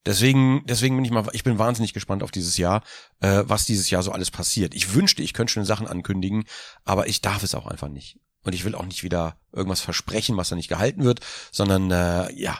[0.06, 2.82] Deswegen, deswegen bin ich mal, ich bin wahnsinnig gespannt auf dieses Jahr,
[3.20, 4.74] äh, was dieses Jahr so alles passiert.
[4.74, 6.44] Ich wünschte, ich könnte schon Sachen ankündigen,
[6.84, 8.18] aber ich darf es auch einfach nicht.
[8.42, 11.20] Und ich will auch nicht wieder irgendwas versprechen, was da nicht gehalten wird,
[11.52, 12.58] sondern äh, ja,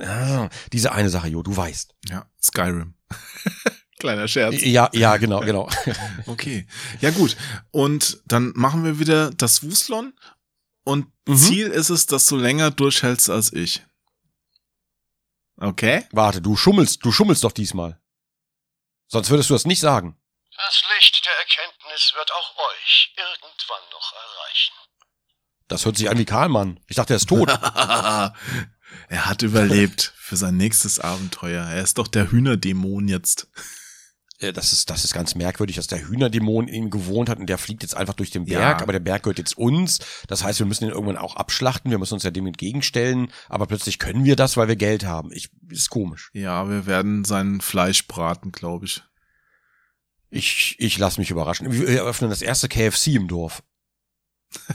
[0.00, 1.94] ja, diese eine Sache, Jo, du weißt.
[2.08, 2.94] Ja, Skyrim.
[3.98, 4.62] Kleiner Scherz.
[4.62, 5.68] Ja, ja, genau, genau.
[6.26, 6.66] Okay.
[7.00, 7.36] Ja, gut.
[7.72, 10.12] Und dann machen wir wieder das Wuslon.
[10.88, 11.36] Und Mhm.
[11.36, 13.84] Ziel ist es, dass du länger durchhältst als ich.
[15.58, 16.06] Okay?
[16.12, 18.00] Warte, du schummelst, du schummelst doch diesmal.
[19.08, 20.18] Sonst würdest du das nicht sagen.
[20.56, 24.74] Das Licht der Erkenntnis wird auch euch irgendwann noch erreichen.
[25.68, 26.80] Das hört sich an wie Karlmann.
[26.86, 27.50] Ich dachte, er ist tot.
[29.08, 31.66] er hat überlebt für sein nächstes Abenteuer.
[31.66, 33.46] Er ist doch der Hühnerdämon jetzt.
[34.40, 37.58] Ja, das ist, das ist ganz merkwürdig, dass der Hühnerdämon ihm gewohnt hat und der
[37.58, 38.82] fliegt jetzt einfach durch den Berg, Ja.
[38.82, 39.98] aber der Berg gehört jetzt uns.
[40.28, 43.66] Das heißt, wir müssen ihn irgendwann auch abschlachten, wir müssen uns ja dem entgegenstellen, aber
[43.66, 45.32] plötzlich können wir das, weil wir Geld haben.
[45.32, 46.30] Ich, ist komisch.
[46.34, 49.02] Ja, wir werden sein Fleisch braten, glaube ich.
[50.30, 51.72] Ich, ich lasse mich überraschen.
[51.72, 53.62] Wir eröffnen das erste KFC im Dorf.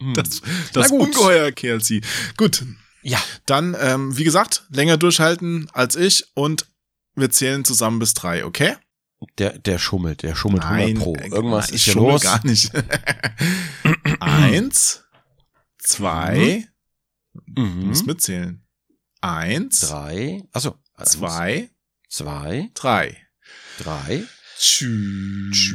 [0.00, 0.14] Hm.
[0.14, 0.42] Das,
[0.74, 0.90] Na das.
[0.90, 2.02] Ungeheuer KLC.
[2.36, 2.64] Gut,
[3.02, 6.66] Ja, dann, ähm, wie gesagt, länger durchhalten als ich und
[7.16, 8.76] wir zählen zusammen bis drei, okay?
[9.38, 11.14] der, der schummelt, der schummelt 100 Pro.
[11.16, 12.22] äh, Irgendwas nein, ist ich hier los.
[12.22, 12.70] gar nicht.
[14.20, 15.04] Eins,
[15.78, 16.68] zwei,
[17.56, 17.88] Mhm.
[17.88, 18.62] muss mitzählen.
[19.20, 21.70] Eins, Drei, also zwei,
[22.08, 23.16] zwei, drei.
[23.78, 24.22] drei.
[24.58, 25.74] Tschüss.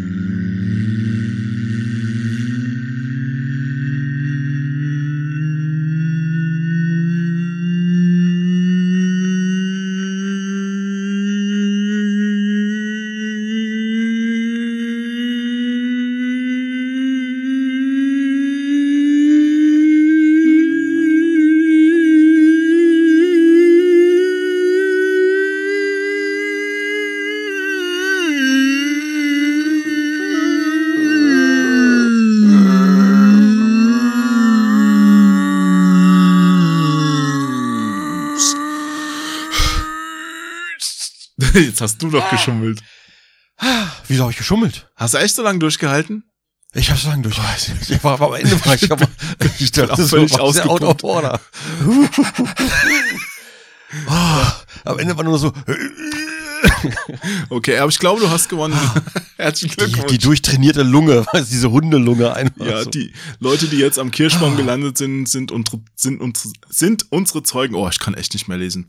[41.80, 42.84] Jetzt hast du doch geschummelt.
[44.10, 44.90] Wieso habe ich geschummelt?
[44.98, 46.26] Hast du echt so lange durchgehalten?
[46.74, 47.40] Ich hab's lang durch.
[47.88, 49.08] Ich war, aber am Ende war ich aber
[49.60, 51.40] ich bin auch völlig war sehr out of order.
[54.08, 54.52] Ah,
[54.84, 55.54] am Ende war nur so
[57.50, 58.78] Okay, aber ich glaube, du hast gewonnen.
[59.38, 60.12] Herzlichen die, Glückwunsch.
[60.12, 62.66] die durchtrainierte Lunge, diese Hundelunge einfach.
[62.66, 62.90] ja, so.
[62.90, 67.76] die Leute, die jetzt am Kirschbaum gelandet sind, sind unsere, sind, unsere, sind unsere Zeugen.
[67.76, 68.86] Oh, ich kann echt nicht mehr lesen.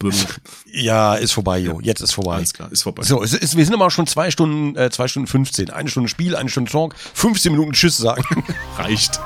[0.72, 1.80] Ja, ist vorbei, Jo.
[1.80, 2.36] Jetzt ist vorbei.
[2.36, 3.02] Alles klar, ist vorbei.
[3.02, 5.70] So, es ist, wir sind aber schon zwei Stunden, äh, zwei Stunden 15.
[5.70, 8.24] Eine Stunde Spiel, eine Stunde Talk, 15 Minuten Tschüss sagen.
[8.76, 9.20] Reicht.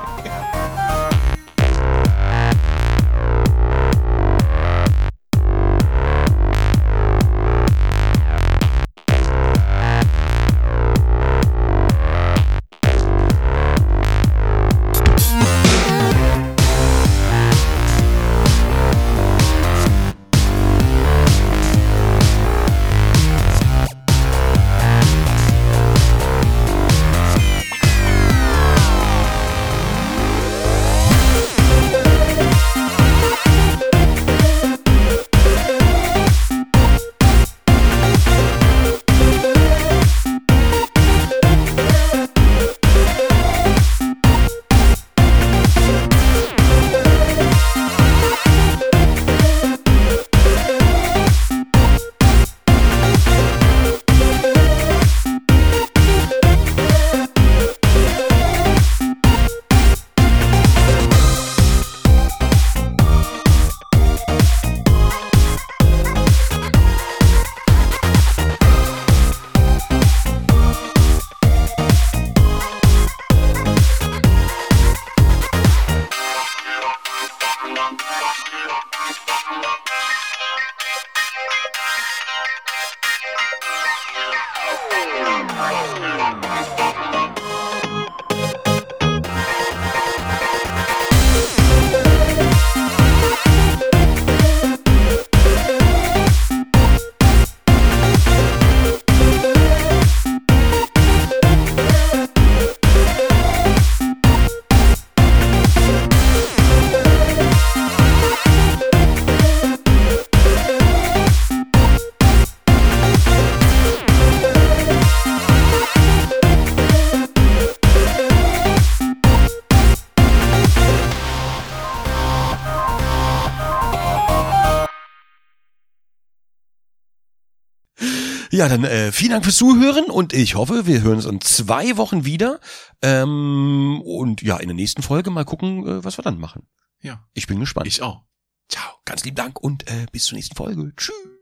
[128.55, 131.97] Ja, dann äh, vielen Dank fürs Zuhören und ich hoffe, wir hören uns in zwei
[131.97, 132.61] Wochen wieder.
[133.01, 136.65] Ähm, und ja, in der nächsten Folge mal gucken, äh, was wir dann machen.
[137.01, 137.27] Ja.
[137.33, 137.85] Ich bin gespannt.
[137.85, 138.23] Ich auch.
[138.69, 140.93] Ciao, ganz lieben Dank und äh, bis zur nächsten Folge.
[140.95, 141.34] Tschüss.